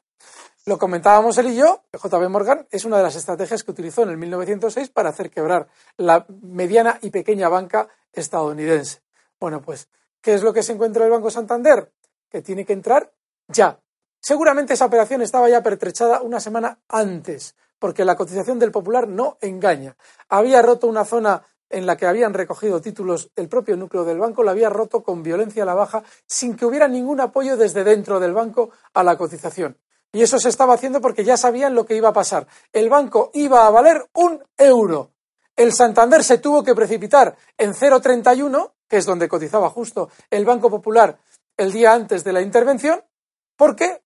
Lo 0.68 0.78
comentábamos 0.78 1.38
él 1.38 1.48
y 1.48 1.56
yo, 1.56 1.82
JB 1.94 2.28
Morgan 2.28 2.68
es 2.72 2.84
una 2.84 2.98
de 2.98 3.04
las 3.04 3.16
estrategias 3.16 3.64
que 3.64 3.72
utilizó 3.72 4.04
en 4.04 4.10
el 4.10 4.18
1906 4.18 4.90
para 4.90 5.08
hacer 5.08 5.30
quebrar 5.30 5.70
la 5.96 6.26
mediana 6.42 7.00
y 7.02 7.10
pequeña 7.10 7.48
banca 7.48 7.88
estadounidense. 8.12 9.02
Bueno, 9.40 9.62
pues, 9.62 9.88
¿qué 10.20 10.34
es 10.34 10.44
lo 10.44 10.52
que 10.52 10.64
se 10.64 10.74
encuentra 10.74 11.06
el 11.06 11.12
Banco 11.12 11.32
Santander? 11.32 11.94
Que 12.30 12.42
tiene 12.42 12.66
que 12.66 12.74
entrar 12.74 13.14
ya. 13.48 13.80
Seguramente 14.20 14.74
esa 14.74 14.88
operación 14.88 15.22
estaba 15.22 15.48
ya 15.48 15.64
pertrechada 15.64 16.20
una 16.22 16.42
semana 16.42 16.82
antes, 16.90 17.56
porque 17.80 18.04
la 18.04 18.18
cotización 18.18 18.60
del 18.60 18.74
Popular 18.74 19.08
no 19.08 19.38
engaña. 19.40 19.96
Había 20.28 20.62
roto 20.62 20.88
una 20.88 21.06
zona 21.06 21.44
en 21.70 21.86
la 21.86 21.96
que 21.96 22.08
habían 22.08 22.34
recogido 22.34 22.82
títulos 22.82 23.32
el 23.38 23.48
propio 23.48 23.78
núcleo 23.78 24.04
del 24.04 24.20
banco, 24.20 24.44
la 24.44 24.52
había 24.52 24.70
roto 24.70 25.02
con 25.02 25.24
violencia 25.24 25.64
a 25.64 25.66
la 25.66 25.76
baja 25.76 26.04
sin 26.26 26.58
que 26.58 26.66
hubiera 26.66 26.90
ningún 26.90 27.22
apoyo 27.22 27.56
desde 27.56 27.86
dentro 27.86 28.20
del 28.20 28.34
banco 28.34 28.72
a 28.94 29.02
la 29.02 29.18
cotización. 29.18 29.78
Y 30.12 30.22
eso 30.22 30.40
se 30.40 30.50
estaba 30.50 30.74
haciendo 30.74 31.02
porque 31.02 31.24
ya 31.24 31.38
sabían 31.38 31.76
lo 31.76 31.86
que 31.86 31.96
iba 31.96 32.10
a 32.10 32.14
pasar. 32.14 32.48
El 32.72 32.90
banco 32.90 33.32
iba 33.34 33.66
a 33.66 33.70
valer 33.70 34.08
un 34.14 34.42
euro. 34.58 35.12
El 35.56 35.74
Santander 35.74 36.24
se 36.24 36.38
tuvo 36.38 36.64
que 36.64 36.76
precipitar 36.76 37.36
en 37.58 37.74
0,31, 37.74 38.72
que 38.88 38.98
es 38.98 39.06
donde 39.06 39.28
cotizaba 39.28 39.70
justo 39.70 40.10
el 40.30 40.46
Banco 40.46 40.70
Popular 40.70 41.18
el 41.58 41.72
día 41.72 41.94
antes 41.94 42.24
de 42.24 42.32
la 42.32 42.42
intervención, 42.42 43.04
porque 43.56 44.04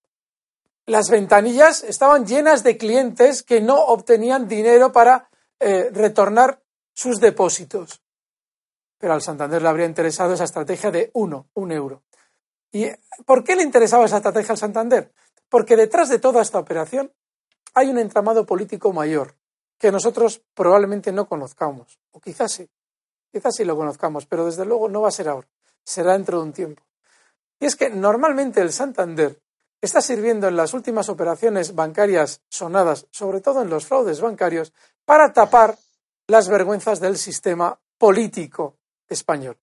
las 0.85 1.09
ventanillas 1.09 1.83
estaban 1.83 2.25
llenas 2.25 2.63
de 2.63 2.77
clientes 2.77 3.43
que 3.43 3.61
no 3.61 3.77
obtenían 3.77 4.47
dinero 4.47 4.91
para 4.91 5.29
eh, 5.59 5.89
retornar 5.91 6.61
sus 6.93 7.19
depósitos. 7.19 8.01
Pero 8.97 9.13
al 9.13 9.21
Santander 9.21 9.61
le 9.61 9.67
habría 9.67 9.85
interesado 9.85 10.33
esa 10.33 10.45
estrategia 10.45 10.89
de 10.89 11.11
uno, 11.13 11.47
un 11.53 11.71
euro. 11.71 12.03
¿Y 12.71 12.87
por 13.25 13.43
qué 13.43 13.55
le 13.55 13.63
interesaba 13.63 14.05
esa 14.05 14.17
estrategia 14.17 14.53
al 14.53 14.57
Santander? 14.57 15.11
Porque 15.51 15.75
detrás 15.75 16.07
de 16.07 16.17
toda 16.17 16.41
esta 16.41 16.59
operación 16.59 17.11
hay 17.73 17.89
un 17.89 17.99
entramado 17.99 18.45
político 18.45 18.93
mayor 18.93 19.35
que 19.77 19.91
nosotros 19.91 20.41
probablemente 20.53 21.11
no 21.11 21.27
conozcamos, 21.27 21.99
o 22.11 22.21
quizás 22.21 22.53
sí, 22.53 22.69
quizás 23.29 23.57
sí 23.57 23.65
lo 23.65 23.75
conozcamos, 23.75 24.25
pero 24.25 24.45
desde 24.45 24.63
luego 24.63 24.87
no 24.87 25.01
va 25.01 25.09
a 25.09 25.11
ser 25.11 25.27
ahora, 25.27 25.49
será 25.83 26.13
dentro 26.13 26.37
de 26.37 26.43
un 26.45 26.53
tiempo. 26.53 26.83
Y 27.59 27.65
es 27.65 27.75
que 27.75 27.89
normalmente 27.89 28.61
el 28.61 28.71
Santander 28.71 29.41
está 29.81 29.99
sirviendo 29.99 30.47
en 30.47 30.55
las 30.55 30.73
últimas 30.73 31.09
operaciones 31.09 31.75
bancarias 31.75 32.41
sonadas, 32.47 33.07
sobre 33.11 33.41
todo 33.41 33.61
en 33.61 33.69
los 33.69 33.85
fraudes 33.85 34.21
bancarios, 34.21 34.71
para 35.03 35.33
tapar 35.33 35.77
las 36.27 36.47
vergüenzas 36.47 37.01
del 37.01 37.17
sistema 37.17 37.77
político 37.97 38.77
español. 39.09 39.57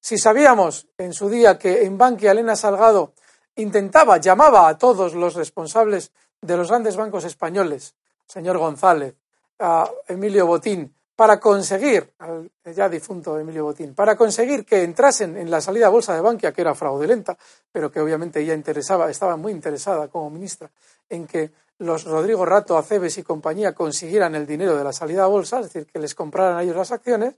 Si 0.00 0.16
sabíamos 0.16 0.86
en 0.96 1.12
su 1.12 1.28
día 1.28 1.58
que 1.58 1.84
en 1.84 1.98
Bankia 1.98 2.30
Elena 2.30 2.56
Salgado 2.56 3.12
intentaba, 3.56 4.18
llamaba 4.18 4.68
a 4.68 4.78
todos 4.78 5.14
los 5.14 5.34
responsables 5.34 6.12
de 6.40 6.56
los 6.56 6.68
grandes 6.68 6.96
bancos 6.96 7.24
españoles, 7.24 7.94
señor 8.26 8.58
González, 8.58 9.14
a 9.58 9.90
Emilio 10.08 10.46
Botín, 10.46 10.94
para 11.16 11.40
conseguir, 11.40 12.12
al 12.18 12.50
ya 12.74 12.90
difunto 12.90 13.38
Emilio 13.38 13.64
Botín, 13.64 13.94
para 13.94 14.16
conseguir 14.16 14.66
que 14.66 14.82
entrasen 14.82 15.36
en 15.38 15.50
la 15.50 15.62
salida 15.62 15.86
a 15.86 15.90
bolsa 15.90 16.14
de 16.14 16.20
Bankia, 16.20 16.52
que 16.52 16.60
era 16.60 16.74
fraudulenta, 16.74 17.38
pero 17.72 17.90
que 17.90 18.00
obviamente 18.00 18.40
ella 18.40 18.52
interesaba, 18.52 19.10
estaba 19.10 19.36
muy 19.36 19.52
interesada 19.52 20.08
como 20.08 20.28
ministra 20.28 20.70
en 21.08 21.26
que 21.26 21.50
los 21.78 22.04
Rodrigo 22.04 22.44
Rato, 22.44 22.76
Acebes 22.76 23.16
y 23.16 23.22
compañía 23.22 23.74
consiguieran 23.74 24.34
el 24.34 24.46
dinero 24.46 24.76
de 24.76 24.84
la 24.84 24.92
salida 24.92 25.24
a 25.24 25.28
bolsa, 25.28 25.60
es 25.60 25.72
decir, 25.72 25.86
que 25.86 25.98
les 25.98 26.14
compraran 26.14 26.58
a 26.58 26.62
ellos 26.62 26.76
las 26.76 26.92
acciones, 26.92 27.34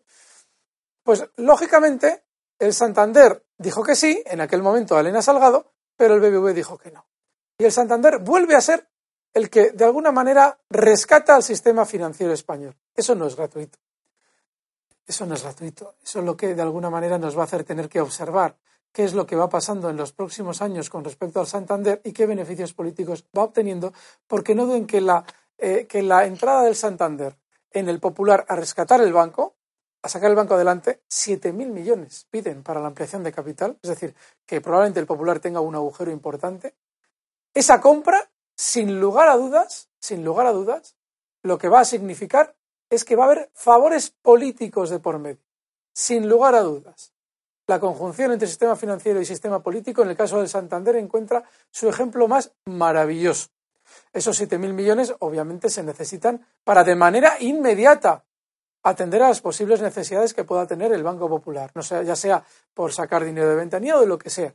pues 1.04 1.24
lógicamente 1.36 2.24
el 2.58 2.74
Santander 2.74 3.44
dijo 3.56 3.84
que 3.84 3.94
sí, 3.94 4.22
en 4.26 4.40
aquel 4.40 4.62
momento 4.62 4.96
a 4.96 5.00
Elena 5.00 5.22
Salgado, 5.22 5.72
pero 5.98 6.14
el 6.14 6.20
BBV 6.20 6.54
dijo 6.54 6.78
que 6.78 6.92
no. 6.92 7.04
Y 7.58 7.64
el 7.64 7.72
Santander 7.72 8.20
vuelve 8.20 8.54
a 8.54 8.60
ser 8.60 8.88
el 9.34 9.50
que 9.50 9.72
de 9.72 9.84
alguna 9.84 10.12
manera 10.12 10.58
rescata 10.70 11.34
al 11.34 11.42
sistema 11.42 11.84
financiero 11.84 12.32
español. 12.32 12.76
Eso 12.94 13.16
no 13.16 13.26
es 13.26 13.34
gratuito. 13.34 13.78
Eso 15.04 15.26
no 15.26 15.34
es 15.34 15.42
gratuito. 15.42 15.96
Eso 16.02 16.20
es 16.20 16.24
lo 16.24 16.36
que 16.36 16.54
de 16.54 16.62
alguna 16.62 16.88
manera 16.88 17.18
nos 17.18 17.36
va 17.36 17.42
a 17.42 17.44
hacer 17.44 17.64
tener 17.64 17.88
que 17.88 18.00
observar 18.00 18.56
qué 18.92 19.04
es 19.04 19.12
lo 19.12 19.26
que 19.26 19.36
va 19.36 19.48
pasando 19.48 19.90
en 19.90 19.96
los 19.96 20.12
próximos 20.12 20.62
años 20.62 20.88
con 20.88 21.04
respecto 21.04 21.40
al 21.40 21.46
Santander 21.48 22.00
y 22.04 22.12
qué 22.12 22.26
beneficios 22.26 22.72
políticos 22.72 23.24
va 23.36 23.42
obteniendo, 23.42 23.92
porque 24.26 24.54
no 24.54 24.66
duden 24.66 24.86
que 24.86 25.00
la, 25.00 25.24
eh, 25.58 25.86
que 25.86 26.02
la 26.02 26.26
entrada 26.26 26.62
del 26.62 26.76
Santander 26.76 27.36
en 27.72 27.88
el 27.88 27.98
Popular 27.98 28.46
a 28.48 28.54
rescatar 28.54 29.00
el 29.00 29.12
banco, 29.12 29.56
a 30.02 30.08
sacar 30.08 30.30
el 30.30 30.36
banco 30.36 30.54
adelante, 30.54 31.02
7.000 31.10 31.52
millones 31.68 32.26
piden 32.30 32.62
para 32.62 32.80
la 32.80 32.88
ampliación 32.88 33.22
de 33.24 33.32
capital, 33.32 33.78
es 33.82 33.90
decir, 33.90 34.14
que 34.46 34.60
probablemente 34.60 35.00
el 35.00 35.06
Popular 35.06 35.40
tenga 35.40 35.60
un 35.60 35.74
agujero 35.74 36.10
importante. 36.10 36.74
Esa 37.54 37.80
compra, 37.80 38.30
sin 38.56 39.00
lugar 39.00 39.28
a 39.28 39.36
dudas, 39.36 39.88
sin 40.00 40.24
lugar 40.24 40.46
a 40.46 40.52
dudas, 40.52 40.96
lo 41.42 41.58
que 41.58 41.68
va 41.68 41.80
a 41.80 41.84
significar 41.84 42.54
es 42.90 43.04
que 43.04 43.16
va 43.16 43.24
a 43.24 43.26
haber 43.26 43.50
favores 43.54 44.10
políticos 44.10 44.90
de 44.90 44.98
por 44.98 45.18
medio, 45.18 45.42
sin 45.92 46.28
lugar 46.28 46.54
a 46.54 46.60
dudas. 46.60 47.12
La 47.66 47.80
conjunción 47.80 48.32
entre 48.32 48.48
sistema 48.48 48.76
financiero 48.76 49.20
y 49.20 49.26
sistema 49.26 49.62
político, 49.62 50.02
en 50.02 50.10
el 50.10 50.16
caso 50.16 50.38
del 50.38 50.48
Santander, 50.48 50.96
encuentra 50.96 51.44
su 51.70 51.88
ejemplo 51.88 52.26
más 52.26 52.52
maravilloso. 52.64 53.48
Esos 54.12 54.40
7.000 54.40 54.72
millones 54.72 55.14
obviamente 55.18 55.68
se 55.68 55.82
necesitan 55.82 56.46
para 56.64 56.84
de 56.84 56.94
manera 56.94 57.36
inmediata 57.40 58.24
atender 58.82 59.22
a 59.22 59.28
las 59.28 59.40
posibles 59.40 59.80
necesidades 59.80 60.34
que 60.34 60.44
pueda 60.44 60.66
tener 60.66 60.92
el 60.92 61.02
Banco 61.02 61.28
Popular, 61.28 61.70
no 61.74 61.82
sea, 61.82 62.02
ya 62.02 62.16
sea 62.16 62.44
por 62.74 62.92
sacar 62.92 63.24
dinero 63.24 63.48
de 63.48 63.56
ventanilla 63.56 63.96
o 63.96 64.00
de 64.00 64.06
lo 64.06 64.18
que 64.18 64.30
sea. 64.30 64.54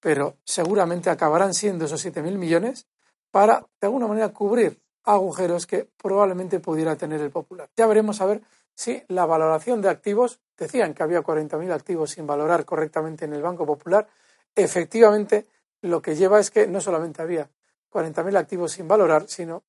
Pero 0.00 0.36
seguramente 0.44 1.10
acabarán 1.10 1.54
siendo 1.54 1.84
esos 1.84 2.04
7.000 2.04 2.36
millones 2.36 2.86
para, 3.30 3.66
de 3.80 3.86
alguna 3.86 4.06
manera, 4.06 4.28
cubrir 4.30 4.80
agujeros 5.04 5.66
que 5.66 5.88
probablemente 5.96 6.60
pudiera 6.60 6.96
tener 6.96 7.20
el 7.20 7.30
Popular. 7.30 7.68
Ya 7.76 7.86
veremos 7.86 8.20
a 8.20 8.26
ver 8.26 8.42
si 8.74 9.02
la 9.08 9.26
valoración 9.26 9.80
de 9.80 9.88
activos 9.88 10.40
decían 10.56 10.94
que 10.94 11.02
había 11.02 11.22
40.000 11.22 11.72
activos 11.72 12.10
sin 12.12 12.26
valorar 12.26 12.64
correctamente 12.64 13.24
en 13.24 13.32
el 13.32 13.42
Banco 13.42 13.66
Popular, 13.66 14.06
efectivamente 14.54 15.46
lo 15.82 16.00
que 16.00 16.14
lleva 16.14 16.38
es 16.38 16.50
que 16.50 16.66
no 16.66 16.80
solamente 16.80 17.22
había 17.22 17.50
40.000 17.92 18.36
activos 18.36 18.72
sin 18.72 18.86
valorar, 18.86 19.28
sino 19.28 19.64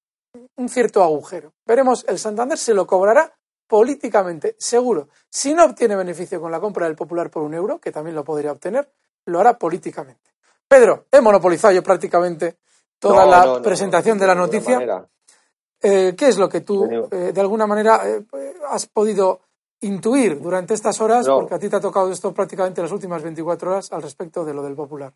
un 0.55 0.69
cierto 0.69 1.03
agujero. 1.03 1.53
Veremos, 1.65 2.05
el 2.07 2.19
Santander 2.19 2.57
se 2.57 2.73
lo 2.73 2.87
cobrará 2.87 3.33
políticamente, 3.67 4.55
seguro. 4.57 5.09
Si 5.29 5.53
no 5.53 5.65
obtiene 5.65 5.95
beneficio 5.95 6.39
con 6.39 6.51
la 6.51 6.59
compra 6.59 6.85
del 6.85 6.95
Popular 6.95 7.29
por 7.29 7.43
un 7.43 7.53
euro, 7.53 7.79
que 7.79 7.91
también 7.91 8.15
lo 8.15 8.23
podría 8.23 8.51
obtener, 8.51 8.91
lo 9.25 9.39
hará 9.39 9.57
políticamente. 9.57 10.31
Pedro, 10.67 11.05
he 11.11 11.21
monopolizado 11.21 11.73
yo 11.73 11.83
prácticamente 11.83 12.57
toda 12.99 13.25
la 13.25 13.61
presentación 13.61 14.17
de 14.17 14.27
la 14.27 14.35
noticia. 14.35 15.07
Eh, 15.81 16.15
¿Qué 16.17 16.27
es 16.29 16.37
lo 16.37 16.47
que 16.47 16.61
tú, 16.61 17.09
eh, 17.11 17.31
de 17.33 17.41
alguna 17.41 17.67
manera, 17.67 18.01
eh, 18.07 18.23
has 18.69 18.87
podido 18.87 19.41
intuir 19.81 20.39
durante 20.39 20.73
estas 20.73 21.01
horas, 21.01 21.27
porque 21.27 21.55
a 21.55 21.59
ti 21.59 21.67
te 21.67 21.75
ha 21.75 21.81
tocado 21.81 22.09
esto 22.09 22.33
prácticamente 22.33 22.81
las 22.81 22.91
últimas 22.93 23.21
24 23.21 23.69
horas, 23.69 23.91
al 23.91 24.01
respecto 24.01 24.45
de 24.45 24.53
lo 24.53 24.63
del 24.63 24.75
Popular? 24.75 25.13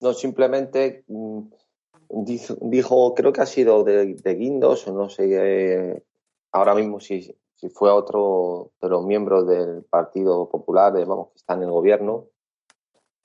No, 0.00 0.12
simplemente 0.12 1.04
mm, 1.08 1.40
dijo, 2.60 3.14
creo 3.14 3.32
que 3.32 3.40
ha 3.40 3.46
sido 3.46 3.82
de, 3.82 4.34
Guindos, 4.38 4.86
o 4.88 4.92
no 4.92 5.08
sé 5.08 6.04
ahora 6.56 6.74
mismo 6.74 7.00
si, 7.00 7.36
si 7.54 7.68
fue 7.68 7.90
otro 7.90 8.70
de 8.80 8.88
los 8.88 9.04
miembros 9.04 9.46
del 9.46 9.84
Partido 9.84 10.48
Popular, 10.48 10.92
vamos, 11.04 11.28
que 11.32 11.36
está 11.36 11.52
en 11.52 11.64
el 11.64 11.70
gobierno, 11.70 12.28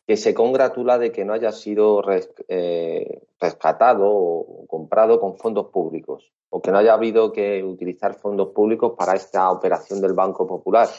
que 0.05 0.17
se 0.17 0.33
congratula 0.33 0.97
de 0.97 1.13
que 1.13 1.23
no 1.23 1.33
haya 1.33 1.53
sido 1.53 2.03
eh, 2.49 3.21
rescatado 3.39 4.05
o 4.09 4.65
comprado 4.67 5.19
con 5.19 5.37
fondos 5.37 5.67
públicos 5.67 6.31
o 6.49 6.61
que 6.61 6.71
no 6.71 6.79
haya 6.79 6.93
habido 6.93 7.31
que 7.31 7.63
utilizar 7.63 8.15
fondos 8.15 8.49
públicos 8.49 8.93
para 8.97 9.13
esta 9.13 9.49
operación 9.49 10.01
del 10.01 10.11
Banco 10.11 10.45
Popular. 10.45 10.89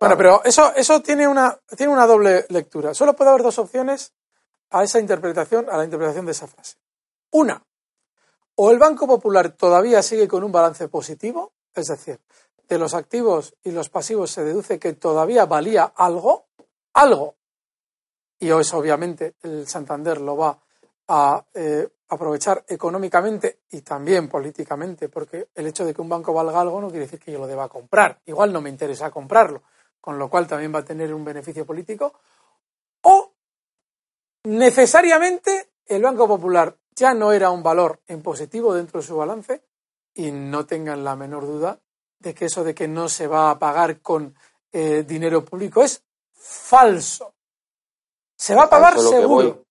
Bueno, 0.00 0.16
pero 0.16 0.42
eso, 0.44 0.74
eso 0.74 1.00
tiene, 1.00 1.28
una, 1.28 1.56
tiene 1.76 1.92
una 1.92 2.06
doble 2.06 2.44
lectura. 2.48 2.92
Solo 2.92 3.14
puede 3.14 3.30
haber 3.30 3.44
dos 3.44 3.60
opciones 3.60 4.12
a 4.70 4.82
esa 4.82 4.98
interpretación, 4.98 5.66
a 5.70 5.76
la 5.76 5.84
interpretación 5.84 6.26
de 6.26 6.32
esa 6.32 6.48
frase. 6.48 6.76
Una, 7.30 7.62
o 8.56 8.70
el 8.70 8.78
Banco 8.78 9.06
Popular 9.06 9.50
todavía 9.50 10.02
sigue 10.02 10.26
con 10.26 10.42
un 10.42 10.52
balance 10.52 10.88
positivo, 10.88 11.52
es 11.74 11.86
decir, 11.88 12.20
de 12.68 12.78
los 12.78 12.94
activos 12.94 13.54
y 13.62 13.70
los 13.70 13.88
pasivos 13.88 14.30
se 14.30 14.44
deduce 14.44 14.78
que 14.78 14.94
todavía 14.94 15.46
valía 15.46 15.84
algo, 15.84 16.46
algo, 16.94 17.36
y 18.38 18.50
eso 18.50 18.78
obviamente 18.78 19.34
el 19.42 19.66
Santander 19.66 20.20
lo 20.20 20.36
va 20.36 20.58
a 21.08 21.44
eh, 21.54 21.88
aprovechar 22.08 22.64
económicamente 22.68 23.60
y 23.70 23.82
también 23.82 24.28
políticamente, 24.28 25.08
porque 25.08 25.48
el 25.54 25.66
hecho 25.66 25.84
de 25.84 25.94
que 25.94 26.02
un 26.02 26.08
banco 26.08 26.32
valga 26.32 26.60
algo 26.60 26.80
no 26.80 26.88
quiere 26.88 27.06
decir 27.06 27.20
que 27.20 27.32
yo 27.32 27.38
lo 27.38 27.46
deba 27.46 27.68
comprar. 27.68 28.20
Igual 28.26 28.52
no 28.52 28.60
me 28.60 28.70
interesa 28.70 29.10
comprarlo, 29.10 29.62
con 30.00 30.18
lo 30.18 30.28
cual 30.28 30.46
también 30.46 30.74
va 30.74 30.80
a 30.80 30.84
tener 30.84 31.12
un 31.14 31.24
beneficio 31.24 31.64
político. 31.64 32.12
O 33.02 33.32
necesariamente 34.44 35.70
el 35.86 36.02
Banco 36.02 36.28
Popular 36.28 36.76
ya 36.96 37.14
no 37.14 37.32
era 37.32 37.50
un 37.50 37.62
valor 37.62 38.00
en 38.06 38.22
positivo 38.22 38.74
dentro 38.74 39.00
de 39.00 39.06
su 39.06 39.16
balance 39.16 39.62
y 40.14 40.30
no 40.30 40.66
tengan 40.66 41.04
la 41.04 41.14
menor 41.14 41.46
duda 41.46 41.78
de 42.18 42.34
que 42.34 42.46
eso 42.46 42.64
de 42.64 42.74
que 42.74 42.88
no 42.88 43.08
se 43.08 43.26
va 43.26 43.50
a 43.50 43.58
pagar 43.58 44.00
con 44.00 44.34
eh, 44.72 45.04
dinero 45.06 45.44
público 45.44 45.82
es 45.82 46.02
falso. 46.32 47.34
Se 48.34 48.54
va 48.54 48.64
a 48.64 48.70
pagar 48.70 48.98
seguro. 48.98 49.64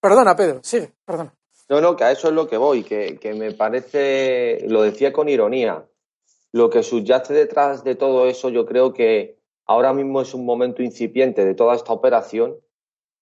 Perdona, 0.00 0.34
Pedro, 0.34 0.60
sigue, 0.62 0.92
perdona. 1.04 1.34
No, 1.68 1.80
no, 1.80 1.96
que 1.96 2.04
a 2.04 2.10
eso 2.10 2.28
es 2.28 2.34
lo 2.34 2.48
que 2.48 2.56
voy, 2.56 2.82
que, 2.82 3.18
que 3.18 3.34
me 3.34 3.52
parece, 3.52 4.66
lo 4.68 4.82
decía 4.82 5.12
con 5.12 5.28
ironía, 5.28 5.86
lo 6.50 6.68
que 6.68 6.82
subyace 6.82 7.32
detrás 7.32 7.84
de 7.84 7.94
todo 7.94 8.26
eso, 8.26 8.48
yo 8.50 8.66
creo 8.66 8.92
que 8.92 9.38
ahora 9.64 9.92
mismo 9.92 10.20
es 10.20 10.34
un 10.34 10.44
momento 10.44 10.82
incipiente 10.82 11.44
de 11.44 11.54
toda 11.54 11.74
esta 11.74 11.92
operación 11.92 12.56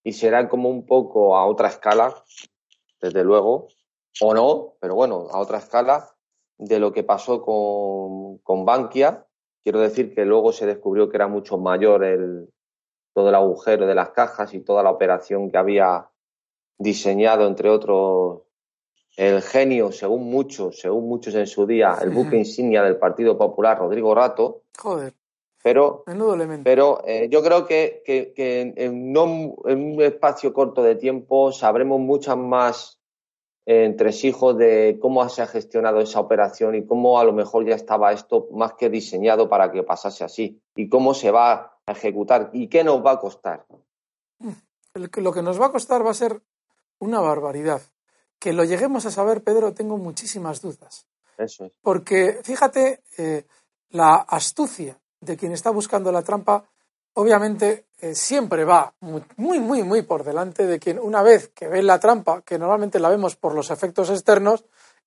y 0.02 0.14
será 0.14 0.48
como 0.48 0.68
un 0.68 0.86
poco 0.86 1.36
a 1.36 1.46
otra 1.46 1.68
escala, 1.68 2.24
desde 3.00 3.24
luego, 3.24 3.68
o 4.20 4.34
no, 4.34 4.74
pero 4.80 4.94
bueno, 4.94 5.28
a 5.30 5.38
otra 5.38 5.58
escala 5.58 6.10
de 6.58 6.78
lo 6.78 6.92
que 6.92 7.04
pasó 7.04 7.42
con, 7.42 8.38
con 8.38 8.64
Bankia. 8.64 9.26
Quiero 9.62 9.80
decir 9.80 10.14
que 10.14 10.24
luego 10.24 10.52
se 10.52 10.66
descubrió 10.66 11.08
que 11.08 11.16
era 11.16 11.28
mucho 11.28 11.58
mayor 11.58 12.04
el, 12.04 12.48
todo 13.14 13.28
el 13.28 13.34
agujero 13.34 13.86
de 13.86 13.94
las 13.94 14.10
cajas 14.10 14.54
y 14.54 14.60
toda 14.60 14.82
la 14.82 14.90
operación 14.90 15.50
que 15.50 15.58
había 15.58 16.10
diseñado, 16.78 17.46
entre 17.46 17.68
otros, 17.68 18.42
el 19.16 19.42
genio, 19.42 19.92
según 19.92 20.30
muchos, 20.30 20.80
según 20.80 21.08
muchos 21.08 21.34
en 21.34 21.46
su 21.46 21.66
día, 21.66 21.98
el 22.00 22.10
buque 22.10 22.36
insignia 22.36 22.82
del 22.82 22.96
Partido 22.96 23.36
Popular, 23.36 23.78
Rodrigo 23.78 24.14
Rato. 24.14 24.62
Joder. 24.78 25.14
Pero, 25.62 26.04
pero 26.64 27.02
eh, 27.04 27.28
yo 27.30 27.42
creo 27.42 27.66
que, 27.66 28.02
en, 28.06 29.16
un 29.16 30.02
espacio 30.02 30.54
corto 30.54 30.82
de 30.82 30.96
tiempo 30.96 31.52
sabremos 31.52 32.00
muchas 32.00 32.36
más 32.38 32.98
eh, 33.66 33.84
entresijos 33.84 34.56
de 34.56 34.98
cómo 35.00 35.28
se 35.28 35.42
ha 35.42 35.46
gestionado 35.46 36.00
esa 36.00 36.18
operación 36.18 36.76
y 36.76 36.86
cómo 36.86 37.20
a 37.20 37.24
lo 37.24 37.34
mejor 37.34 37.66
ya 37.66 37.74
estaba 37.74 38.12
esto 38.12 38.48
más 38.52 38.72
que 38.74 38.88
diseñado 38.88 39.50
para 39.50 39.70
que 39.70 39.82
pasase 39.82 40.24
así 40.24 40.62
y 40.74 40.88
cómo 40.88 41.12
se 41.12 41.30
va 41.30 41.78
a 41.84 41.92
ejecutar 41.92 42.48
y 42.54 42.68
qué 42.68 42.82
nos 42.82 43.04
va 43.04 43.12
a 43.12 43.20
costar. 43.20 43.66
Lo 44.94 45.32
que 45.32 45.42
nos 45.42 45.60
va 45.60 45.66
a 45.66 45.72
costar 45.72 46.04
va 46.04 46.10
a 46.10 46.14
ser 46.14 46.40
una 47.00 47.20
barbaridad. 47.20 47.82
Que 48.38 48.54
lo 48.54 48.64
lleguemos 48.64 49.04
a 49.04 49.10
saber, 49.10 49.44
Pedro, 49.44 49.74
tengo 49.74 49.98
muchísimas 49.98 50.62
dudas. 50.62 51.06
Eso 51.36 51.66
es. 51.66 51.72
Porque 51.82 52.40
fíjate, 52.42 53.02
eh, 53.18 53.44
la 53.90 54.14
astucia 54.14 54.99
de 55.20 55.36
quien 55.36 55.52
está 55.52 55.70
buscando 55.70 56.10
la 56.10 56.22
trampa, 56.22 56.64
obviamente 57.14 57.86
eh, 57.98 58.14
siempre 58.14 58.64
va 58.64 58.94
muy, 59.00 59.60
muy, 59.60 59.82
muy 59.82 60.02
por 60.02 60.24
delante 60.24 60.66
de 60.66 60.78
quien 60.78 60.98
una 60.98 61.22
vez 61.22 61.48
que 61.48 61.68
ve 61.68 61.82
la 61.82 62.00
trampa, 62.00 62.42
que 62.42 62.58
normalmente 62.58 62.98
la 62.98 63.10
vemos 63.10 63.36
por 63.36 63.54
los 63.54 63.70
efectos 63.70 64.10
externos, 64.10 64.64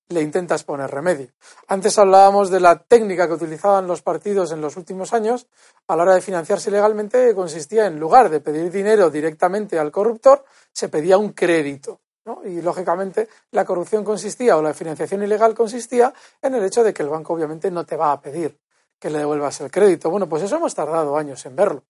le 0.08 0.20
intentas 0.20 0.64
poner 0.64 0.90
remedio. 0.90 1.28
Antes 1.66 1.98
hablábamos 1.98 2.50
de 2.50 2.60
la 2.60 2.78
técnica 2.78 3.26
que 3.26 3.34
utilizaban 3.34 3.86
los 3.86 4.02
partidos 4.02 4.52
en 4.52 4.60
los 4.60 4.76
últimos 4.76 5.14
años 5.14 5.46
a 5.88 5.96
la 5.96 6.02
hora 6.02 6.14
de 6.14 6.20
financiarse 6.20 6.70
ilegalmente, 6.70 7.26
que 7.26 7.34
consistía 7.34 7.86
en 7.86 7.98
lugar 7.98 8.28
de 8.28 8.40
pedir 8.40 8.70
dinero 8.70 9.10
directamente 9.10 9.78
al 9.78 9.90
corruptor, 9.90 10.44
se 10.72 10.88
pedía 10.88 11.16
un 11.16 11.32
crédito. 11.32 12.00
Y 12.44 12.62
lógicamente 12.62 13.28
la 13.50 13.64
corrupción 13.64 14.02
consistía 14.02 14.56
o 14.56 14.62
la 14.62 14.72
financiación 14.72 15.22
ilegal 15.22 15.54
consistía 15.54 16.12
en 16.40 16.54
el 16.54 16.64
hecho 16.64 16.82
de 16.82 16.94
que 16.94 17.02
el 17.02 17.10
banco 17.10 17.34
obviamente 17.34 17.70
no 17.70 17.84
te 17.84 17.96
va 17.96 18.12
a 18.12 18.20
pedir 18.20 18.58
que 18.98 19.10
le 19.10 19.18
devuelvas 19.18 19.60
el 19.60 19.70
crédito. 19.70 20.10
Bueno, 20.10 20.28
pues 20.28 20.42
eso 20.42 20.56
hemos 20.56 20.74
tardado 20.74 21.16
años 21.16 21.44
en 21.46 21.56
verlo. 21.56 21.84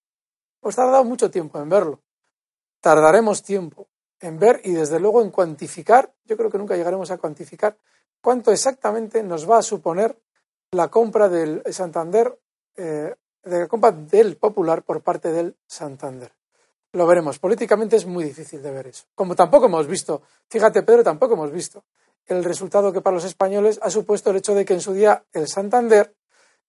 Hemos 0.62 0.76
tardado 0.76 1.04
mucho 1.04 1.30
tiempo 1.30 1.58
en 1.58 1.68
verlo. 1.68 2.00
Tardaremos 2.80 3.42
tiempo 3.42 3.88
en 4.20 4.38
ver 4.38 4.60
y 4.64 4.72
desde 4.72 4.98
luego 4.98 5.22
en 5.22 5.30
cuantificar. 5.30 6.12
Yo 6.24 6.36
creo 6.36 6.50
que 6.50 6.58
nunca 6.58 6.76
llegaremos 6.76 7.10
a 7.10 7.18
cuantificar 7.18 7.76
cuánto 8.20 8.50
exactamente 8.52 9.22
nos 9.22 9.48
va 9.48 9.58
a 9.58 9.62
suponer 9.62 10.18
la 10.72 10.88
compra 10.88 11.28
del 11.28 11.62
Santander, 11.70 12.38
eh, 12.76 13.14
de 13.42 13.58
la 13.60 13.68
compra 13.68 13.92
del 13.92 14.36
Popular 14.36 14.82
por 14.82 15.02
parte 15.02 15.30
del 15.30 15.56
Santander. 15.66 16.32
Lo 16.92 17.06
veremos. 17.06 17.38
Políticamente 17.38 17.96
es 17.96 18.06
muy 18.06 18.24
difícil 18.24 18.62
de 18.62 18.70
ver 18.70 18.86
eso. 18.86 19.04
Como 19.14 19.34
tampoco 19.34 19.66
hemos 19.66 19.86
visto, 19.86 20.22
fíjate 20.48 20.82
Pedro, 20.82 21.02
tampoco 21.02 21.34
hemos 21.34 21.52
visto 21.52 21.84
el 22.26 22.42
resultado 22.44 22.92
que 22.92 23.00
para 23.00 23.14
los 23.14 23.24
españoles 23.24 23.78
ha 23.82 23.90
supuesto 23.90 24.30
el 24.30 24.36
hecho 24.36 24.54
de 24.54 24.64
que 24.64 24.74
en 24.74 24.80
su 24.80 24.92
día 24.92 25.24
el 25.32 25.48
Santander 25.48 26.14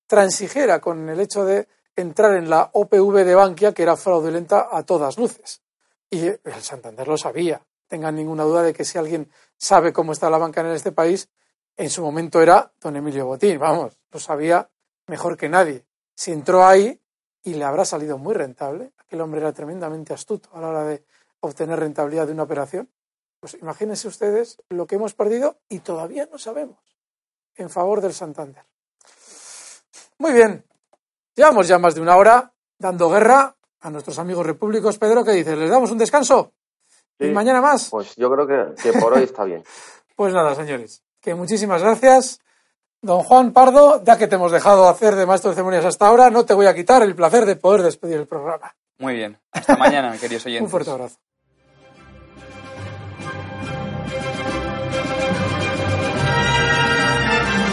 transigiera 0.08 0.80
con 0.80 1.10
el 1.10 1.20
hecho 1.20 1.46
de 1.46 1.68
entrar 1.96 2.36
en 2.36 2.50
la 2.50 2.70
OPV 2.74 3.24
de 3.24 3.36
Bankia, 3.36 3.74
que 3.74 3.84
era 3.84 3.96
fraudulenta 3.96 4.68
a 4.72 4.84
todas 4.84 5.18
luces. 5.18 5.62
Y 6.10 6.28
el 6.28 6.62
Santander 6.62 7.08
lo 7.08 7.18
sabía. 7.18 7.62
Tengan 7.88 8.16
ninguna 8.16 8.44
duda 8.44 8.64
de 8.64 8.74
que 8.74 8.86
si 8.86 8.98
alguien 8.98 9.30
sabe 9.58 9.94
cómo 9.94 10.12
está 10.12 10.30
la 10.30 10.38
banca 10.38 10.62
en 10.62 10.68
este 10.68 10.92
país, 10.92 11.30
en 11.78 11.90
su 11.90 12.02
momento 12.02 12.42
era 12.42 12.72
don 12.80 12.96
Emilio 12.96 13.26
Botín, 13.26 13.60
vamos, 13.60 13.98
lo 14.12 14.20
sabía 14.20 14.70
mejor 15.08 15.38
que 15.38 15.50
nadie. 15.50 15.86
Si 16.16 16.32
entró 16.32 16.66
ahí 16.66 17.00
y 17.44 17.54
le 17.54 17.66
habrá 17.66 17.86
salido 17.86 18.18
muy 18.18 18.34
rentable, 18.34 18.94
aquel 18.98 19.22
hombre 19.22 19.42
era 19.42 19.54
tremendamente 19.54 20.14
astuto 20.14 20.50
a 20.54 20.62
la 20.62 20.70
hora 20.70 20.84
de 20.86 21.04
obtener 21.42 21.80
rentabilidad 21.80 22.28
de 22.28 22.34
una 22.34 22.44
operación, 22.44 22.90
pues 23.40 23.56
imagínense 23.56 24.08
ustedes 24.08 24.58
lo 24.70 24.88
que 24.88 24.96
hemos 24.96 25.14
perdido 25.14 25.60
y 25.70 25.80
todavía 25.80 26.28
no 26.32 26.40
sabemos 26.40 26.80
en 27.56 27.70
favor 27.70 28.02
del 28.02 28.14
Santander. 28.14 28.64
Muy 30.20 30.34
bien, 30.34 30.64
llevamos 31.36 31.68
ya 31.68 31.78
más 31.78 31.96
de 31.96 32.02
una 32.02 32.16
hora 32.16 32.54
dando 32.78 33.10
guerra 33.10 33.56
a 33.82 33.90
nuestros 33.90 34.18
amigos 34.20 34.46
repúblicos. 34.46 34.98
Pedro, 34.98 35.24
¿qué 35.24 35.32
dices? 35.32 35.58
¿Les 35.58 35.70
damos 35.70 35.92
un 35.92 35.98
descanso? 35.98 36.54
¿Y 37.20 37.30
mañana 37.30 37.62
más? 37.62 37.90
Pues 37.90 38.16
yo 38.16 38.30
creo 38.32 38.48
que, 38.48 38.82
que 38.82 39.00
por 39.00 39.14
hoy 39.14 39.24
está 39.24 39.44
bien. 39.44 39.64
pues 40.16 40.34
nada, 40.34 40.54
señores 40.56 41.06
que 41.26 41.34
muchísimas 41.34 41.82
gracias. 41.82 42.40
Don 43.02 43.24
Juan 43.24 43.52
Pardo, 43.52 44.04
ya 44.04 44.18
que 44.18 44.28
te 44.28 44.36
hemos 44.36 44.52
dejado 44.52 44.88
hacer 44.88 45.16
de 45.16 45.26
maestro 45.26 45.50
de 45.50 45.56
ceremonias 45.56 45.84
hasta 45.84 46.08
ahora, 46.08 46.30
no 46.30 46.46
te 46.46 46.54
voy 46.54 46.68
a 46.68 46.76
quitar 46.76 47.02
el 47.02 47.16
placer 47.16 47.46
de 47.46 47.56
poder 47.56 47.82
despedir 47.82 48.18
el 48.18 48.28
programa. 48.28 48.76
Muy 49.00 49.16
bien. 49.16 49.38
Hasta 49.52 49.76
mañana, 49.76 50.16
queridos 50.22 50.46
oyentes. 50.46 50.66
Un 50.66 50.70
fuerte 50.70 50.92
abrazo. 50.92 51.18